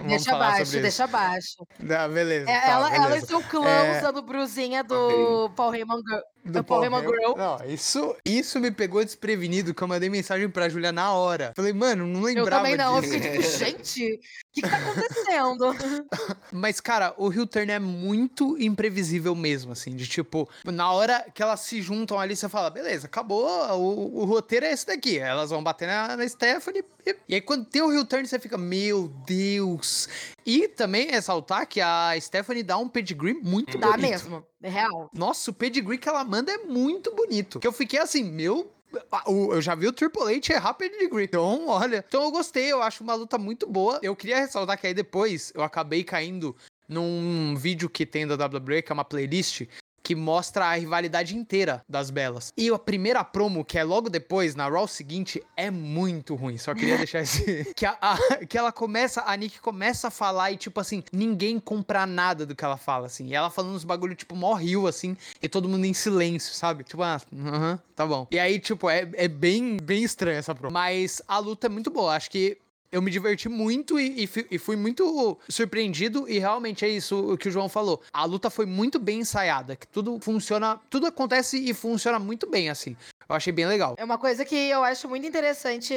Deixa 0.07 0.35
abaixo, 0.35 0.81
deixa 0.81 1.05
abaixo. 1.05 1.67
Ah, 1.89 2.09
beleza. 2.09 2.51
É, 2.51 2.61
tá, 2.61 2.69
ela, 2.71 2.95
ela 2.95 3.05
e 3.07 3.09
beleza. 3.09 3.27
seu 3.27 3.43
clã 3.43 3.69
É. 3.69 3.99
usando 3.99 4.23
brusinha 4.23 4.83
do 4.83 5.51
Paul 5.51 5.75
Heyman 5.75 6.01
Girl. 6.07 6.21
Do 6.45 6.59
Heyman 6.83 7.01
Girl. 7.01 7.37
Não, 7.37 7.59
isso, 7.67 8.17
isso 8.25 8.59
me 8.59 8.71
pegou 8.71 9.05
desprevenido, 9.05 9.75
que 9.75 9.83
eu 9.83 9.89
mandei 9.89 10.09
mensagem 10.09 10.49
pra 10.49 10.69
Julia 10.69 10.91
na 10.91 11.13
hora. 11.13 11.53
Falei, 11.55 11.73
mano, 11.73 12.07
não 12.07 12.23
lembrava 12.23 12.49
Eu 12.49 12.51
também 12.51 12.77
não, 12.77 12.97
eu 12.97 13.03
disso. 13.03 13.13
fiquei 13.15 13.31
tipo, 13.39 13.59
gente, 13.59 14.21
o 14.51 14.53
que, 14.53 14.63
que 14.63 14.69
tá 14.69 14.77
acontecendo? 14.79 15.75
Mas, 16.51 16.81
cara, 16.81 17.15
o 17.17 17.33
Hill 17.33 17.47
Turn 17.47 17.71
é 17.71 17.79
muito 17.79 18.61
imprevisível 18.61 19.33
mesmo, 19.33 19.71
assim, 19.71 19.95
de 19.95 20.09
tipo, 20.09 20.49
na 20.65 20.91
hora 20.91 21.25
que 21.33 21.41
elas 21.41 21.61
se 21.61 21.81
juntam 21.81 22.19
ali, 22.19 22.35
você 22.35 22.49
fala, 22.49 22.69
beleza, 22.69 23.07
acabou, 23.07 23.47
o, 23.79 24.23
o 24.23 24.25
roteiro 24.25 24.67
é 24.67 24.73
esse 24.73 24.85
daqui. 24.85 25.19
Elas 25.19 25.51
vão 25.51 25.63
bater 25.63 25.87
na, 25.87 26.17
na 26.17 26.29
Stephanie. 26.29 26.85
E, 27.07 27.17
e 27.29 27.35
aí, 27.37 27.41
quando 27.41 27.65
tem 27.65 27.81
o 27.81 27.93
Hill 27.93 28.05
Turn, 28.05 28.27
você 28.27 28.41
fica, 28.41 28.59
meu 28.59 29.07
Deus. 29.25 30.09
E 30.45 30.67
também 30.67 31.09
ressaltar 31.09 31.69
que 31.69 31.81
a 31.81 32.13
Stephanie 32.21 32.65
dá 32.65 32.77
um 32.77 32.89
pedigree 32.89 33.35
muito 33.35 33.79
Dá 33.79 33.93
bonito. 33.93 34.11
mesmo, 34.11 34.47
é 34.61 34.69
real. 34.69 35.09
Nossa, 35.15 35.53
o 35.53 35.55
pedigree 35.55 35.97
que 35.97 36.09
ela 36.09 36.25
manda 36.25 36.51
é 36.51 36.59
muito 36.59 37.15
bonito. 37.15 37.61
Que 37.61 37.69
eu 37.69 37.73
fiquei 37.73 38.01
assim, 38.01 38.25
meu. 38.25 38.73
Ah, 39.13 39.25
Eu 39.27 39.61
já 39.61 39.75
vi 39.75 39.87
o 39.87 39.93
Triple 39.93 40.35
H 40.35 40.55
errar 40.55 40.75
pedigree. 40.75 41.25
Então, 41.25 41.69
olha. 41.69 42.05
Então 42.07 42.23
eu 42.23 42.31
gostei, 42.31 42.73
eu 42.73 42.83
acho 42.83 43.03
uma 43.03 43.15
luta 43.15 43.39
muito 43.39 43.67
boa. 43.67 43.99
Eu 44.03 44.17
queria 44.17 44.41
ressaltar 44.41 44.79
que 44.79 44.87
aí 44.87 44.95
depois 44.95 45.53
eu 45.55 45.63
acabei 45.63 46.05
caindo 46.05 46.57
num 46.89 47.55
vídeo 47.57 47.89
que 47.89 48.05
tem 48.05 48.27
da 48.27 48.35
WWE, 48.35 48.83
que 48.83 48.91
é 48.91 48.95
uma 48.95 49.05
playlist. 49.05 49.63
Que 50.11 50.17
mostra 50.17 50.65
a 50.67 50.75
rivalidade 50.75 51.37
inteira 51.37 51.85
das 51.89 52.11
belas. 52.11 52.53
E 52.57 52.69
a 52.69 52.77
primeira 52.77 53.23
promo, 53.23 53.65
que 53.65 53.79
é 53.79 53.85
logo 53.85 54.11
depois, 54.11 54.57
na 54.57 54.69
Raw 54.69 54.89
seguinte, 54.89 55.41
é 55.57 55.71
muito 55.71 56.35
ruim. 56.35 56.59
Só 56.59 56.75
queria 56.75 56.97
deixar 56.99 57.21
esse. 57.21 57.73
que, 57.77 57.87
a- 57.87 57.97
a- 58.01 58.45
que 58.45 58.59
ela 58.59 58.73
começa, 58.73 59.23
a 59.25 59.37
Nick 59.37 59.61
começa 59.61 60.09
a 60.09 60.11
falar 60.11 60.51
e, 60.51 60.57
tipo 60.57 60.81
assim, 60.81 61.05
ninguém 61.13 61.61
compra 61.61 62.07
nada 62.07 62.45
do 62.45 62.57
que 62.57 62.65
ela 62.65 62.77
fala, 62.77 63.07
assim. 63.07 63.29
E 63.29 63.37
ela 63.37 63.51
falando 63.51 63.77
uns 63.77 63.85
bagulho, 63.85 64.17
tipo, 64.17 64.35
mó 64.35 64.53
rio, 64.55 64.89
assim, 64.89 65.17
e 65.41 65.49
todo 65.49 65.69
mundo 65.69 65.85
em 65.85 65.95
silêncio, 65.95 66.53
sabe? 66.55 66.83
Tipo, 66.83 67.05
ah, 67.05 67.21
aham, 67.33 67.79
tá 67.95 68.05
bom. 68.05 68.27
E 68.33 68.39
aí, 68.41 68.59
tipo, 68.59 68.91
é, 68.91 69.09
é 69.13 69.29
bem, 69.29 69.77
bem 69.81 70.03
estranha 70.03 70.39
essa 70.41 70.57
promo. 70.57 70.73
Mas 70.75 71.23
a 71.29 71.39
luta 71.39 71.69
é 71.69 71.71
muito 71.71 71.89
boa. 71.89 72.17
Acho 72.17 72.29
que 72.33 72.59
eu 72.93 73.01
me 73.01 73.11
diverti 73.11 73.49
muito 73.49 73.99
e, 73.99 74.29
e 74.51 74.59
fui, 74.59 74.77
muito 74.77 75.39
surpreendido. 75.49 76.29
E 76.29 76.39
realmente 76.39 76.85
é 76.85 76.89
isso 76.89 77.37
que 77.39 77.49
o 77.49 77.51
João 77.51 77.69
falou. 77.69 78.03
A 78.13 78.25
luta 78.25 78.51
foi 78.51 78.67
muito 78.67 78.99
bem 78.99 79.21
ensaiada. 79.21 79.77
Que 79.77 79.87
tudo 79.87 80.19
funciona. 80.21 80.81
Tudo 80.91 81.07
acontece 81.07 81.59
e 81.59 81.73
funciona 81.73 82.19
muito 82.19 82.49
bem, 82.49 82.69
assim. 82.69 82.97
Eu 83.29 83.37
achei 83.37 83.53
bem 83.53 83.67
legal. 83.67 83.95
É 83.97 84.05
uma 84.05 84.19
coisa 84.19 84.45
que 84.45 84.57
eu 84.57 84.83
acho 84.83 85.09
muito 85.09 85.25
interessante 85.25 85.95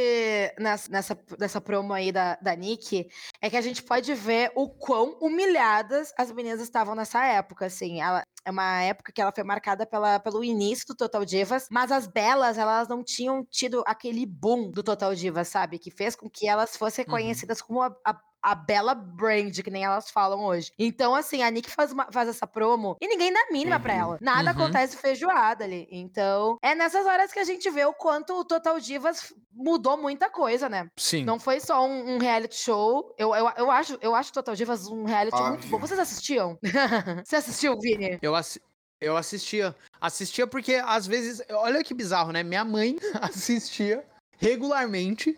nessa, 0.59 0.91
nessa, 0.91 1.19
nessa 1.39 1.59
promo 1.59 1.91
aí 1.91 2.11
da, 2.11 2.35
da 2.35 2.55
Nick, 2.55 3.09
é 3.41 3.49
que 3.49 3.57
a 3.57 3.61
gente 3.61 3.81
pode 3.81 4.13
ver 4.13 4.51
o 4.53 4.69
quão 4.69 5.17
humilhadas 5.19 6.13
as 6.15 6.31
meninas 6.31 6.61
estavam 6.61 6.93
nessa 6.93 7.25
época, 7.25 7.65
assim. 7.65 8.01
Ela, 8.01 8.21
é 8.45 8.51
uma 8.51 8.81
época 8.83 9.11
que 9.11 9.21
ela 9.21 9.31
foi 9.33 9.43
marcada 9.43 9.85
pela, 9.85 10.19
pelo 10.19 10.43
início 10.43 10.87
do 10.87 10.95
Total 10.95 11.23
Divas, 11.25 11.67
mas 11.71 11.91
as 11.91 12.07
belas, 12.07 12.57
elas 12.57 12.87
não 12.87 13.03
tinham 13.03 13.45
tido 13.45 13.83
aquele 13.87 14.25
boom 14.25 14.69
do 14.71 14.83
Total 14.83 15.13
Divas, 15.15 15.47
sabe? 15.47 15.79
Que 15.79 15.91
fez 15.91 16.15
com 16.15 16.29
que 16.29 16.47
elas 16.47 16.75
fossem 16.77 17.05
Uhum. 17.07 17.09
conhecidas 17.09 17.61
como 17.61 17.81
a, 17.81 17.95
a 18.05 18.19
a 18.43 18.53
bela 18.53 18.93
brand, 18.93 19.57
que 19.61 19.71
nem 19.71 19.85
elas 19.85 20.09
falam 20.11 20.43
hoje. 20.43 20.71
Então, 20.77 21.15
assim, 21.15 21.41
a 21.41 21.49
Nick 21.49 21.71
faz, 21.71 21.93
uma- 21.93 22.11
faz 22.11 22.27
essa 22.27 22.45
promo 22.45 22.97
e 22.99 23.07
ninguém 23.07 23.31
dá 23.31 23.39
mínima 23.51 23.79
pra 23.79 23.93
Uhum. 23.93 23.99
ela. 24.01 24.17
Nada 24.21 24.51
Uhum. 24.51 24.57
acontece 24.63 24.97
feijoada 24.97 25.63
ali. 25.63 25.87
Então, 25.89 26.57
é 26.61 26.75
nessas 26.75 27.05
horas 27.05 27.31
que 27.31 27.39
a 27.39 27.43
gente 27.45 27.69
vê 27.69 27.85
o 27.85 27.93
quanto 27.93 28.33
o 28.37 28.43
Total 28.43 28.77
Divas 28.79 29.33
mudou 29.53 29.95
muita 29.97 30.29
coisa, 30.29 30.67
né? 30.67 30.87
Sim. 30.97 31.23
Não 31.23 31.39
foi 31.39 31.59
só 31.61 31.85
um, 31.87 32.15
um 32.15 32.17
reality 32.17 32.55
show. 32.55 33.15
Eu, 33.17 33.33
eu, 33.33 33.49
eu 33.57 33.71
acho 33.71 33.97
eu 34.01 34.13
acho 34.13 34.33
Total 34.33 34.55
Divas 34.55 34.87
um 34.87 35.05
reality 35.05 35.37
muito 35.39 35.53
Óbvio. 35.53 35.69
bom. 35.71 35.79
Vocês 35.79 35.99
assistiam? 35.99 36.59
Você 37.25 37.37
assistiu, 37.37 37.79
Vini? 37.79 38.19
Eu, 38.21 38.35
assi- 38.35 38.61
eu 38.99 39.15
assistia. 39.15 39.73
Assistia 40.01 40.45
porque, 40.45 40.75
às 40.83 41.07
vezes. 41.07 41.41
Olha 41.51 41.81
que 41.83 41.93
bizarro, 41.93 42.31
né? 42.33 42.43
Minha 42.43 42.65
mãe 42.65 42.97
assistia 43.21 44.03
regularmente. 44.37 45.37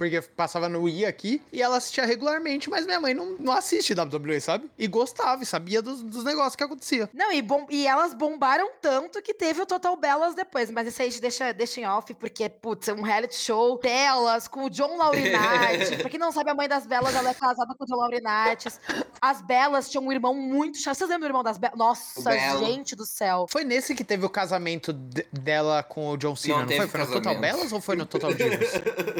Porque 0.00 0.22
passava 0.22 0.66
no 0.66 0.88
I 0.88 1.04
aqui. 1.04 1.42
E 1.52 1.60
ela 1.60 1.76
assistia 1.76 2.06
regularmente, 2.06 2.70
mas 2.70 2.86
minha 2.86 2.98
mãe 2.98 3.12
não, 3.12 3.36
não 3.38 3.52
assiste 3.52 3.92
WWE, 3.92 4.40
sabe? 4.40 4.70
E 4.78 4.86
gostava, 4.86 5.42
e 5.42 5.46
sabia 5.46 5.82
dos, 5.82 6.02
dos 6.02 6.24
negócios 6.24 6.56
que 6.56 6.64
acontecia. 6.64 7.10
Não, 7.12 7.30
e, 7.30 7.42
bom, 7.42 7.66
e 7.68 7.86
elas 7.86 8.14
bombaram 8.14 8.70
tanto 8.80 9.20
que 9.20 9.34
teve 9.34 9.60
o 9.60 9.66
Total 9.66 9.94
Belas 9.98 10.34
depois. 10.34 10.70
Mas 10.70 10.88
isso 10.88 11.02
aí 11.02 11.08
a 11.08 11.10
gente 11.10 11.20
deixa, 11.20 11.52
deixa 11.52 11.82
em 11.82 11.86
off, 11.86 12.14
porque, 12.14 12.48
putz, 12.48 12.88
é 12.88 12.94
um 12.94 13.02
reality 13.02 13.34
show 13.34 13.78
delas 13.78 14.48
com 14.48 14.64
o 14.64 14.70
John 14.70 14.96
Laurinaitis. 14.96 15.90
pra 16.00 16.08
quem 16.08 16.18
não 16.18 16.32
sabe, 16.32 16.48
a 16.48 16.54
mãe 16.54 16.66
das 16.66 16.86
Belas, 16.86 17.14
ela 17.14 17.28
é 17.28 17.34
casada 17.34 17.74
com 17.76 17.84
o 17.84 17.86
John 17.86 17.96
Laurinaitis. 17.96 18.80
As 19.20 19.42
Belas 19.42 19.90
tinham 19.90 20.06
um 20.06 20.10
irmão 20.10 20.32
muito 20.32 20.78
chato. 20.78 20.96
Vocês 20.96 21.10
lembram 21.10 21.28
do 21.28 21.30
irmão 21.30 21.42
das 21.42 21.58
Belas? 21.58 21.76
Nossa, 21.76 22.32
gente 22.58 22.96
do 22.96 23.04
céu. 23.04 23.44
Foi 23.50 23.64
nesse 23.64 23.94
que 23.94 24.02
teve 24.02 24.24
o 24.24 24.30
casamento 24.30 24.94
de- 24.94 25.26
dela 25.30 25.82
com 25.82 26.08
o 26.08 26.16
John 26.16 26.34
Cena, 26.34 26.60
Não 26.60 26.66
não, 26.66 26.76
foi? 26.76 26.88
Foi 26.88 27.00
no 27.00 27.06
Total. 27.12 27.38
Bellas 27.38 27.70
ou 27.70 27.80
foi 27.82 27.96
no 27.96 28.06
Total 28.06 28.32
Divas? 28.32 28.70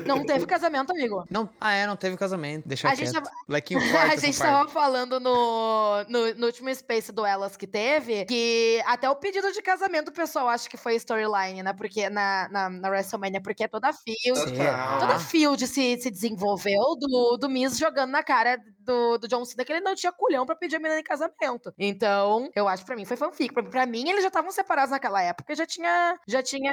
Não 0.07 0.25
teve 0.25 0.47
casamento, 0.47 0.70
amigo. 0.79 1.25
não, 1.31 1.49
ah, 1.61 1.73
é, 1.73 1.87
não 1.87 1.97
teve 1.97 2.17
casamento. 2.17 2.67
Deixa 2.69 2.89
A 2.89 2.93
quieto. 2.95 3.07
gente 3.07 3.15
tava- 3.15 3.31
Lequinho 3.49 3.81
A 3.99 4.17
gente 4.17 4.39
tava 4.39 4.69
falando 4.71 5.19
no, 5.21 6.05
no, 6.09 6.35
no 6.35 6.47
último 6.47 6.75
Space 6.75 7.13
do 7.13 7.25
Elas 7.25 7.57
que 7.57 7.67
teve, 7.67 8.25
que 8.27 8.83
até 8.87 9.09
o 9.09 9.17
pedido 9.17 9.53
de 9.53 9.63
casamento 9.63 10.09
o 10.09 10.13
pessoal 10.13 10.49
acha 10.49 10.69
que 10.69 10.77
foi 10.77 10.95
storyline, 10.97 11.63
né? 11.63 11.73
Porque 11.73 12.09
na, 12.09 12.49
na, 12.51 12.69
na 12.71 12.89
WrestleMania, 12.89 13.41
porque 13.41 13.65
é 13.65 13.69
toda 13.69 13.93
fio. 13.93 14.37
Será? 14.37 14.99
Toda 14.99 15.19
field 15.19 15.67
se, 15.67 15.99
se 16.01 16.11
desenvolveu 16.11 16.97
do, 16.99 17.37
do 17.37 17.49
Miz 17.49 17.79
jogando 17.79 18.11
na 18.11 18.23
cara 18.23 18.59
do, 18.85 19.19
do 19.19 19.29
John 19.29 19.45
Cena 19.45 19.65
que 19.65 19.73
ele 19.73 19.81
não 19.81 19.95
tinha 19.95 20.13
culhão 20.13 20.45
pra 20.47 20.55
pedir 20.57 20.77
a 20.77 20.79
menina 20.79 21.01
em 21.01 21.05
casamento. 21.05 21.73
Então, 21.79 22.51
eu 22.55 22.67
acho 22.69 22.83
que 22.83 22.87
pra 22.87 22.97
mim 22.97 23.05
foi 23.05 23.17
fanfic. 23.17 23.53
Pra, 23.53 23.63
pra 23.63 23.87
mim, 23.87 24.09
eles 24.09 24.23
já 24.23 24.29
estavam 24.29 24.51
separados 24.51 24.91
naquela 24.91 25.23
época 25.23 25.53
e 25.53 25.57
já 25.57 25.67
tinha, 25.67 26.19
já 26.27 26.43
tinha. 26.43 26.73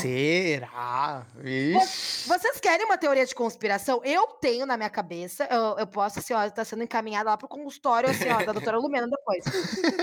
Será? 0.00 1.22
Ixi. 1.42 2.28
Vocês 2.28 2.60
querem 2.60 2.86
uma 2.86 2.96
teoria 2.98 3.24
de 3.26 3.34
conspiração? 3.34 4.00
Eu 4.04 4.26
tenho 4.40 4.66
na 4.66 4.76
minha 4.76 4.90
cabeça. 4.90 5.46
Eu, 5.50 5.78
eu 5.78 5.86
posso, 5.86 6.18
assim, 6.18 6.34
ó, 6.34 6.48
tá 6.50 6.64
sendo 6.64 6.82
encaminhada 6.82 7.30
lá 7.30 7.36
pro 7.36 7.48
consultório, 7.48 8.10
assim, 8.10 8.28
ó, 8.30 8.42
da 8.44 8.52
doutora 8.52 8.78
Lumena 8.78 9.08
depois. 9.08 9.44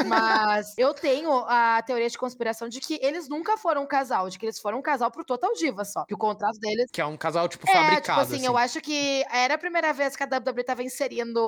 Mas 0.07 0.73
eu 0.77 0.93
tenho 0.93 1.32
a 1.47 1.82
teoria 1.86 2.09
de 2.09 2.17
conspiração 2.17 2.67
de 2.69 2.79
que 2.79 2.99
eles 3.01 3.27
nunca 3.29 3.57
foram 3.57 3.84
um 3.84 3.88
casal, 3.88 4.29
de 4.29 4.38
que 4.38 4.45
eles 4.45 4.59
foram 4.59 4.79
um 4.79 4.82
casal 4.82 5.11
pro 5.11 5.23
Total 5.23 5.53
Diva 5.53 5.86
só. 5.86 6.05
Que 6.05 6.13
o 6.13 6.17
contrato 6.17 6.59
deles. 6.59 6.89
Que 6.91 7.01
é 7.01 7.05
um 7.05 7.17
casal, 7.17 7.47
tipo, 7.47 7.69
É, 7.69 7.73
fabricado. 7.73 8.21
tipo 8.21 8.36
assim, 8.36 8.45
eu 8.45 8.57
acho 8.57 8.82
que 8.82 9.23
era 9.32 9.55
a 9.55 9.57
primeira 9.57 9.93
vez 9.93 10.15
que 10.15 10.23
a 10.23 10.27
WWE 10.27 10.63
tava 10.63 10.84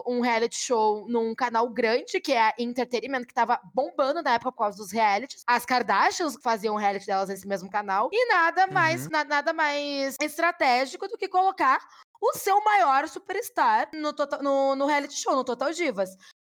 um 0.08 0.22
reality 0.22 0.56
show 0.58 1.06
num 1.08 1.34
canal 1.36 1.70
grande, 1.70 2.20
que 2.20 2.32
é 2.34 2.42
a 2.50 2.54
Entertainment, 2.60 3.24
que 3.26 3.34
tava 3.34 3.60
bombando 3.74 4.22
na 4.22 4.34
época 4.34 4.52
por 4.52 4.60
causa 4.60 4.78
dos 4.78 4.92
realities. 4.92 5.44
As 5.48 5.66
Kardashians 5.66 6.38
faziam 6.42 6.76
reality 6.76 7.06
delas 7.06 7.30
nesse 7.30 7.48
mesmo 7.48 7.70
canal. 7.70 8.10
E 8.12 8.28
nada 8.28 8.68
mais, 8.68 9.04
Uhum. 9.06 9.12
na- 9.12 9.24
nada 9.24 9.54
mais 9.54 10.16
estratégico 10.22 11.08
do 11.08 11.18
que 11.18 11.28
colocar 11.28 11.80
o 12.22 12.34
seu 12.38 12.64
maior 12.64 13.08
superstar 13.08 13.90
no, 13.94 14.14
total- 14.14 14.42
no, 14.42 14.76
no 14.76 14.86
reality 14.86 15.16
show, 15.16 15.36
no 15.36 15.44
Total 15.44 15.72
Divas. 15.74 16.10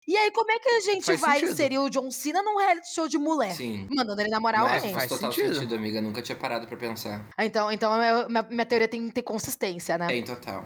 E 0.09 0.17
aí, 0.17 0.31
como 0.31 0.49
é 0.53 0.59
que 0.61 0.69
a 0.69 0.79
gente 0.81 1.05
Faz 1.05 1.21
vai 1.21 1.33
sentido. 1.41 1.53
inserir 1.53 1.79
o 1.79 1.91
John 1.91 2.09
Cena 2.13 2.41
num 2.41 2.57
reality 2.59 2.95
show 2.95 3.09
de 3.09 3.19
mulher? 3.19 3.53
Sim. 3.57 3.89
Mandando 3.91 4.21
ele 4.21 4.31
namorar 4.31 4.61
Mas 4.63 4.75
alguém. 4.75 4.95
faz 4.95 5.09
total 5.09 5.33
sentido. 5.33 5.55
sentido. 5.55 5.75
amiga. 5.75 6.01
Nunca 6.01 6.23
tinha 6.23 6.37
parado 6.39 6.65
pra 6.69 6.77
pensar. 6.77 7.27
Então, 7.37 7.73
então 7.73 7.93
a 7.93 7.99
minha, 7.99 8.29
minha- 8.29 8.43
minha 8.49 8.67
teoria 8.67 8.87
tem 8.87 9.09
que 9.09 9.15
ter 9.15 9.23
consistência, 9.23 9.99
né? 9.99 10.07
Tem 10.07 10.23
total. 10.23 10.65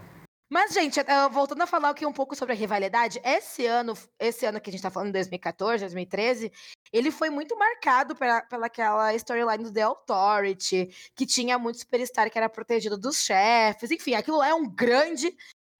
Mas, 0.53 0.73
gente, 0.73 0.99
eh, 0.99 1.29
voltando 1.29 1.61
a 1.61 1.65
falar 1.65 1.91
aqui 1.91 2.05
um 2.05 2.11
pouco 2.11 2.35
sobre 2.35 2.51
a 2.51 2.57
rivalidade, 2.57 3.21
esse 3.23 3.65
ano, 3.65 3.93
esse 4.19 4.45
ano 4.45 4.59
que 4.59 4.69
a 4.69 4.73
gente 4.73 4.81
tá 4.81 4.91
falando, 4.91 5.13
2014, 5.13 5.79
2013, 5.85 6.51
ele 6.91 7.09
foi 7.09 7.29
muito 7.29 7.57
marcado 7.57 8.13
pela, 8.17 8.41
pela 8.41 8.65
aquela 8.65 9.15
storyline 9.15 9.63
do 9.63 9.71
The 9.71 9.83
Authority, 9.83 10.89
que 11.15 11.25
tinha 11.25 11.57
muito 11.57 11.79
superstar 11.79 12.29
que 12.29 12.37
era 12.37 12.49
protegido 12.49 12.97
dos 12.97 13.23
chefes, 13.23 13.91
enfim, 13.91 14.13
aquilo 14.13 14.39
lá 14.39 14.49
é 14.49 14.53
um 14.53 14.69
grande, 14.69 15.27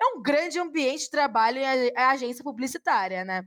é 0.02 0.06
um 0.16 0.22
grande 0.22 0.58
ambiente 0.58 1.02
de 1.02 1.10
trabalho 1.12 1.60
ag- 1.66 1.94
agência 1.98 2.42
publicitária, 2.42 3.26
né? 3.26 3.44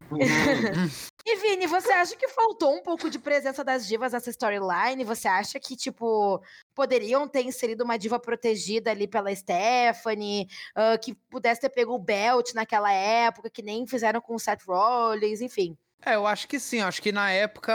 E 1.26 1.36
Vini, 1.36 1.66
você 1.66 1.92
acha 1.92 2.16
que 2.16 2.28
faltou 2.28 2.74
um 2.74 2.82
pouco 2.82 3.10
de 3.10 3.18
presença 3.18 3.62
das 3.62 3.86
divas 3.86 4.12
nessa 4.12 4.30
storyline? 4.30 5.04
Você 5.04 5.28
acha 5.28 5.60
que, 5.60 5.76
tipo, 5.76 6.42
poderiam 6.74 7.28
ter 7.28 7.42
inserido 7.42 7.84
uma 7.84 7.98
diva 7.98 8.18
protegida 8.18 8.90
ali 8.90 9.06
pela 9.06 9.34
Stephanie, 9.34 10.48
ah, 10.74 10.96
que 10.96 11.14
pudesse 11.30 11.60
ter 11.60 11.68
pego 11.68 11.94
o 11.94 11.98
belt 11.98 12.54
naquela 12.54 12.90
época, 12.90 13.50
que 13.50 13.62
nem 13.62 13.86
fizeram 13.86 14.20
com 14.20 14.34
o 14.34 14.40
Seth 14.40 14.62
Rollins, 14.66 15.42
enfim. 15.42 15.76
É, 16.04 16.14
eu 16.14 16.26
acho 16.26 16.48
que 16.48 16.58
sim. 16.58 16.80
Eu 16.80 16.86
acho 16.86 17.02
que 17.02 17.12
na 17.12 17.30
época 17.30 17.74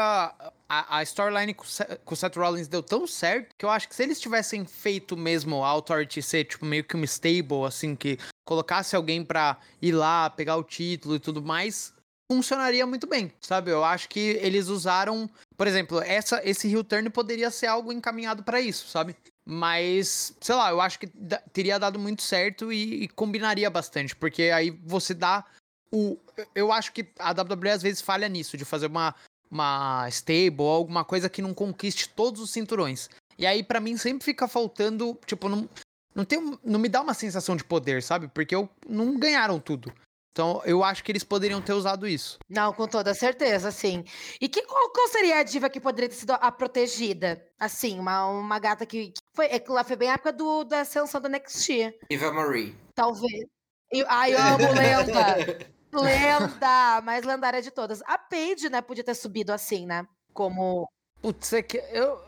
a, 0.68 0.98
a 0.98 1.04
storyline 1.04 1.54
com, 1.54 1.66
com 2.04 2.14
o 2.14 2.18
Seth 2.18 2.36
Rollins 2.36 2.68
deu 2.68 2.82
tão 2.82 3.06
certo 3.06 3.56
que 3.56 3.64
eu 3.64 3.70
acho 3.70 3.88
que 3.88 3.96
se 3.96 4.02
eles 4.02 4.20
tivessem 4.20 4.66
feito 4.66 5.16
mesmo 5.16 5.64
a 5.64 5.68
Authority 5.68 6.22
ser 6.22 6.46
tipo 6.46 6.66
meio 6.66 6.84
que 6.84 6.96
uma 6.96 7.06
stable, 7.06 7.66
assim, 7.66 7.96
que 7.96 8.18
colocasse 8.44 8.96
alguém 8.96 9.24
pra 9.24 9.58
ir 9.80 9.92
lá, 9.92 10.30
pegar 10.30 10.58
o 10.58 10.64
título 10.64 11.16
e 11.16 11.20
tudo 11.20 11.44
mais, 11.44 11.94
funcionaria 12.32 12.86
muito 12.86 13.08
bem, 13.08 13.32
sabe? 13.40 13.72
Eu 13.72 13.84
acho 13.84 14.10
que 14.10 14.20
eles 14.20 14.68
usaram, 14.68 15.30
por 15.56 15.68
exemplo, 15.68 16.02
essa, 16.02 16.42
esse 16.44 16.72
heel 16.72 16.84
turn 16.84 17.10
poderia 17.10 17.52
ser 17.52 17.68
algo 17.68 17.92
encaminhado 17.92 18.44
pra 18.44 18.60
isso, 18.60 18.88
sabe? 18.88 19.16
Mas, 19.46 20.36
sei 20.42 20.56
lá, 20.56 20.72
eu 20.72 20.82
acho 20.82 21.00
que 21.00 21.08
teria 21.54 21.78
dado 21.78 22.00
muito 22.00 22.24
certo 22.24 22.74
e, 22.74 23.04
e 23.04 23.08
combinaria 23.08 23.70
bastante, 23.70 24.16
porque 24.16 24.44
aí 24.44 24.72
você 24.84 25.14
dá 25.14 25.46
o. 25.92 26.18
Eu 26.54 26.72
acho 26.72 26.92
que 26.92 27.08
a 27.20 27.32
WWE 27.32 27.70
às 27.70 27.84
vezes 27.84 28.02
falha 28.02 28.28
nisso, 28.28 28.58
de 28.58 28.66
fazer 28.66 28.88
uma, 28.88 29.14
uma 29.50 30.08
stable, 30.10 30.64
alguma 30.64 31.06
coisa 31.06 31.30
que 31.30 31.44
não 31.44 31.54
conquiste 31.54 32.10
todos 32.10 32.42
os 32.42 32.50
cinturões. 32.50 33.10
E 33.38 33.46
aí, 33.46 33.64
para 33.64 33.80
mim, 33.80 33.98
sempre 33.98 34.26
fica 34.26 34.48
faltando, 34.48 35.18
tipo, 35.26 35.48
não, 35.48 35.70
não, 36.16 36.26
tem, 36.26 36.58
não 36.64 36.80
me 36.80 36.90
dá 36.90 37.02
uma 37.02 37.14
sensação 37.14 37.56
de 37.56 37.64
poder, 37.64 38.02
sabe? 38.02 38.28
Porque 38.28 38.56
eu, 38.56 38.68
não 38.88 39.18
ganharam 39.20 39.60
tudo. 39.60 39.94
Então, 40.36 40.62
eu 40.66 40.84
acho 40.84 41.02
que 41.02 41.14
eles 41.14 41.24
poderiam 41.24 41.62
ter 41.62 41.72
usado 41.72 42.06
isso. 42.06 42.38
Não, 42.50 42.74
com 42.74 42.86
toda 42.86 43.14
certeza, 43.14 43.72
sim. 43.72 44.04
E 44.42 44.50
que, 44.50 44.64
qual, 44.64 44.92
qual 44.92 45.08
seria 45.08 45.40
a 45.40 45.44
diva 45.44 45.70
que 45.70 45.80
poderia 45.80 46.10
ter 46.10 46.16
sido 46.16 46.34
a 46.34 46.52
protegida? 46.52 47.42
Assim, 47.58 47.98
uma, 47.98 48.26
uma 48.28 48.60
gata 48.60 48.86
que, 48.86 49.12
que 49.12 49.22
foi. 49.34 49.46
É 49.46 49.60
que 49.60 49.72
lá 49.72 49.82
foi 49.86 49.96
bem 49.96 50.10
a 50.10 50.16
época 50.16 50.34
do, 50.34 50.66
da 50.66 50.82
ascensão 50.82 51.22
do 51.22 51.30
NXT. 51.30 51.98
Eva 52.10 52.34
Marie. 52.34 52.76
Talvez. 52.94 53.46
Eu, 53.90 54.06
ai, 54.10 54.34
eu 54.34 54.40
amo 54.40 54.74
lenda. 54.76 55.70
lenda, 55.94 57.02
mais 57.02 57.24
lendária 57.24 57.62
de 57.62 57.72
todas. 57.72 58.02
A 58.02 58.18
Paige, 58.18 58.70
né, 58.70 58.82
podia 58.82 59.06
ter 59.06 59.16
subido 59.16 59.54
assim, 59.54 59.86
né? 59.86 60.06
Como. 60.34 60.86
Putz, 61.22 61.54
é 61.54 61.64
que 61.64 61.78
eu. 61.78 62.22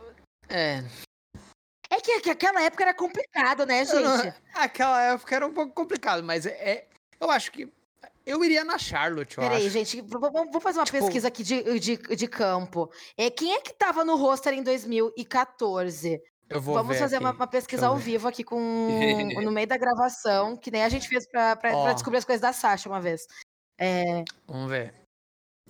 É. 0.47 0.81
É 1.89 1.99
que, 1.99 2.21
que 2.21 2.29
aquela 2.29 2.61
época 2.61 2.83
era 2.83 2.93
complicado, 2.93 3.65
né, 3.65 3.83
gente? 3.83 4.33
Aquela 4.53 5.03
época 5.03 5.35
era 5.35 5.45
um 5.45 5.53
pouco 5.53 5.73
complicado, 5.73 6.23
mas 6.23 6.45
é, 6.45 6.51
é 6.51 6.87
eu 7.19 7.29
acho 7.31 7.51
que 7.51 7.69
eu 8.27 8.43
iria 8.43 8.63
na 8.63 8.77
Charlotte, 8.77 9.37
eu 9.37 9.43
Peraí, 9.43 9.61
acho. 9.65 9.69
gente, 9.71 10.01
vamos 10.01 10.61
fazer 10.61 10.79
uma 10.79 10.85
Tipo- 10.85 10.99
pesquisa 10.99 11.27
aqui 11.27 11.43
de, 11.43 11.79
de, 11.79 11.97
de 11.97 12.27
campo. 12.27 12.91
É, 13.17 13.29
quem 13.29 13.53
é 13.53 13.61
que 13.61 13.73
tava 13.73 14.03
no 14.05 14.15
roster 14.15 14.53
em 14.53 14.61
2014? 14.63 16.21
Eu 16.49 16.61
vou 16.61 16.75
Vamos 16.75 16.93
ver 16.95 16.99
fazer 17.01 17.17
uma, 17.19 17.31
uma 17.31 17.47
pesquisa 17.47 17.87
ao 17.87 17.97
vivo 17.97 18.27
aqui 18.27 18.43
com 18.43 18.57
no 19.43 19.51
meio 19.51 19.67
da 19.67 19.77
gravação, 19.77 20.55
que 20.55 20.71
nem 20.71 20.83
a 20.83 20.89
gente 20.89 21.07
fez 21.07 21.27
pra, 21.29 21.55
pra, 21.55 21.71
pra 21.71 21.77
Ó. 21.79 21.93
descobrir 21.93 22.19
as 22.19 22.25
coisas 22.25 22.41
da 22.41 22.53
Sasha 22.53 22.87
uma 22.87 23.01
vez. 23.01 23.21
É, 23.79 24.23
Vamos 24.47 24.69
ver. 24.69 24.93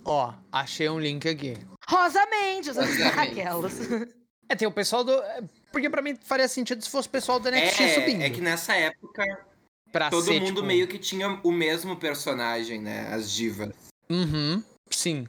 Ó, 0.04 0.32
achei 0.52 0.88
um 0.88 1.00
link 1.00 1.28
aqui. 1.28 1.56
Rosa 1.88 2.24
Mendes, 2.26 2.76
Mendes. 2.76 3.00
aquelas. 3.18 3.72
É, 4.48 4.54
tem 4.54 4.68
o 4.68 4.72
pessoal 4.72 5.02
do. 5.02 5.12
é, 5.12 5.40
Porque 5.72 5.90
pra 5.90 6.00
mim 6.00 6.14
faria 6.14 6.46
sentido 6.46 6.82
se 6.82 6.88
fosse 6.88 7.08
o 7.08 7.10
pessoal 7.10 7.40
do 7.40 7.50
NXT 7.50 7.94
subindo. 7.94 8.22
É, 8.22 8.26
é 8.26 8.30
que 8.30 8.40
nessa 8.40 8.74
época 8.76 9.24
pra 9.92 10.10
todo 10.10 10.24
ser, 10.24 10.40
mundo 10.40 10.46
tipo, 10.46 10.62
meio 10.62 10.86
que 10.86 10.98
tinha 10.98 11.40
o 11.42 11.52
mesmo 11.52 11.96
personagem, 11.96 12.80
né? 12.80 13.08
As 13.12 13.30
divas. 13.30 13.70
Uhum, 14.10 14.62
sim. 14.90 15.26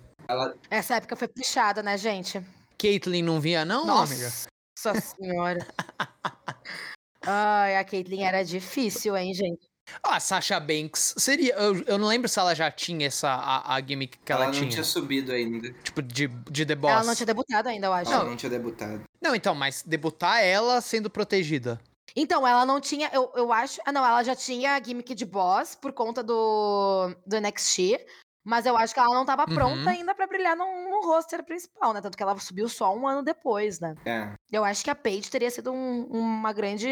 Essa 0.70 0.96
época 0.96 1.16
foi 1.16 1.28
puxada, 1.28 1.82
né, 1.82 1.98
gente? 1.98 2.42
Caitlyn 2.78 3.24
não 3.24 3.42
via, 3.42 3.66
não, 3.66 3.86
Nossa 3.86 4.14
amiga? 4.14 5.02
senhora. 5.02 5.68
Ai, 7.26 7.78
a 7.78 7.84
Caitlyn 7.84 8.24
era 8.24 8.44
difícil, 8.44 9.18
hein, 9.18 9.34
gente? 9.34 9.70
Ah, 10.04 10.18
a 10.18 10.20
Sasha 10.20 10.60
Banks 10.60 11.16
seria. 11.18 11.54
Eu, 11.56 11.84
eu 11.84 11.98
não 11.98 12.08
lembro 12.08 12.30
se 12.30 12.40
ela 12.40 12.54
já 12.54 12.70
tinha 12.72 13.08
essa 13.08 13.30
a, 13.30 13.76
a 13.76 13.82
gimmick 13.82 14.18
que 14.24 14.32
ela, 14.32 14.44
ela 14.44 14.54
não 14.54 14.60
tinha. 14.60 14.70
tinha 14.70 14.84
subido 14.84 15.32
ainda. 15.32 15.72
Tipo, 15.84 16.02
de, 16.02 16.28
de 16.28 16.66
The 16.66 16.76
Boss. 16.76 16.92
Ela 16.92 17.04
não 17.04 17.16
tinha 17.16 17.26
debutado 17.26 17.70
ainda, 17.70 17.88
eu 17.88 17.94
acho. 17.94 18.12
Ela 18.12 18.26
não 18.26 18.36
tinha 18.36 18.50
debutado. 18.50 19.02
Não, 19.22 19.36
então, 19.36 19.56
mas 19.56 19.84
debutar 19.86 20.44
ela 20.44 20.80
sendo 20.80 21.10
protegida. 21.10 21.80
Então, 22.16 22.48
ela 22.48 22.66
não 22.66 22.80
tinha, 22.80 23.10
eu, 23.14 23.32
eu 23.36 23.52
acho. 23.52 23.80
Ah, 23.86 23.92
não, 23.92 24.06
ela 24.06 24.24
já 24.24 24.36
tinha 24.36 24.76
a 24.76 24.84
gimmick 24.84 25.14
de 25.16 25.26
boss 25.26 25.76
por 25.76 25.94
conta 25.94 26.24
do, 26.24 27.14
do 27.26 27.36
NXT. 27.38 28.06
Mas 28.44 28.66
eu 28.66 28.76
acho 28.78 28.94
que 28.94 29.00
ela 29.00 29.14
não 29.14 29.26
tava 29.26 29.46
Uhum. 29.48 29.54
pronta 29.54 29.90
ainda 29.90 30.16
pra 30.16 30.26
brilhar 30.26 30.56
no, 30.56 30.66
no 30.90 31.02
roster 31.06 31.44
principal, 31.44 31.94
né? 31.94 32.02
Tanto 32.02 32.18
que 32.18 32.24
ela 32.24 32.38
subiu 32.40 32.70
só 32.70 32.96
um 32.96 33.08
ano 33.08 33.22
depois, 33.22 33.80
né? 33.80 33.96
É. 34.06 34.34
Eu 34.52 34.64
acho 34.64 34.84
que 34.84 34.90
a 34.90 34.96
Paige 34.96 35.30
teria 35.30 35.52
sido 35.52 35.72
um- 35.72 36.06
uma 36.06 36.52
grande. 36.54 36.88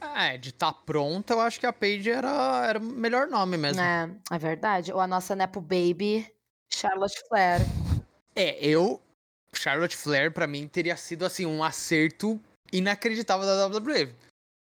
É, 0.00 0.36
de 0.36 0.50
estar 0.50 0.72
tá 0.72 0.78
pronta, 0.84 1.32
eu 1.32 1.40
acho 1.40 1.60
que 1.60 1.66
a 1.66 1.72
Paige 1.72 2.10
era, 2.10 2.66
era 2.66 2.78
o 2.80 2.82
melhor 2.82 3.28
nome 3.28 3.56
mesmo. 3.56 3.80
É, 3.80 4.10
é 4.32 4.38
verdade. 4.38 4.92
Ou 4.92 5.00
a 5.00 5.06
nossa 5.06 5.36
Nepo 5.36 5.60
Baby, 5.60 6.28
Charlotte 6.70 7.22
Flair. 7.28 7.60
É, 8.34 8.58
eu. 8.64 9.00
Charlotte 9.54 9.96
Flair, 9.96 10.32
pra 10.32 10.46
mim, 10.46 10.66
teria 10.66 10.96
sido 10.96 11.24
assim, 11.24 11.46
um 11.46 11.62
acerto 11.62 12.40
inacreditável 12.72 13.46
da 13.46 13.66
WWE. 13.66 14.14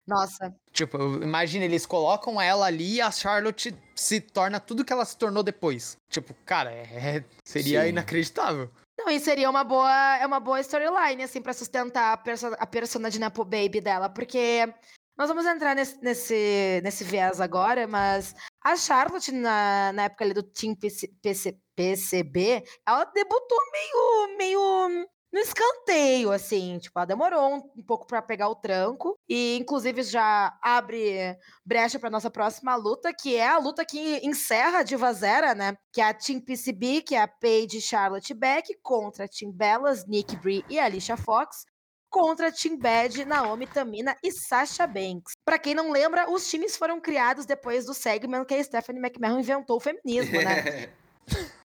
Nossa, 0.07 0.55
Tipo, 0.73 0.99
eu- 0.99 1.23
imagina, 1.23 1.65
eles 1.65 1.85
colocam 1.85 2.41
ela 2.41 2.67
ali 2.67 2.95
e 2.97 3.01
a 3.01 3.11
Charlotte 3.11 3.77
se 3.97 4.21
torna 4.21 4.61
tudo 4.61 4.85
que 4.85 4.93
ela 4.93 5.05
se 5.05 5.17
tornou 5.17 5.43
depois. 5.43 5.97
Tipo, 6.09 6.33
cara, 6.45 6.71
é- 6.73 7.17
é- 7.19 7.25
seria 7.45 7.83
Sim. 7.83 7.89
inacreditável. 7.89 8.71
Não, 8.97 9.11
e 9.11 9.19
seria 9.19 9.51
uma 9.51 9.65
boa, 9.65 10.17
é 10.19 10.25
uma 10.25 10.39
boa 10.39 10.61
storyline, 10.61 11.23
assim, 11.25 11.43
pra 11.43 11.53
sustentar 11.53 12.13
a, 12.13 12.17
perso 12.17 12.47
a 12.59 12.67
persona 12.67 13.11
de 13.11 13.19
Nepo 13.19 13.45
Baby 13.45 13.81
dela, 13.81 14.09
porque 14.09 14.73
nós 15.19 15.29
vamos 15.29 15.45
entrar 15.45 15.75
nesse, 15.75 16.01
nesse, 16.03 16.81
nesse 16.85 17.03
viés 17.03 17.41
agora, 17.41 17.87
mas 17.89 18.35
a 18.63 18.77
Charlotte, 18.77 19.33
na, 19.33 19.93
na 19.93 20.05
época 20.05 20.25
ali 20.25 20.33
do 20.35 20.43
Team 20.43 20.75
PC, 20.77 21.09
PC, 21.21 21.59
PCB, 21.75 22.65
ela 22.87 23.05
debutou 23.07 23.59
meio, 23.73 24.37
meio 24.39 25.09
no 25.33 25.41
escanteio, 25.41 26.31
assim, 26.31 26.79
tipo, 26.79 26.99
ela 26.99 27.07
demorou 27.07 27.57
um, 27.57 27.57
um 27.79 27.83
pouco 27.83 28.07
pra 28.07 28.23
pegar 28.23 28.49
o 28.49 28.55
tranco, 28.55 29.19
e 29.29 29.57
inclusive 29.59 30.03
já 30.03 30.57
abre 30.63 31.37
brecha 31.65 31.99
pra 31.99 32.11
nossa 32.11 32.31
próxima 32.31 32.75
luta, 32.75 33.13
que 33.13 33.37
é 33.37 33.49
a 33.49 33.59
luta 33.59 33.85
que 33.85 34.21
encerra 34.25 34.79
a 34.79 34.83
Diva 34.83 35.13
Zera, 35.13 35.55
né? 35.55 35.77
Que 35.93 36.01
é 36.01 36.05
a 36.05 36.15
Team 36.15 36.41
PCB, 36.41 37.03
que 37.03 37.15
é 37.15 37.23
a 37.23 37.29
Paige 37.29 37.81
Charlotte 37.81 38.33
Beck, 38.33 38.79
contra 38.83 39.25
a 39.25 39.29
Team 39.29 39.53
Bellas, 39.53 40.07
Nick 40.07 40.37
Brie 40.37 40.65
e 40.71 40.79
Alicia 40.79 41.17
Fox, 41.17 41.67
contra 42.09 42.53
Team 42.53 42.79
Bad, 42.79 43.25
Naomi 43.25 43.67
Tamina 43.67 44.17
e 44.23 44.33
Sasha 44.33 44.87
Banks. 44.87 45.35
Pra 45.45 45.59
quem 45.59 45.75
não 45.75 45.91
lembra, 45.91 46.31
os 46.31 46.49
times 46.49 46.77
foram 46.77 47.01
criados 47.01 47.45
depois 47.45 47.85
do 47.85 47.93
segmento 47.93 48.47
que 48.47 48.55
a 48.55 48.65
Stephanie 48.65 49.03
McMahon 49.03 49.41
inventou 49.41 49.77
o 49.77 49.81
feminismo, 49.81 50.41
né? 50.41 50.89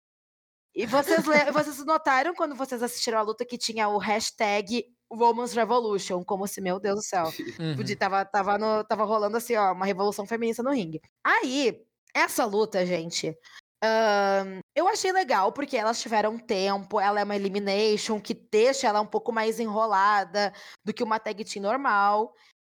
E 0.73 0.85
vocês, 0.85 1.23
vocês 1.53 1.85
notaram 1.85 2.33
quando 2.33 2.55
vocês 2.55 2.81
assistiram 2.81 3.19
a 3.19 3.21
luta 3.21 3.45
que 3.45 3.57
tinha 3.57 3.89
o 3.89 3.97
hashtag 3.97 4.85
Women's 5.11 5.53
Revolution, 5.53 6.23
como 6.23 6.47
se, 6.47 6.61
meu 6.61 6.79
Deus 6.79 6.95
do 6.95 7.03
céu. 7.03 7.25
Uhum. 7.59 7.75
Tava, 7.97 8.23
tava, 8.23 8.57
no- 8.57 8.83
tava 8.85 9.03
rolando 9.03 9.35
assim, 9.35 9.55
ó, 9.55 9.73
uma 9.73 9.85
revolução 9.85 10.25
feminista 10.25 10.63
no 10.63 10.71
ringue. 10.71 11.01
Aí, 11.25 11.83
essa 12.13 12.45
luta, 12.45 12.85
gente, 12.85 13.37
eu 14.75 14.87
achei 14.87 15.11
legal, 15.11 15.51
porque 15.51 15.75
elas 15.75 16.01
tiveram 16.01 16.37
tempo, 16.37 16.99
ela 16.99 17.19
é 17.19 17.23
uma 17.23 17.35
elimination, 17.35 18.21
que 18.21 18.33
deixa 18.33 18.87
ela 18.87 19.01
um 19.01 19.05
pouco 19.07 19.31
mais 19.33 19.59
enrolada 19.59 20.53
do 20.85 20.93
que 20.93 21.03
uma 21.03 21.19
tag 21.19 21.43
team 21.43 21.63
normal. 21.63 22.33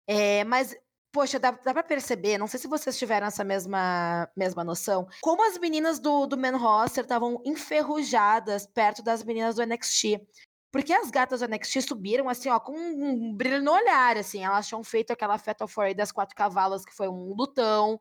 É, 0.09 0.45
mas, 0.45 0.77
poxa, 1.17 1.39
dá, 1.41 1.51
dá 1.51 1.73
pra 1.73 1.83
perceber, 1.83 2.37
não 2.37 2.47
sei 2.47 2.61
se 2.61 2.69
vocês 2.69 2.99
tiveram 2.99 3.27
essa 3.27 3.43
mesma, 3.43 4.29
mesma 4.37 4.63
noção, 4.63 5.09
como 5.23 5.43
as 5.49 5.57
meninas 5.57 5.99
do, 5.99 6.27
do 6.27 6.37
Men 6.37 6.53
Roster 6.57 7.03
estavam 7.05 7.41
enferrujadas 7.43 8.67
perto 8.67 9.03
das 9.03 9.25
meninas 9.25 9.57
do 9.57 9.63
NXT. 9.65 10.21
Porque 10.71 10.93
as 10.93 11.11
gatas 11.11 11.41
do 11.41 11.47
NXT 11.49 11.81
subiram, 11.81 12.29
assim, 12.29 12.51
ó, 12.51 12.61
com 12.61 12.77
um 12.77 13.35
brilho 13.35 13.63
no 13.63 13.73
olhar, 13.73 14.19
assim. 14.19 14.45
Elas 14.45 14.69
tinham 14.69 14.85
feito 14.85 15.11
aquela 15.11 15.39
Fatal 15.39 15.67
Four 15.67 15.95
das 15.95 16.13
quatro 16.13 16.37
cavalas, 16.37 16.85
que 16.85 16.95
foi 16.95 17.09
um 17.09 17.33
lutão. 17.35 17.99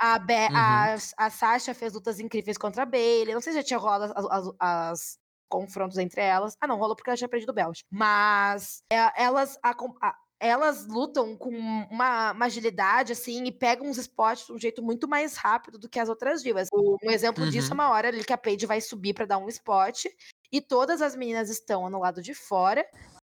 A, 0.00 0.16
Be 0.16 0.32
Uhum. 0.34 0.54
a, 0.54 0.94
a 1.16 1.30
Sasha 1.30 1.74
fez 1.74 1.94
lutas 1.94 2.20
incríveis 2.20 2.56
contra 2.56 2.84
a 2.84 2.86
Bailey. 2.86 3.34
Não 3.34 3.40
sei 3.40 3.52
se 3.52 3.58
já 3.58 3.64
tinha 3.64 3.78
rolado 3.80 4.12
as, 4.14 4.26
as- 4.30 4.54
as 4.60 5.18
confrontos 5.50 5.98
entre 5.98 6.20
elas. 6.20 6.54
Ah, 6.60 6.68
não, 6.68 6.78
rolou 6.78 6.94
porque 6.94 7.10
ela 7.10 7.16
tinha 7.16 7.28
perdido 7.28 7.50
o 7.50 7.54
belt. 7.54 7.80
Mas 7.90 8.80
é, 8.92 9.24
elas, 9.24 9.58
acom- 9.60 9.96
a- 10.00 10.14
elas 10.40 10.86
lutam 10.86 11.36
com 11.36 11.50
uma, 11.90 12.32
uma 12.32 12.46
agilidade, 12.46 13.12
assim, 13.12 13.44
e 13.46 13.52
pegam 13.52 13.86
uns 13.88 13.98
spots 13.98 14.46
de 14.46 14.52
um 14.52 14.58
jeito 14.58 14.82
muito 14.82 15.08
mais 15.08 15.36
rápido 15.36 15.78
do 15.78 15.88
que 15.88 15.98
as 15.98 16.08
outras 16.08 16.42
divas. 16.42 16.68
Um 17.02 17.10
exemplo 17.10 17.46
disso 17.46 17.72
é 17.72 17.74
Uhum. 17.74 17.74
uma 17.74 17.90
hora 17.90 18.08
ali 18.08 18.24
que 18.24 18.32
a 18.32 18.38
Paige 18.38 18.66
vai 18.66 18.80
subir 18.80 19.14
pra 19.14 19.26
dar 19.26 19.38
um 19.38 19.48
spot 19.48 20.04
e 20.52 20.60
todas 20.60 21.02
as 21.02 21.16
meninas 21.16 21.50
estão 21.50 21.88
no 21.90 21.98
lado 22.00 22.22
de 22.22 22.34
fora. 22.34 22.86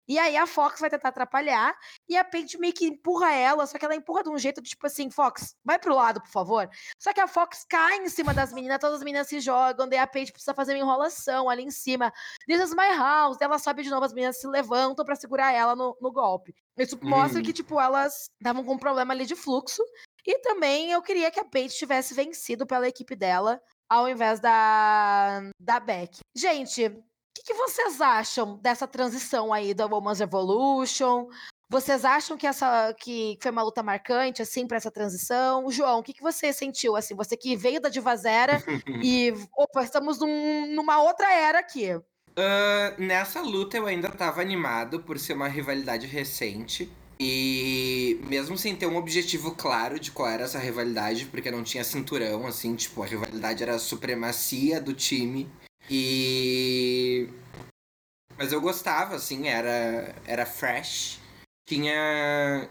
E 0.09 0.19
aí 0.19 0.37
a 0.37 0.47
Fox 0.47 0.81
vai 0.81 0.91
tentar 0.91 1.09
atrapalhar 1.09 1.77
e 2.09 2.17
a 2.17 2.25
Paige 2.25 2.59
meio 2.59 2.73
que 2.73 2.87
empurra 2.87 3.33
ela, 3.33 3.67
só 3.67 3.79
que 3.79 3.85
ela 3.85 3.95
empurra 3.95 4.23
de 4.23 4.31
um 4.31 4.39
jeito 4.39 4.63
de 4.63 4.71
tipo 4.71 4.87
assim, 4.87 5.11
Fox, 5.11 5.57
vai 5.65 5.79
pro 5.79 5.95
lado, 5.95 6.21
por 6.21 6.31
favor. 6.31 6.69
Só 6.99 7.13
que 7.13 7.21
a 7.21 7.27
Fox 7.27 7.65
cai 7.69 7.97
em 7.99 8.09
cima 8.09 8.33
das 8.33 8.53
meninas, 8.53 8.79
todas 8.79 8.97
as 8.97 9.05
meninas 9.05 9.29
se 9.29 9.41
jogam, 9.41 9.89
daí 9.89 9.99
a 9.99 10.07
Paige 10.07 10.33
precisa 10.33 10.55
fazer 10.55 10.73
uma 10.73 10.79
enrolação 10.79 11.49
ali 11.49 11.63
em 11.63 11.71
cima. 11.71 12.13
This 12.47 12.61
is 12.61 12.71
my 12.71 12.97
house. 12.97 13.37
Daí 13.39 13.47
ela 13.47 13.59
sobe 13.59 13.83
de 13.83 13.91
novo, 13.91 14.05
as 14.05 14.13
meninas 14.13 14.41
se 14.41 14.47
levantam 14.47 15.05
pra 15.05 15.17
segurar 15.17 15.53
ela 15.53 15.75
no, 15.75 15.97
no 16.01 16.13
golpe. 16.13 16.55
Isso 16.79 16.99
mostra 17.03 17.41
Hum. 17.41 17.43
que, 17.43 17.53
tipo, 17.53 17.81
elas 17.81 18.29
estavam 18.39 18.63
com 18.65 18.75
um 18.75 18.79
problema 18.79 19.15
ali 19.15 19.25
de 19.27 19.35
fluxo. 19.35 19.83
E 20.27 20.39
também 20.41 20.91
eu 20.91 21.01
queria 21.03 21.31
que 21.31 21.41
a 21.41 21.45
Paige 21.45 21.77
tivesse 21.77 22.13
vencido 22.13 22.67
pela 22.67 22.89
equipe 22.89 23.15
dela, 23.17 23.61
ao 23.89 24.09
invés 24.09 24.41
da, 24.41 25.41
da 25.59 25.81
Beck. 25.81 26.19
Gente, 26.35 26.93
que, 27.37 27.43
que 27.43 27.55
vocês 27.55 28.01
acham 28.01 28.57
dessa 28.57 28.87
transição 28.87 29.53
aí 29.53 29.75
da 29.75 29.87
Women's 29.87 30.21
Evolution? 30.21 31.29
Vocês 31.69 32.05
acham 32.05 32.37
que 32.37 32.47
essa 32.47 32.95
que 32.95 33.37
foi 33.41 33.51
uma 33.51 33.63
luta 33.63 33.83
marcante 33.83 34.41
assim 34.41 34.67
para 34.67 34.77
essa 34.77 34.91
transição? 34.91 35.69
João, 35.71 35.99
o 35.99 36.03
que, 36.03 36.15
que 36.15 36.23
você 36.23 36.53
sentiu 36.53 36.97
assim? 36.97 37.15
Você 37.15 37.37
que 37.37 37.57
veio 37.57 37.81
da 37.81 37.89
Divazera 37.89 38.63
e 39.03 39.35
opa, 39.57 39.83
estamos 39.83 40.19
num- 40.21 40.67
numa 40.75 41.03
outra 41.03 41.31
era 41.33 41.59
aqui. 41.59 41.91
Ah, 42.37 42.95
nessa 42.99 43.41
luta 43.41 43.77
eu 43.77 43.87
ainda 43.87 44.09
tava 44.11 44.41
animado 44.41 45.01
por 45.01 45.19
ser 45.19 45.33
uma 45.35 45.49
rivalidade 45.49 46.07
recente. 46.07 46.91
E 47.19 48.21
mesmo 48.25 48.59
sem 48.59 48.77
ter 48.77 48.87
um 48.87 48.97
objetivo 48.97 49.55
claro 49.55 49.99
de 49.99 50.11
qual 50.11 50.29
era 50.29 50.45
essa 50.45 50.59
rivalidade, 50.59 51.25
porque 51.25 51.51
não 51.51 51.65
tinha 51.65 51.83
cinturão, 51.83 52.47
assim, 52.47 52.77
tipo, 52.77 53.03
a 53.03 53.07
rivalidade 53.07 53.63
era 53.63 53.75
a 53.75 53.79
supremacia 53.79 54.79
do 54.81 54.93
time 54.93 55.51
E. 55.91 57.29
Mas 58.37 58.53
eu 58.53 58.61
gostava, 58.61 59.17
assim, 59.17 59.49
era, 59.49 60.15
era 60.27 60.47
fresh. 60.47 61.21
Tinha. 61.69 62.69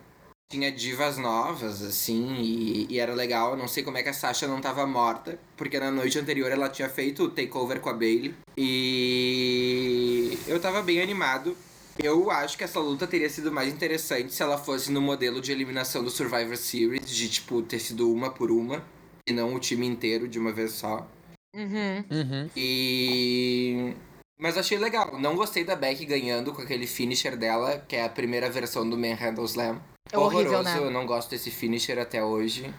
Tinha 0.51 0.72
divas 0.72 1.18
novas, 1.18 1.82
assim, 1.82 2.36
e, 2.36 2.86
e, 2.93 2.99
era 2.99 3.16
legal. 3.16 3.51
Eu 3.51 3.57
não 3.57 3.68
sei 3.68 3.82
como 3.84 3.97
é 3.97 4.03
que 4.03 4.09
a 4.09 4.13
Sasha 4.13 4.47
não 4.47 4.61
tava 4.61 4.86
morta, 4.86 5.39
porque 5.57 5.80
na 5.80 5.89
noite 5.89 6.20
anterior 6.20 6.51
ela 6.51 6.70
tinha 6.70 6.88
feito 6.88 7.24
o 7.24 7.30
takeover 7.32 7.80
com 7.80 7.89
a 7.89 7.93
Bailey. 7.93 8.36
E 8.55 10.38
eu 10.47 10.59
tava 10.59 10.84
bem 10.84 11.01
animado. 11.01 11.57
Eu 11.97 12.30
acho 12.30 12.57
que 12.57 12.63
essa 12.63 12.80
luta 12.80 13.07
teria 13.07 13.30
sido 13.30 13.51
mais 13.51 13.74
interessante 13.74 14.34
se 14.34 14.43
ela 14.43 14.57
fosse 14.57 14.91
no 14.91 15.01
modelo 15.01 15.41
de 15.41 15.51
eliminação 15.51 16.03
do 16.03 16.11
Survivor 16.11 16.57
Series, 16.57 17.09
de 17.09 17.30
tipo, 17.30 17.61
ter 17.63 17.80
sido 17.80 18.11
uma 18.11 18.30
por 18.30 18.51
uma, 18.51 18.84
e 19.28 19.34
não 19.34 19.55
o 19.55 19.59
time 19.59 19.88
inteiro 19.88 20.28
de 20.28 20.38
uma 20.38 20.51
vez 20.51 20.74
só. 20.74 21.07
Uhum. 21.55 22.03
Uhum. 22.11 22.49
E. 22.55 23.93
Mas 24.37 24.57
achei 24.57 24.77
legal. 24.77 25.17
Não 25.19 25.35
gostei 25.35 25.63
da 25.63 25.75
Beck 25.75 26.05
ganhando 26.05 26.53
com 26.53 26.61
aquele 26.61 26.85
finisher 26.85 27.37
dela, 27.37 27.83
que 27.87 27.95
é 27.95 28.03
a 28.03 28.09
primeira 28.09 28.49
versão 28.49 28.87
do 28.87 28.97
Manhandle 28.97 29.45
Slam. 29.45 29.81
É 30.11 30.17
horrível, 30.17 30.51
Horroroso, 30.51 30.63
né? 30.63 30.77
eu 30.77 30.91
não 30.91 31.05
gosto 31.05 31.29
desse 31.29 31.49
finisher 31.49 31.97
até 31.97 32.23
hoje. 32.23 32.71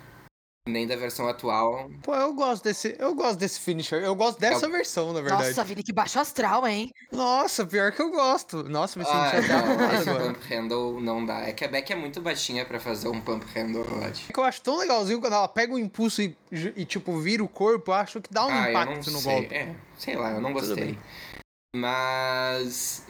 Nem 0.66 0.84
da 0.84 0.96
versão 0.96 1.28
atual. 1.28 1.88
Pô, 2.02 2.12
eu 2.12 2.34
gosto 2.34 2.64
desse. 2.64 2.96
Eu 2.98 3.14
gosto 3.14 3.38
desse 3.38 3.60
finisher. 3.60 4.02
Eu 4.02 4.16
gosto 4.16 4.40
dessa 4.40 4.68
versão, 4.68 5.12
na 5.12 5.20
verdade. 5.20 5.48
Nossa, 5.48 5.62
Vini, 5.62 5.82
que 5.82 5.92
baixo 5.92 6.18
astral, 6.18 6.66
hein? 6.66 6.90
Nossa, 7.12 7.64
pior 7.64 7.92
que 7.92 8.02
eu 8.02 8.10
gosto. 8.10 8.64
Nossa, 8.64 8.98
me 8.98 9.04
senti 9.04 9.16
Ah, 9.16 9.28
até 9.28 9.40
não, 9.46 10.12
agora. 10.12 10.32
pump 10.32 10.52
handle 10.52 11.00
não 11.00 11.24
dá. 11.24 11.42
É 11.42 11.52
que 11.52 11.64
a 11.64 11.68
Beck 11.68 11.92
é 11.92 11.94
muito 11.94 12.20
baixinha 12.20 12.64
pra 12.64 12.80
fazer 12.80 13.08
um 13.08 13.20
pump 13.20 13.44
handle, 13.54 13.84
eu 13.84 14.04
acho. 14.04 14.28
É 14.28 14.32
que 14.32 14.40
eu 14.40 14.42
acho 14.44 14.60
tão 14.60 14.76
legalzinho 14.76 15.20
quando 15.20 15.34
ela 15.34 15.46
pega 15.46 15.72
o 15.72 15.78
impulso 15.78 16.20
e, 16.20 16.36
e, 16.50 16.84
tipo, 16.84 17.16
vira 17.20 17.44
o 17.44 17.48
corpo, 17.48 17.92
eu 17.92 17.94
acho 17.94 18.20
que 18.20 18.32
dá 18.32 18.44
um 18.44 18.50
ah, 18.50 18.64
eu 18.64 18.70
impacto 18.70 19.06
não 19.06 19.12
no 19.12 19.20
sei. 19.20 19.32
golpe. 19.32 19.54
É, 19.54 19.76
sei 19.96 20.16
lá, 20.16 20.32
eu 20.32 20.40
não 20.40 20.52
gostei. 20.52 20.98
Mas. 21.76 23.06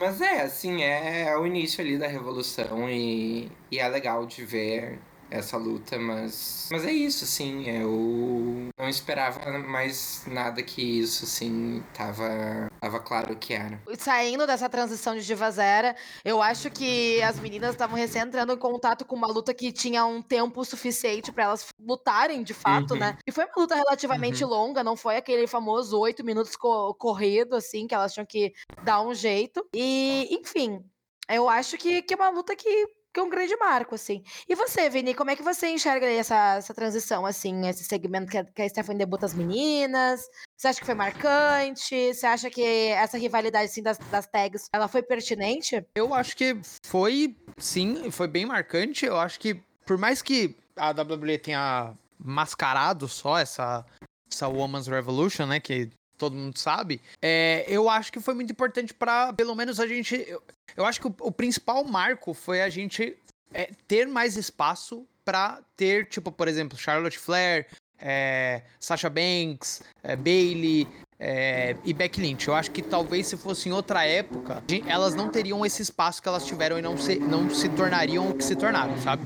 Mas 0.00 0.20
é, 0.20 0.42
assim, 0.42 0.82
é, 0.82 1.36
o 1.36 1.46
início 1.46 1.82
ali 1.82 1.98
da 1.98 2.06
revolução 2.06 2.88
e, 2.88 3.50
e 3.70 3.78
é 3.78 3.88
legal 3.88 4.24
de 4.26 4.44
ver 4.44 4.98
essa 5.32 5.56
luta, 5.56 5.98
mas. 5.98 6.68
Mas 6.70 6.84
é 6.84 6.92
isso, 6.92 7.24
assim, 7.24 7.68
eu 7.68 8.68
não 8.78 8.88
esperava 8.88 9.58
mais 9.58 10.24
nada 10.26 10.62
que 10.62 10.82
isso, 11.00 11.24
assim, 11.24 11.82
tava, 11.94 12.68
tava 12.80 13.00
claro 13.00 13.34
que 13.36 13.54
era. 13.54 13.80
Saindo 13.98 14.46
dessa 14.46 14.68
transição 14.68 15.14
de 15.16 15.24
Divas 15.24 15.58
Era, 15.58 15.96
eu 16.24 16.40
acho 16.42 16.70
que 16.70 17.20
as 17.22 17.38
meninas 17.40 17.70
estavam 17.70 17.96
recém 17.96 18.22
entrando 18.22 18.52
em 18.52 18.56
contato 18.58 19.04
com 19.04 19.16
uma 19.16 19.26
luta 19.26 19.52
que 19.54 19.72
tinha 19.72 20.04
um 20.04 20.20
tempo 20.22 20.64
suficiente 20.64 21.32
pra 21.32 21.44
elas 21.44 21.66
lutarem 21.80 22.42
de 22.42 22.54
fato, 22.54 22.92
Uhum. 22.94 23.00
né? 23.00 23.16
E 23.26 23.32
foi 23.32 23.44
uma 23.44 23.52
luta 23.56 23.74
relativamente 23.74 24.44
longa, 24.44 24.84
não 24.84 24.96
foi 24.96 25.16
aquele 25.16 25.46
famoso 25.46 25.98
oito 25.98 26.24
minutos 26.24 26.56
co- 26.56 26.94
corrido, 26.94 27.56
assim, 27.56 27.86
que 27.86 27.94
elas 27.94 28.12
tinham 28.12 28.26
que 28.26 28.52
dar 28.82 29.00
um 29.02 29.14
jeito. 29.14 29.66
E, 29.74 30.28
enfim, 30.30 30.84
eu 31.28 31.48
acho 31.48 31.76
que, 31.78 32.02
que 32.02 32.14
é 32.14 32.16
uma 32.16 32.28
luta 32.30 32.54
que, 32.56 32.86
que 33.12 33.20
é 33.20 33.22
um 33.22 33.28
grande 33.28 33.54
marco, 33.56 33.94
assim. 33.94 34.22
E 34.48 34.54
você, 34.54 34.88
Vini, 34.88 35.14
como 35.14 35.30
é 35.30 35.36
que 35.36 35.42
você 35.42 35.68
enxerga 35.68 36.06
essa, 36.06 36.56
essa 36.56 36.72
transição, 36.72 37.26
assim, 37.26 37.66
esse 37.68 37.84
segmento 37.84 38.30
que 38.30 38.38
a, 38.38 38.44
que 38.44 38.62
a 38.62 38.68
Stephanie 38.68 38.98
debuta 38.98 39.26
as 39.26 39.34
meninas? 39.34 40.22
Você 40.56 40.68
acha 40.68 40.80
que 40.80 40.86
foi 40.86 40.94
marcante? 40.94 42.14
Você 42.14 42.26
acha 42.26 42.48
que 42.48 42.62
essa 42.88 43.18
rivalidade, 43.18 43.66
assim, 43.66 43.82
das, 43.82 43.98
das 43.98 44.26
tags, 44.26 44.68
ela 44.72 44.88
foi 44.88 45.02
pertinente? 45.02 45.84
Eu 45.94 46.14
acho 46.14 46.36
que 46.36 46.56
foi, 46.84 47.36
sim, 47.58 48.10
foi 48.10 48.28
bem 48.28 48.46
marcante. 48.46 49.04
Eu 49.04 49.18
acho 49.18 49.38
que, 49.38 49.60
por 49.84 49.98
mais 49.98 50.22
que 50.22 50.56
a 50.76 50.90
WWE 50.90 51.38
tenha 51.38 51.94
mascarado 52.18 53.08
só 53.08 53.38
essa, 53.38 53.84
essa 54.30 54.48
Women's 54.48 54.86
Revolution, 54.86 55.46
né, 55.46 55.60
que 55.60 55.90
todo 56.22 56.36
mundo 56.36 56.56
sabe, 56.56 57.00
é, 57.20 57.64
eu 57.66 57.88
acho 57.88 58.12
que 58.12 58.20
foi 58.20 58.32
muito 58.32 58.52
importante 58.52 58.94
pra, 58.94 59.32
pelo 59.32 59.56
menos, 59.56 59.80
a 59.80 59.88
gente. 59.88 60.24
Eu, 60.28 60.40
eu 60.76 60.84
acho 60.84 61.00
que 61.00 61.08
o, 61.08 61.14
o 61.18 61.32
principal 61.32 61.82
marco 61.82 62.32
foi 62.32 62.62
a 62.62 62.68
gente 62.68 63.18
é, 63.52 63.70
ter 63.88 64.06
mais 64.06 64.36
espaço 64.36 65.04
pra 65.24 65.58
ter, 65.76 66.06
tipo, 66.06 66.30
por 66.30 66.46
exemplo, 66.46 66.78
Charlotte 66.78 67.18
Flair, 67.18 67.66
é, 67.98 68.62
Sasha 68.78 69.10
Banks, 69.10 69.82
é, 70.00 70.14
Bailey, 70.14 70.86
é, 71.18 71.76
e 71.84 71.92
Becky 71.92 72.20
Lynch. 72.20 72.46
Eu 72.46 72.54
acho 72.54 72.70
que 72.70 72.82
talvez 72.82 73.26
se 73.26 73.36
fosse 73.36 73.68
em 73.68 73.72
outra 73.72 74.04
época, 74.06 74.62
elas 74.86 75.16
não 75.16 75.28
teriam 75.28 75.66
esse 75.66 75.82
espaço 75.82 76.22
que 76.22 76.28
elas 76.28 76.46
tiveram 76.46 76.78
e 76.78 76.82
não 76.82 76.96
se, 76.96 77.16
não 77.18 77.50
se 77.50 77.68
tornariam 77.70 78.30
o 78.30 78.34
que 78.34 78.44
se 78.44 78.54
tornaram, 78.54 78.96
sabe? 78.98 79.24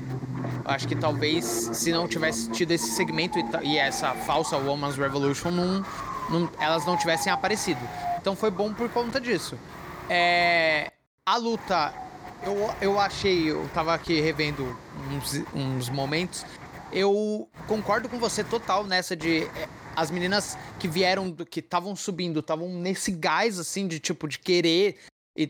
Eu 0.65 0.71
acho 0.71 0.87
que 0.87 0.95
talvez 0.95 1.45
se 1.45 1.91
não 1.91 2.07
tivesse 2.07 2.49
tido 2.49 2.71
esse 2.71 2.89
segmento 2.91 3.37
e, 3.37 3.67
e 3.67 3.77
essa 3.77 4.15
falsa 4.15 4.57
Woman's 4.57 4.97
Revolution, 4.97 5.51
não, 5.51 5.85
não- 6.29 6.49
elas 6.59 6.85
não 6.85 6.97
tivessem 6.97 7.31
aparecido. 7.31 7.79
Então 8.19 8.35
foi 8.35 8.51
bom 8.51 8.73
por 8.73 8.89
conta 8.89 9.19
disso. 9.21 9.57
É, 10.09 10.91
a 11.25 11.37
luta, 11.37 11.93
eu, 12.43 12.73
eu 12.81 12.99
achei, 12.99 13.49
eu 13.51 13.67
tava 13.73 13.93
aqui 13.93 14.19
revendo 14.21 14.77
uns, 15.11 15.33
uns 15.53 15.89
momentos. 15.89 16.45
Eu 16.91 17.49
concordo 17.67 18.07
com 18.07 18.17
você 18.17 18.43
total 18.43 18.85
nessa 18.85 19.15
de 19.15 19.43
é, 19.43 19.67
as 19.95 20.09
meninas 20.09 20.57
que 20.79 20.87
vieram, 20.87 21.29
do- 21.29 21.45
que 21.45 21.59
estavam 21.59 21.95
subindo, 21.95 22.39
estavam 22.39 22.69
nesse 22.69 23.11
gás 23.11 23.59
assim 23.59 23.87
de 23.87 23.99
tipo 23.99 24.27
de 24.27 24.39
querer 24.39 24.97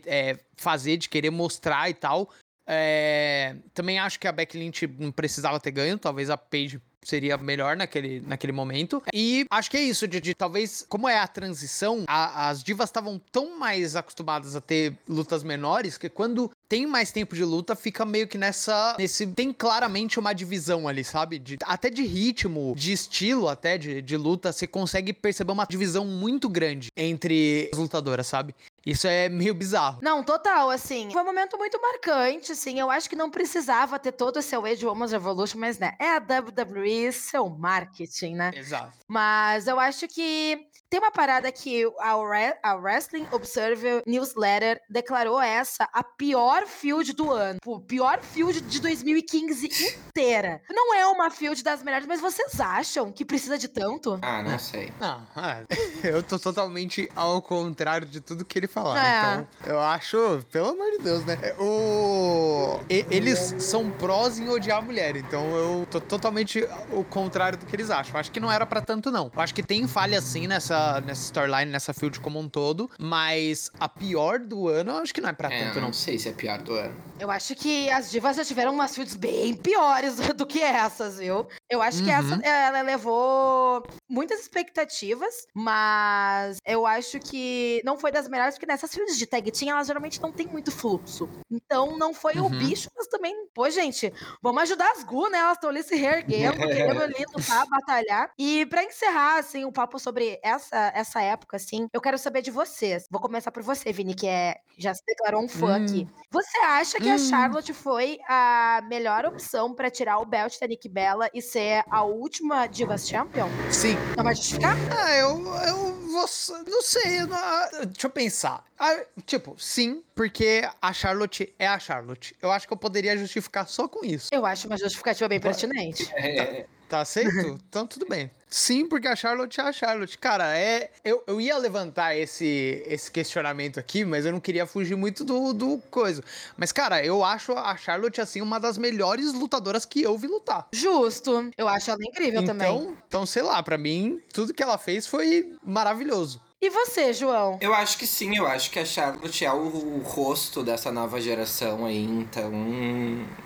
é, 0.06 0.36
fazer, 0.56 0.96
de 0.96 1.08
querer 1.08 1.30
mostrar 1.30 1.88
e 1.88 1.94
tal. 1.94 2.28
É, 2.66 3.56
também 3.72 3.98
acho 3.98 4.18
que 4.20 4.28
a 4.28 4.32
Becky 4.32 4.58
Lynch 4.58 4.86
não 4.98 5.10
precisava 5.10 5.58
ter 5.58 5.70
ganho, 5.70 5.96
talvez 5.98 6.28
a 6.28 6.36
Paige 6.36 6.78
seria 7.04 7.36
melhor 7.36 7.76
naquele, 7.76 8.20
naquele 8.20 8.52
momento. 8.52 9.02
E 9.12 9.46
acho 9.50 9.70
que 9.70 9.76
é 9.76 9.82
isso, 9.82 10.06
de, 10.06 10.20
de 10.20 10.34
talvez, 10.34 10.84
como 10.88 11.08
é 11.08 11.18
a 11.18 11.26
transição, 11.26 12.04
a- 12.06 12.48
as 12.48 12.62
divas 12.62 12.88
estavam 12.88 13.20
tão 13.32 13.58
mais 13.58 13.96
acostumadas 13.96 14.54
a 14.56 14.60
ter 14.60 14.94
lutas 15.08 15.42
menores 15.42 15.96
que 15.96 16.08
quando 16.08 16.50
tem 16.68 16.86
mais 16.86 17.10
tempo 17.10 17.34
de 17.34 17.44
luta, 17.44 17.74
fica 17.74 18.04
meio 18.04 18.28
que 18.28 18.36
nessa. 18.36 18.94
Nesse, 18.98 19.26
tem 19.28 19.52
claramente 19.52 20.18
uma 20.18 20.32
divisão 20.34 20.86
ali, 20.86 21.02
sabe? 21.02 21.38
De- 21.38 21.56
até 21.64 21.88
de 21.88 22.02
ritmo, 22.02 22.74
de 22.76 22.92
estilo, 22.92 23.48
até 23.48 23.78
de, 23.78 24.02
de 24.02 24.16
luta, 24.16 24.52
você 24.52 24.66
consegue 24.66 25.12
perceber 25.12 25.52
uma 25.52 25.66
divisão 25.66 26.04
muito 26.04 26.48
grande 26.48 26.88
entre 26.96 27.70
as 27.72 27.78
lutadoras, 27.78 28.26
sabe? 28.26 28.54
Isso 28.86 29.06
é 29.06 29.28
meio 29.28 29.54
bizarro. 29.54 29.98
Não, 30.00 30.22
total, 30.22 30.70
assim. 30.70 31.10
Foi 31.10 31.22
um 31.22 31.24
momento 31.24 31.58
muito 31.58 31.80
marcante, 31.80 32.52
assim. 32.52 32.78
Eu 32.78 32.90
acho 32.90 33.08
que 33.08 33.16
não 33.16 33.30
precisava 33.30 33.98
ter 33.98 34.12
todo 34.12 34.38
esse 34.38 34.54
Age 34.56 34.86
Women's 34.86 35.12
Revolution, 35.12 35.58
mas, 35.58 35.78
né, 35.78 35.94
é 35.98 36.16
a 36.16 36.18
WWE, 36.18 37.12
seu 37.12 37.48
marketing, 37.48 38.34
né? 38.34 38.50
Exato. 38.54 38.92
Mas 39.06 39.66
eu 39.66 39.78
acho 39.78 40.06
que 40.08 40.67
tem 40.90 40.98
uma 41.00 41.10
parada 41.10 41.50
que 41.52 41.84
a, 42.00 42.14
Re- 42.14 42.56
a 42.62 42.74
Wrestling 42.74 43.26
Observer 43.30 44.02
Newsletter 44.06 44.80
declarou 44.88 45.40
essa 45.40 45.88
a 45.92 46.02
pior 46.02 46.66
field 46.66 47.12
do 47.12 47.30
ano. 47.30 47.58
O 47.66 47.78
pior 47.80 48.20
field 48.22 48.60
de 48.62 48.80
2015 48.80 49.66
inteira. 50.08 50.62
Não 50.70 50.94
é 50.94 51.06
uma 51.06 51.30
field 51.30 51.62
das 51.62 51.82
melhores, 51.82 52.06
mas 52.06 52.20
vocês 52.20 52.58
acham 52.60 53.12
que 53.12 53.24
precisa 53.24 53.58
de 53.58 53.68
tanto? 53.68 54.18
Ah, 54.22 54.42
não 54.42 54.58
sei. 54.58 54.92
Não, 55.00 55.22
ah, 55.36 55.58
eu 56.02 56.22
tô 56.22 56.38
totalmente 56.38 57.10
ao 57.14 57.40
contrário 57.42 58.06
de 58.06 58.20
tudo 58.20 58.44
que 58.44 58.58
ele 58.58 58.66
falar. 58.66 58.98
É. 58.98 59.34
Então, 59.62 59.74
eu 59.74 59.80
acho, 59.80 60.44
pelo 60.50 60.68
amor 60.70 60.90
de 60.92 60.98
Deus, 60.98 61.24
né? 61.24 61.36
O... 61.58 62.80
e- 62.88 63.06
Eles 63.10 63.54
são 63.58 63.90
prós 63.90 64.38
em 64.38 64.48
odiar 64.48 64.78
a 64.78 64.82
mulher, 64.82 65.16
então 65.16 65.54
eu 65.56 65.86
tô 65.90 66.00
totalmente 66.00 66.66
o 66.92 67.04
contrário 67.04 67.58
do 67.58 67.66
que 67.66 67.74
eles 67.76 67.90
acham. 67.90 68.18
Acho 68.18 68.30
que 68.30 68.40
não 68.40 68.50
era 68.50 68.64
pra 68.66 68.80
tanto, 68.80 69.10
não. 69.10 69.30
Eu 69.34 69.40
acho 69.42 69.54
que 69.54 69.62
tem 69.62 69.86
falha 69.86 70.20
sim 70.20 70.46
nessa, 70.46 70.77
nessa 71.04 71.22
storyline, 71.22 71.70
nessa 71.70 71.92
field 71.92 72.20
como 72.20 72.38
um 72.38 72.48
todo, 72.48 72.90
mas 72.98 73.70
a 73.78 73.88
pior 73.88 74.38
do 74.38 74.68
ano 74.68 74.92
eu 74.92 74.96
acho 74.98 75.12
que 75.14 75.20
não 75.20 75.28
é 75.28 75.32
pra 75.32 75.52
É, 75.52 75.64
tanto, 75.66 75.74
não 75.76 75.88
não. 75.88 75.92
sei 75.92 76.18
se 76.18 76.28
é 76.28 76.32
pior 76.32 76.58
do 76.62 76.74
ano. 76.74 76.94
Eu 77.18 77.30
acho 77.30 77.54
que 77.54 77.90
as 77.90 78.10
divas 78.10 78.36
já 78.36 78.44
tiveram 78.44 78.72
umas 78.72 78.94
fields 78.94 79.16
bem 79.16 79.54
piores 79.54 80.16
do 80.36 80.46
que 80.46 80.60
essas, 80.60 81.18
viu? 81.18 81.46
Eu 81.70 81.82
acho 81.82 82.02
que 82.02 82.10
essa 82.10 82.34
Uhum. 82.34 82.42
ela 82.42 82.80
levou 82.80 83.86
muitas 84.08 84.40
expectativas, 84.40 85.46
mas 85.54 86.56
eu 86.64 86.86
acho 86.86 87.20
que 87.20 87.82
não 87.84 87.98
foi 87.98 88.10
das 88.10 88.26
melhores, 88.26 88.54
porque 88.54 88.64
nessas 88.66 88.90
fields 88.94 89.18
de 89.18 89.26
tag 89.26 89.50
team, 89.52 89.70
elas 89.72 89.86
geralmente 89.86 90.18
não 90.22 90.32
tem 90.32 90.46
muito 90.48 90.72
fluxo. 90.72 91.28
Então 91.50 91.98
não 91.98 92.14
foi 92.14 92.40
o 92.40 92.48
Uhum. 92.48 92.48
bicho, 92.48 92.88
mas 92.96 93.06
também, 93.08 93.34
pô, 93.54 93.68
gente, 93.68 94.10
vamos 94.42 94.62
ajudar 94.62 94.90
as 94.92 95.04
Gu, 95.04 95.28
né? 95.28 95.38
Elas 95.38 95.52
estão 95.58 95.68
ali 95.68 95.82
se 95.82 95.94
reerguendo, 95.94 96.66
querendo 96.70 97.02
ali 97.02 97.22
lutar, 97.34 97.66
batalhar. 97.68 98.30
E 98.38 98.64
pra 98.66 98.82
encerrar, 98.84 99.38
assim, 99.38 99.64
o 99.66 99.72
papo 99.72 99.98
sobre 99.98 100.40
essa, 100.42 100.90
essa 100.94 101.20
época, 101.20 101.56
assim, 101.58 101.86
eu 101.92 102.00
quero 102.00 102.16
saber 102.16 102.40
de 102.40 102.50
vocês. 102.50 103.06
Vou 103.10 103.20
começar 103.20 103.50
por 103.52 103.62
você, 103.62 103.92
Vini, 103.92 104.14
que 104.14 104.26
é, 104.26 104.56
já 104.78 104.94
se 104.94 105.02
declarou 105.06 105.42
um 105.44 105.48
fã 105.48 105.74
Hum. 105.74 105.76
aqui. 105.76 106.08
Você 106.30 106.56
acha 106.58 107.00
que 107.00 107.08
a 107.10 107.18
Hum. 107.18 107.58
Charlotte 107.58 107.74
foi 107.74 108.18
a 108.28 108.80
melhor 108.88 109.26
opção 109.26 109.74
pra 109.74 109.90
tirar 109.90 110.18
o 110.20 110.24
belt 110.26 110.58
da 110.60 110.66
Nick 110.66 110.88
Bella 110.88 111.28
e 111.34 111.42
ser 111.42 111.57
a 111.90 112.02
última 112.02 112.66
Divas 112.66 113.08
Champion? 113.08 113.48
Sim. 113.70 113.96
Não 114.16 114.24
vai 114.24 114.34
justificar? 114.34 114.76
Ah, 114.96 115.14
eu, 115.16 115.28
eu 115.66 115.76
vou. 116.10 116.26
Não 116.66 116.82
sei. 116.82 117.20
eu 117.20 117.26
não- 117.26 117.36
ah, 117.36 117.68
deixa 117.86 118.06
eu 118.06 118.10
pensar. 118.10 118.64
Ah, 118.78 118.96
tipo, 119.26 119.54
sim, 119.58 120.02
porque 120.14 120.62
a 120.80 120.92
Charlotte 120.92 121.52
é 121.58 121.66
a 121.66 121.78
Charlotte. 121.78 122.36
Eu 122.40 122.50
acho 122.50 122.66
que 122.66 122.72
eu 122.72 122.76
poderia 122.76 123.16
justificar 123.16 123.66
só 123.68 123.88
com 123.88 124.04
isso. 124.04 124.28
Eu 124.32 124.44
acho 124.46 124.66
uma 124.66 124.76
justificativa 124.78 125.28
bem 125.28 125.40
pertinente. 125.40 126.08
É, 126.16 126.66
Tá 126.88 127.00
aceito? 127.00 127.30
então 127.68 127.86
tudo 127.86 128.06
bem. 128.08 128.30
Sim, 128.50 128.86
porque 128.86 129.06
a 129.06 129.14
Charlotte 129.14 129.60
é 129.60 129.64
a 129.64 129.72
Charlotte. 129.72 130.16
Cara, 130.16 130.56
é. 130.56 130.90
Eu, 131.04 131.22
eu 131.26 131.40
ia 131.40 131.56
levantar 131.58 132.16
esse, 132.16 132.82
esse 132.86 133.10
questionamento 133.10 133.78
aqui, 133.78 134.04
mas 134.04 134.24
eu 134.24 134.32
não 134.32 134.40
queria 134.40 134.66
fugir 134.66 134.96
muito 134.96 135.22
do, 135.22 135.52
do 135.52 135.78
coisa. 135.90 136.24
Mas, 136.56 136.72
cara, 136.72 137.04
eu 137.04 137.22
acho 137.22 137.52
a 137.52 137.76
Charlotte, 137.76 138.20
assim, 138.20 138.40
uma 138.40 138.58
das 138.58 138.78
melhores 138.78 139.34
lutadoras 139.34 139.84
que 139.84 140.02
eu 140.02 140.16
vi 140.16 140.28
lutar. 140.28 140.66
Justo. 140.72 141.50
Eu 141.58 141.68
acho 141.68 141.90
ela 141.90 142.00
incrível 142.02 142.42
então, 142.42 142.56
também. 142.56 142.96
Então, 143.06 143.26
sei 143.26 143.42
lá, 143.42 143.62
para 143.62 143.76
mim, 143.76 144.20
tudo 144.32 144.54
que 144.54 144.62
ela 144.62 144.78
fez 144.78 145.06
foi 145.06 145.54
maravilhoso. 145.62 146.40
E 146.60 146.70
você, 146.70 147.12
João? 147.12 147.56
Eu 147.60 147.72
acho 147.72 147.96
que 147.96 148.06
sim, 148.06 148.36
eu 148.36 148.44
acho 148.44 148.72
que 148.72 148.80
a 148.80 148.84
Charlotte 148.84 149.44
é 149.44 149.52
o, 149.52 149.58
o 149.58 150.02
rosto 150.02 150.60
dessa 150.60 150.90
nova 150.90 151.20
geração 151.20 151.86
aí, 151.86 152.02
então 152.02 152.50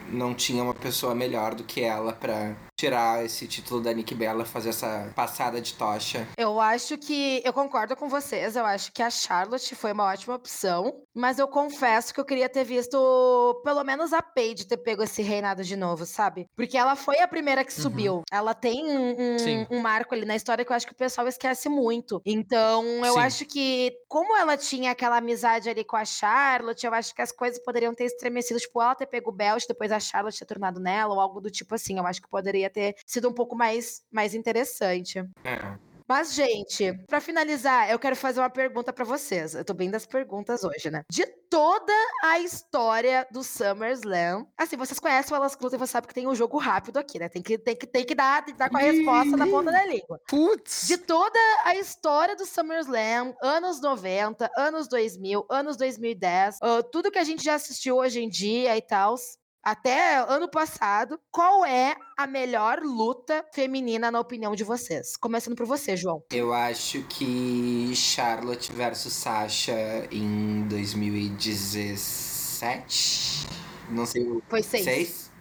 não 0.09 0.35
tinha 0.35 0.63
uma 0.63 0.73
pessoa 0.73 1.15
melhor 1.15 1.55
do 1.55 1.63
que 1.63 1.83
ela 1.83 2.15
para 2.15 2.57
tirar 2.83 3.25
esse 3.25 3.47
título 3.47 3.81
da 3.81 3.93
Nick 3.93 4.13
Bella, 4.13 4.45
fazer 4.45 4.71
essa 4.71 5.13
passada 5.15 5.61
de 5.61 5.75
tocha. 5.75 6.27
Eu 6.37 6.61
acho 6.61 6.99
que. 6.99 7.41
Eu 7.45 7.53
concordo 7.53 7.95
com 7.95 8.09
vocês. 8.09 8.57
Eu 8.57 8.67
acho 8.67 8.91
que 8.93 9.01
a 9.01 9.09
Charlotte 9.11 9.77
foi 9.77 9.93
uma 9.93 10.05
ótima 10.05 10.35
opção. 10.35 11.03
Mas 11.15 11.39
eu 11.39 11.47
confesso 11.47 12.13
que 12.13 12.19
eu 12.19 12.25
queria 12.25 12.49
ter 12.49 12.65
visto 12.65 13.61
pelo 13.63 13.85
menos 13.85 14.13
a 14.13 14.23
Paige 14.23 14.65
ter 14.65 14.79
pego 14.79 15.03
esse 15.03 15.21
reinado 15.23 15.63
de 15.63 15.77
novo, 15.77 16.07
sabe? 16.07 16.49
Porque 16.57 16.77
ela 16.77 16.97
foi 16.97 17.21
a 17.21 17.29
primeira 17.29 17.63
que 17.65 17.73
uhum. 17.73 17.83
subiu. 17.83 18.15
Uhum. 18.15 18.23
Ela 18.33 18.55
tem 18.55 18.85
um, 18.85 19.27
um, 19.71 19.81
marco 19.81 20.15
ali 20.15 20.25
na 20.25 20.35
história 20.35 20.65
que 20.65 20.73
eu 20.73 20.77
acho 20.77 20.87
que 20.87 20.93
o 20.93 20.97
pessoal 20.97 21.29
esquece 21.29 21.69
muito. 21.69 22.23
Então, 22.25 22.85
eu 23.05 23.15
Sim. 23.15 23.21
acho 23.21 23.45
que, 23.45 23.93
como 24.09 24.37
ela 24.37 24.57
tinha 24.57 24.91
aquela 24.93 25.19
amizade 25.19 25.69
ali 25.69 25.85
com 25.85 25.97
a 25.97 26.05
Charlotte, 26.05 26.87
eu 26.87 26.95
acho 26.95 27.15
que 27.15 27.21
as 27.21 27.31
coisas 27.31 27.63
poderiam 27.63 27.95
ter 27.95 28.05
estremecido. 28.05 28.59
Tipo, 28.59 28.81
ela 28.81 28.95
ter 28.95 29.07
pego 29.07 29.31
o 29.31 29.35
Belt, 29.35 29.65
depois 29.69 29.93
a 29.93 30.01
Charlotte 30.01 30.39
ter 30.39 30.47
tornado 30.47 30.81
nela, 30.81 31.13
ou 31.13 31.21
algo 31.21 31.41
do 31.41 31.51
tipo 31.51 31.75
assim. 31.75 31.99
Eu 31.99 32.07
acho 32.07 32.23
que 32.23 32.29
poderia 32.29 32.71
ter 32.73 32.97
sido 33.07 33.29
um 33.29 33.33
pouco 33.35 33.55
mais, 33.55 34.03
mais 34.11 34.35
interessante. 34.35 35.19
É. 35.45 35.93
Mas, 36.13 36.35
gente, 36.35 36.93
para 37.07 37.23
finalizar, 37.23 37.91
eu 37.91 37.99
quero 37.99 38.15
fazer 38.15 38.41
uma 38.41 38.51
pergunta 38.51 38.93
para 38.93 39.03
vocês. 39.03 39.55
Eu 39.55 39.65
tô 39.65 39.73
bem 39.73 39.91
das 39.91 40.05
perguntas 40.05 40.63
hoje, 40.63 40.91
né? 40.91 41.05
De 41.11 41.25
toda 41.49 41.93
a 42.23 42.39
história 42.39 43.27
do 43.31 43.43
SummerSlam, 43.43 44.47
assim, 44.59 44.77
vocês 44.77 44.99
conhecem 44.99 45.33
o 45.33 45.37
Elas 45.37 45.55
e 45.55 45.79
você 45.79 45.87
sabe 45.87 46.07
que 46.07 46.13
tem 46.13 46.29
um 46.29 46.35
jogo 46.35 46.59
rápido 46.59 46.99
aqui, 46.99 47.19
né? 47.19 47.31
Tem 47.31 47.41
que, 47.41 47.57
tem 47.57 47.75
que, 47.75 47.87
tem 47.87 48.05
que, 48.05 48.15
dar, 48.15 48.45
tem 48.45 48.53
que 48.53 48.59
dar 48.59 48.69
com 48.69 48.77
a 48.77 48.81
resposta 48.81 49.37
na 49.39 49.47
ponta 49.47 49.73
da 49.73 49.87
língua. 49.87 50.21
Putz! 50.29 50.87
De 50.87 50.99
toda 50.99 51.39
a 51.65 51.77
história 51.77 52.37
do 52.37 52.45
SummerSlam, 52.45 53.35
anos 53.43 53.81
90, 53.81 54.51
anos 54.57 54.89
2000, 54.89 55.47
anos 55.49 55.79
2010, 55.79 56.57
uh, 56.57 56.83
tudo 56.91 57.11
que 57.11 57.19
a 57.19 57.25
gente 57.25 57.43
já 57.43 57.55
assistiu 57.55 57.97
hoje 57.97 58.21
em 58.21 58.29
dia 58.29 58.77
e 58.77 58.83
tal, 58.83 59.17
até 59.63 60.17
ano 60.17 60.51
passado, 60.51 61.21
qual 61.31 61.65
é 61.65 61.95
a 62.17 62.27
melhor 62.27 62.81
luta 62.83 63.45
feminina 63.55 64.11
na 64.11 64.19
opinião 64.19 64.55
de 64.55 64.65
vocês? 64.65 65.17
Começando 65.17 65.57
por 65.57 65.67
você, 65.67 65.97
João. 65.97 66.23
Eu 66.31 66.53
acho 66.53 67.03
que 67.05 67.93
Charlotte 67.95 68.73
versus 68.73 69.13
Sasha 69.13 70.09
em 70.11 70.67
2017. 70.69 73.47
Não 73.91 74.07
sei. 74.07 74.25
Foi 74.49 74.63
seis. 74.63 74.85
Seis? 74.85 75.32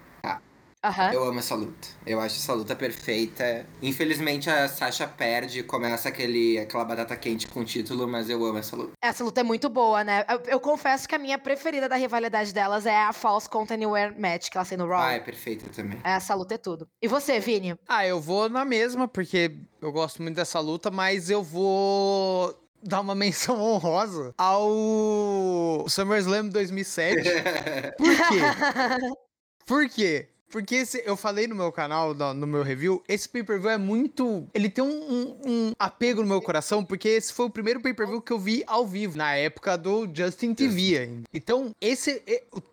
Uhum. 0.83 1.13
Eu 1.13 1.23
amo 1.25 1.39
essa 1.39 1.53
luta. 1.53 1.87
Eu 2.05 2.19
acho 2.19 2.37
essa 2.37 2.53
luta 2.53 2.75
perfeita. 2.75 3.67
Infelizmente 3.81 4.49
a 4.49 4.67
Sasha 4.67 5.07
perde, 5.07 5.61
começa 5.61 6.09
aquele, 6.09 6.57
aquela 6.57 6.83
batata 6.83 7.15
quente 7.15 7.47
com 7.47 7.61
o 7.61 7.65
título, 7.65 8.07
mas 8.07 8.29
eu 8.29 8.43
amo 8.43 8.57
essa 8.57 8.75
luta. 8.75 8.91
Essa 8.99 9.23
luta 9.23 9.41
é 9.41 9.43
muito 9.43 9.69
boa, 9.69 10.03
né? 10.03 10.25
Eu, 10.27 10.41
eu 10.47 10.59
confesso 10.59 11.07
que 11.07 11.13
a 11.13 11.19
minha 11.19 11.37
preferida 11.37 11.87
da 11.87 11.95
rivalidade 11.95 12.51
delas 12.51 12.87
é 12.87 12.97
a 12.97 13.13
False 13.13 13.47
Count 13.47 13.71
Anywhere 13.71 14.19
Match, 14.19 14.49
que 14.49 14.57
ela 14.57 14.65
tem 14.65 14.77
no 14.77 14.87
Raw. 14.87 15.01
Ah, 15.01 15.13
é 15.13 15.19
perfeita 15.19 15.69
também. 15.69 15.99
Essa 16.03 16.33
luta 16.33 16.55
é 16.55 16.57
tudo. 16.57 16.87
E 16.99 17.07
você, 17.07 17.39
Vini? 17.39 17.75
Ah, 17.87 18.07
eu 18.07 18.19
vou 18.19 18.49
na 18.49 18.65
mesma, 18.65 19.07
porque 19.07 19.55
eu 19.79 19.91
gosto 19.91 20.23
muito 20.23 20.35
dessa 20.35 20.59
luta, 20.59 20.89
mas 20.89 21.29
eu 21.29 21.43
vou 21.43 22.59
dar 22.81 23.01
uma 23.01 23.13
menção 23.15 23.61
honrosa 23.61 24.33
ao 24.35 25.85
SummerSlam 25.87 26.49
2007. 26.49 27.21
Por 27.97 28.17
quê? 28.27 29.17
Por 29.65 29.89
quê? 29.89 30.30
Porque 30.51 30.75
esse, 30.75 31.01
eu 31.05 31.15
falei 31.15 31.47
no 31.47 31.55
meu 31.55 31.71
canal, 31.71 32.13
no, 32.13 32.33
no 32.33 32.45
meu 32.45 32.61
review, 32.61 33.01
esse 33.07 33.27
pay-per-view 33.27 33.69
é 33.69 33.77
muito. 33.77 34.47
Ele 34.53 34.69
tem 34.69 34.83
um, 34.83 35.13
um, 35.13 35.37
um, 35.45 35.71
apego 35.79 36.21
no 36.21 36.27
meu 36.27 36.41
coração, 36.41 36.83
porque 36.83 37.07
esse 37.07 37.31
foi 37.31 37.45
o 37.45 37.49
primeiro 37.49 37.81
pay-per-view 37.81 38.21
que 38.21 38.31
eu 38.31 38.39
vi 38.39 38.63
ao 38.67 38.85
vivo, 38.85 39.17
na 39.17 39.33
época 39.33 39.77
do 39.77 40.09
Justin 40.13 40.53
TV 40.53 40.97
ainda. 40.97 41.23
Então, 41.33 41.71
esse. 41.79 42.21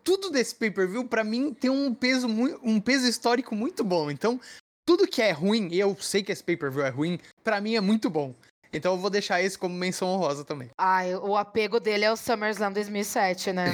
Tudo 0.02 0.30
desse 0.30 0.54
pay-per-view, 0.54 1.04
para 1.04 1.22
mim, 1.22 1.54
tem 1.54 1.70
um 1.70 1.94
peso, 1.94 2.26
um 2.62 2.80
peso 2.80 3.06
histórico 3.06 3.54
muito 3.54 3.84
bom. 3.84 4.10
Então, 4.10 4.40
tudo 4.84 5.06
que 5.06 5.22
é 5.22 5.30
ruim, 5.30 5.68
e 5.70 5.78
eu 5.78 5.96
sei 6.00 6.22
que 6.22 6.32
esse 6.32 6.42
pay-per-view 6.42 6.84
é 6.84 6.88
ruim, 6.88 7.18
para 7.44 7.60
mim 7.60 7.76
é 7.76 7.80
muito 7.80 8.10
bom. 8.10 8.34
Então 8.72 8.92
eu 8.94 8.98
vou 8.98 9.10
deixar 9.10 9.42
esse 9.42 9.58
como 9.58 9.74
menção 9.74 10.08
honrosa 10.08 10.44
também. 10.44 10.70
Ah, 10.76 11.02
o 11.22 11.36
apego 11.36 11.80
dele 11.80 12.04
é 12.04 12.12
o 12.12 12.16
SummerSlam 12.16 12.72
2007, 12.72 13.52
né? 13.52 13.66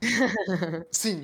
Sim. 0.92 1.22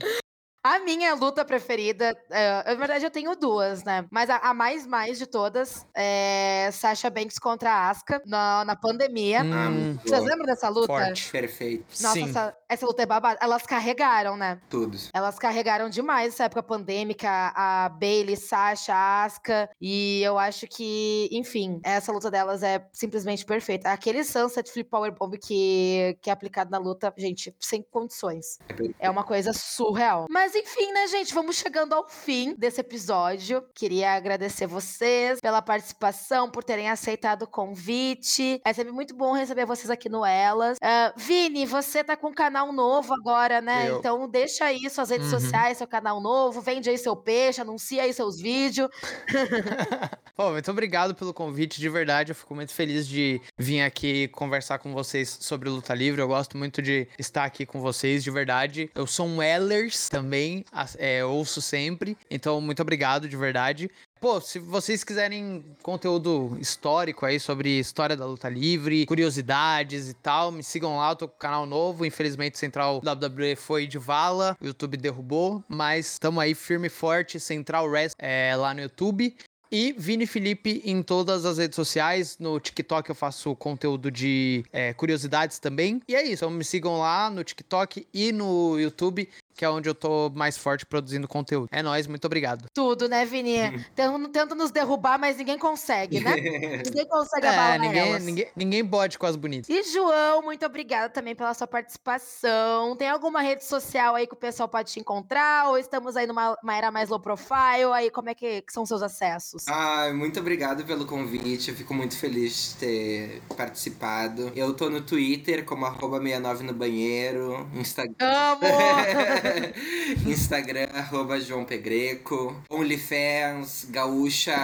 A 0.64 0.78
minha 0.78 1.14
luta 1.14 1.44
preferida, 1.44 2.16
é, 2.30 2.62
na 2.64 2.74
verdade 2.74 3.04
eu 3.04 3.10
tenho 3.10 3.36
duas, 3.36 3.84
né? 3.84 4.06
Mas 4.10 4.30
a, 4.30 4.36
a, 4.36 4.54
mais 4.54 4.86
mais 4.86 5.18
de 5.18 5.26
todas 5.26 5.86
é 5.94 6.70
Sasha 6.72 7.10
Banks 7.10 7.38
contra 7.38 7.70
a 7.70 7.90
Asuka 7.90 8.22
na, 8.24 8.64
na 8.64 8.74
pandemia. 8.74 9.42
Hum, 9.42 9.98
Vocês 10.02 10.24
lembram 10.24 10.46
dessa 10.46 10.70
luta? 10.70 10.86
Forte. 10.86 11.30
Perfeito. 11.30 11.84
Nossa, 12.00 12.14
Sim. 12.14 12.30
Essa, 12.30 12.56
essa 12.66 12.86
luta 12.86 13.02
é 13.02 13.06
babada. 13.06 13.38
Elas 13.42 13.64
carregaram, 13.64 14.38
né? 14.38 14.58
Todos. 14.70 15.10
Elas 15.12 15.38
carregaram 15.38 15.90
demais 15.90 16.32
essa 16.32 16.44
época 16.44 16.62
pandêmica, 16.62 17.28
a 17.54 17.90
Bailey, 17.90 18.34
Sasha, 18.34 18.94
Asuka. 19.22 19.68
E 19.78 20.22
eu 20.22 20.38
acho 20.38 20.66
que, 20.66 21.28
enfim, 21.30 21.78
essa 21.84 22.10
luta 22.10 22.30
delas 22.30 22.62
é 22.62 22.88
simplesmente 22.90 23.44
perfeita. 23.44 23.92
Aquele 23.92 24.24
Sunset 24.24 24.72
Flip 24.72 24.88
Powerbomb 24.88 25.36
que, 25.36 26.16
que 26.22 26.30
é 26.30 26.32
aplicado 26.32 26.70
na 26.70 26.78
luta, 26.78 27.12
gente, 27.18 27.54
sem 27.60 27.82
condições. 27.82 28.58
É, 28.98 29.06
é 29.08 29.10
uma 29.10 29.24
coisa 29.24 29.52
surreal. 29.52 30.24
Mas 30.30 30.53
mas 30.54 30.62
enfim, 30.62 30.92
né, 30.92 31.08
gente? 31.08 31.34
Vamos 31.34 31.56
chegando 31.56 31.94
ao 31.94 32.08
fim 32.08 32.54
desse 32.56 32.80
episódio. 32.80 33.64
Queria 33.74 34.12
agradecer 34.12 34.68
vocês 34.68 35.40
pela 35.40 35.60
participação, 35.60 36.48
por 36.48 36.62
terem 36.62 36.88
aceitado 36.88 37.42
o 37.42 37.46
convite. 37.46 38.60
É 38.64 38.72
sempre 38.72 38.92
muito 38.92 39.16
bom 39.16 39.32
receber 39.32 39.66
vocês 39.66 39.90
aqui 39.90 40.08
no 40.08 40.24
Elas. 40.24 40.78
Uh, 40.78 41.12
Vini, 41.16 41.66
você 41.66 42.04
tá 42.04 42.16
com 42.16 42.28
um 42.28 42.32
canal 42.32 42.72
novo 42.72 43.12
agora, 43.14 43.60
né? 43.60 43.90
Eu. 43.90 43.98
Então 43.98 44.28
deixa 44.28 44.66
aí 44.66 44.88
suas 44.88 45.10
redes 45.10 45.32
uhum. 45.32 45.40
sociais, 45.40 45.78
seu 45.78 45.88
canal 45.88 46.20
novo, 46.20 46.60
vende 46.60 46.88
aí 46.88 46.98
seu 46.98 47.16
peixe, 47.16 47.60
anuncia 47.60 48.02
aí 48.02 48.12
seus 48.12 48.38
vídeos. 48.38 48.88
Pô, 50.36 50.50
muito 50.50 50.70
obrigado 50.70 51.14
pelo 51.14 51.34
convite, 51.34 51.80
de 51.80 51.88
verdade. 51.88 52.32
Eu 52.32 52.36
fico 52.36 52.54
muito 52.54 52.72
feliz 52.72 53.06
de 53.08 53.40
vir 53.56 53.82
aqui 53.82 54.28
conversar 54.28 54.78
com 54.78 54.92
vocês 54.92 55.36
sobre 55.40 55.68
luta 55.68 55.94
livre. 55.94 56.20
Eu 56.20 56.28
gosto 56.28 56.56
muito 56.56 56.80
de 56.80 57.08
estar 57.18 57.44
aqui 57.44 57.66
com 57.66 57.80
vocês, 57.80 58.22
de 58.22 58.30
verdade. 58.30 58.90
Eu 58.94 59.06
sou 59.06 59.26
um 59.26 59.42
Ellers 59.42 60.08
também 60.08 60.43
também 60.44 60.64
é, 60.98 61.24
ouço 61.24 61.62
sempre. 61.62 62.16
Então, 62.30 62.60
muito 62.60 62.82
obrigado 62.82 63.28
de 63.28 63.36
verdade. 63.36 63.90
Pô, 64.20 64.40
se 64.40 64.58
vocês 64.58 65.04
quiserem 65.04 65.64
conteúdo 65.82 66.56
histórico 66.58 67.26
aí 67.26 67.38
sobre 67.38 67.78
história 67.78 68.16
da 68.16 68.24
luta 68.24 68.48
livre, 68.48 69.06
curiosidades 69.06 70.08
e 70.08 70.14
tal, 70.14 70.50
me 70.50 70.62
sigam 70.62 70.96
lá, 70.96 71.10
eu 71.10 71.16
tô 71.16 71.28
com 71.28 71.38
canal 71.38 71.66
novo. 71.66 72.06
Infelizmente, 72.06 72.58
Central 72.58 73.02
WWE 73.04 73.56
foi 73.56 73.86
de 73.86 73.98
vala, 73.98 74.56
o 74.60 74.66
YouTube 74.66 74.96
derrubou, 74.96 75.62
mas 75.68 76.12
estamos 76.12 76.42
aí 76.42 76.54
firme 76.54 76.86
e 76.86 76.90
forte, 76.90 77.38
Central 77.38 77.90
Rest 77.90 78.14
é, 78.18 78.54
lá 78.56 78.72
no 78.72 78.80
YouTube. 78.80 79.34
E 79.72 79.92
Vini 79.98 80.24
Felipe 80.24 80.80
em 80.84 81.02
todas 81.02 81.44
as 81.44 81.58
redes 81.58 81.74
sociais. 81.74 82.38
No 82.38 82.60
TikTok 82.60 83.10
eu 83.10 83.14
faço 83.14 83.56
conteúdo 83.56 84.08
de 84.08 84.64
é, 84.72 84.94
curiosidades 84.94 85.58
também. 85.58 86.00
E 86.06 86.14
é 86.14 86.22
isso, 86.22 86.44
então 86.44 86.50
me 86.50 86.64
sigam 86.64 86.98
lá 86.98 87.28
no 87.28 87.42
TikTok 87.42 88.06
e 88.14 88.30
no 88.30 88.78
YouTube 88.78 89.28
que 89.54 89.64
é 89.64 89.70
onde 89.70 89.88
eu 89.88 89.94
tô 89.94 90.30
mais 90.34 90.58
forte 90.58 90.84
produzindo 90.84 91.28
conteúdo. 91.28 91.68
É 91.70 91.82
nóis, 91.82 92.06
muito 92.06 92.24
obrigado. 92.24 92.66
Tudo, 92.74 93.08
né, 93.08 93.24
Vini? 93.24 93.54
Tenta 94.32 94.54
nos 94.54 94.70
derrubar, 94.70 95.18
mas 95.18 95.36
ninguém 95.36 95.58
consegue, 95.58 96.20
né? 96.20 96.34
ninguém 96.84 97.06
consegue 97.06 97.46
é, 97.46 97.78
ninguém, 97.78 98.20
ninguém, 98.20 98.48
ninguém 98.56 98.86
pode 98.86 99.18
com 99.18 99.26
as 99.26 99.36
bonitas. 99.36 99.68
E 99.68 99.82
João, 99.84 100.42
muito 100.42 100.64
obrigada 100.66 101.08
também 101.08 101.34
pela 101.34 101.54
sua 101.54 101.66
participação. 101.66 102.96
Tem 102.96 103.08
alguma 103.08 103.40
rede 103.40 103.64
social 103.64 104.14
aí 104.14 104.26
que 104.26 104.34
o 104.34 104.36
pessoal 104.36 104.68
pode 104.68 104.92
te 104.92 105.00
encontrar? 105.00 105.68
Ou 105.68 105.78
estamos 105.78 106.16
aí 106.16 106.26
numa 106.26 106.56
era 106.72 106.90
mais 106.90 107.08
low 107.08 107.20
profile? 107.20 107.92
Aí 107.94 108.10
como 108.10 108.28
é 108.28 108.34
que, 108.34 108.62
que 108.62 108.72
são 108.72 108.84
seus 108.84 109.02
acessos? 109.02 109.66
Ah, 109.68 110.10
muito 110.12 110.40
obrigado 110.40 110.84
pelo 110.84 111.06
convite. 111.06 111.70
Eu 111.70 111.76
fico 111.76 111.94
muito 111.94 112.16
feliz 112.16 112.70
de 112.70 112.74
ter 112.76 113.42
participado. 113.56 114.52
Eu 114.56 114.74
tô 114.74 114.90
no 114.90 115.00
Twitter 115.00 115.64
como 115.64 115.86
arroba 115.86 116.18
69 116.18 116.64
no 116.64 116.72
banheiro, 116.72 117.68
Instagram. 117.74 118.14
Amo! 118.20 118.64
Instagram, 120.26 120.88
arroba 120.92 121.40
João 121.40 121.64
Pegreco. 121.64 122.62
OnlyFans, 122.68 123.86
Gaúcha, 123.90 124.56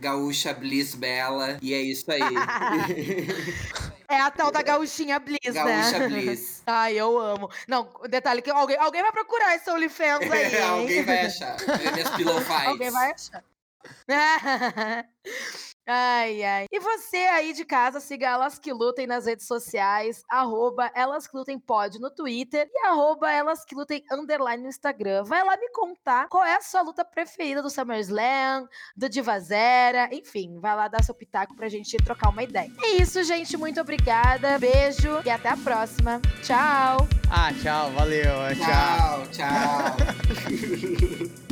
Gaúcha 0.00 0.52
Bliss 0.52 0.94
Bela. 0.94 1.58
E 1.60 1.74
é 1.74 1.80
isso 1.80 2.10
aí. 2.10 2.20
É 4.06 4.20
a 4.20 4.30
tal 4.30 4.52
da 4.52 4.62
gauchinha 4.62 5.18
Bliss, 5.18 5.40
Gaúcha 5.42 5.64
né? 5.64 5.90
Gaúcha 5.90 6.08
Bliss. 6.08 6.62
Ai, 6.66 6.94
eu 6.94 7.18
amo. 7.18 7.50
Não, 7.66 7.88
detalhe 8.08 8.42
que 8.42 8.50
alguém, 8.50 8.76
alguém 8.76 9.02
vai 9.02 9.10
procurar 9.10 9.56
esse 9.56 9.68
OnlyFans 9.70 10.30
aí, 10.30 10.60
alguém 10.62 11.02
vai 11.02 11.26
achar. 11.26 11.56
Minhas 11.92 12.10
pillow 12.10 12.40
fights. 12.42 12.66
Alguém 12.66 12.90
vai 12.90 13.10
achar. 13.10 13.42
Ai, 15.86 16.42
ai. 16.42 16.66
E 16.72 16.80
você 16.80 17.18
aí 17.18 17.52
de 17.52 17.62
casa, 17.62 18.00
siga 18.00 18.26
Elas 18.26 18.58
Que 18.58 18.72
Lutem 18.72 19.06
nas 19.06 19.26
redes 19.26 19.46
sociais, 19.46 20.22
arroba 20.30 20.90
Elas 20.94 21.26
Que 21.26 21.36
Lutem 21.36 21.58
Pod 21.58 21.98
no 22.00 22.10
Twitter 22.10 22.66
e 22.72 22.86
arroba 22.86 23.30
Elas 23.30 23.66
Que 23.66 23.74
Lutem 23.74 24.02
Underline 24.10 24.62
no 24.62 24.68
Instagram. 24.70 25.24
Vai 25.24 25.44
lá 25.44 25.58
me 25.58 25.68
contar 25.70 26.28
qual 26.28 26.42
é 26.42 26.56
a 26.56 26.62
sua 26.62 26.80
luta 26.80 27.04
preferida 27.04 27.60
do 27.60 27.68
SummerSlam, 27.68 28.66
do 28.96 29.10
Divazera, 29.10 30.08
enfim, 30.10 30.58
vai 30.58 30.74
lá 30.74 30.88
dar 30.88 31.04
seu 31.04 31.14
pitaco 31.14 31.54
pra 31.54 31.68
gente 31.68 31.98
trocar 31.98 32.30
uma 32.30 32.42
ideia. 32.42 32.72
É 32.82 33.02
isso, 33.02 33.22
gente. 33.22 33.54
Muito 33.56 33.78
obrigada. 33.78 34.58
Beijo 34.58 35.20
e 35.24 35.28
até 35.28 35.50
a 35.50 35.56
próxima. 35.56 36.20
Tchau. 36.42 37.06
Ah, 37.30 37.52
tchau. 37.62 37.90
Valeu. 37.90 38.24
Tchau. 38.56 39.26
Tchau, 39.30 39.94
tchau. 40.32 41.34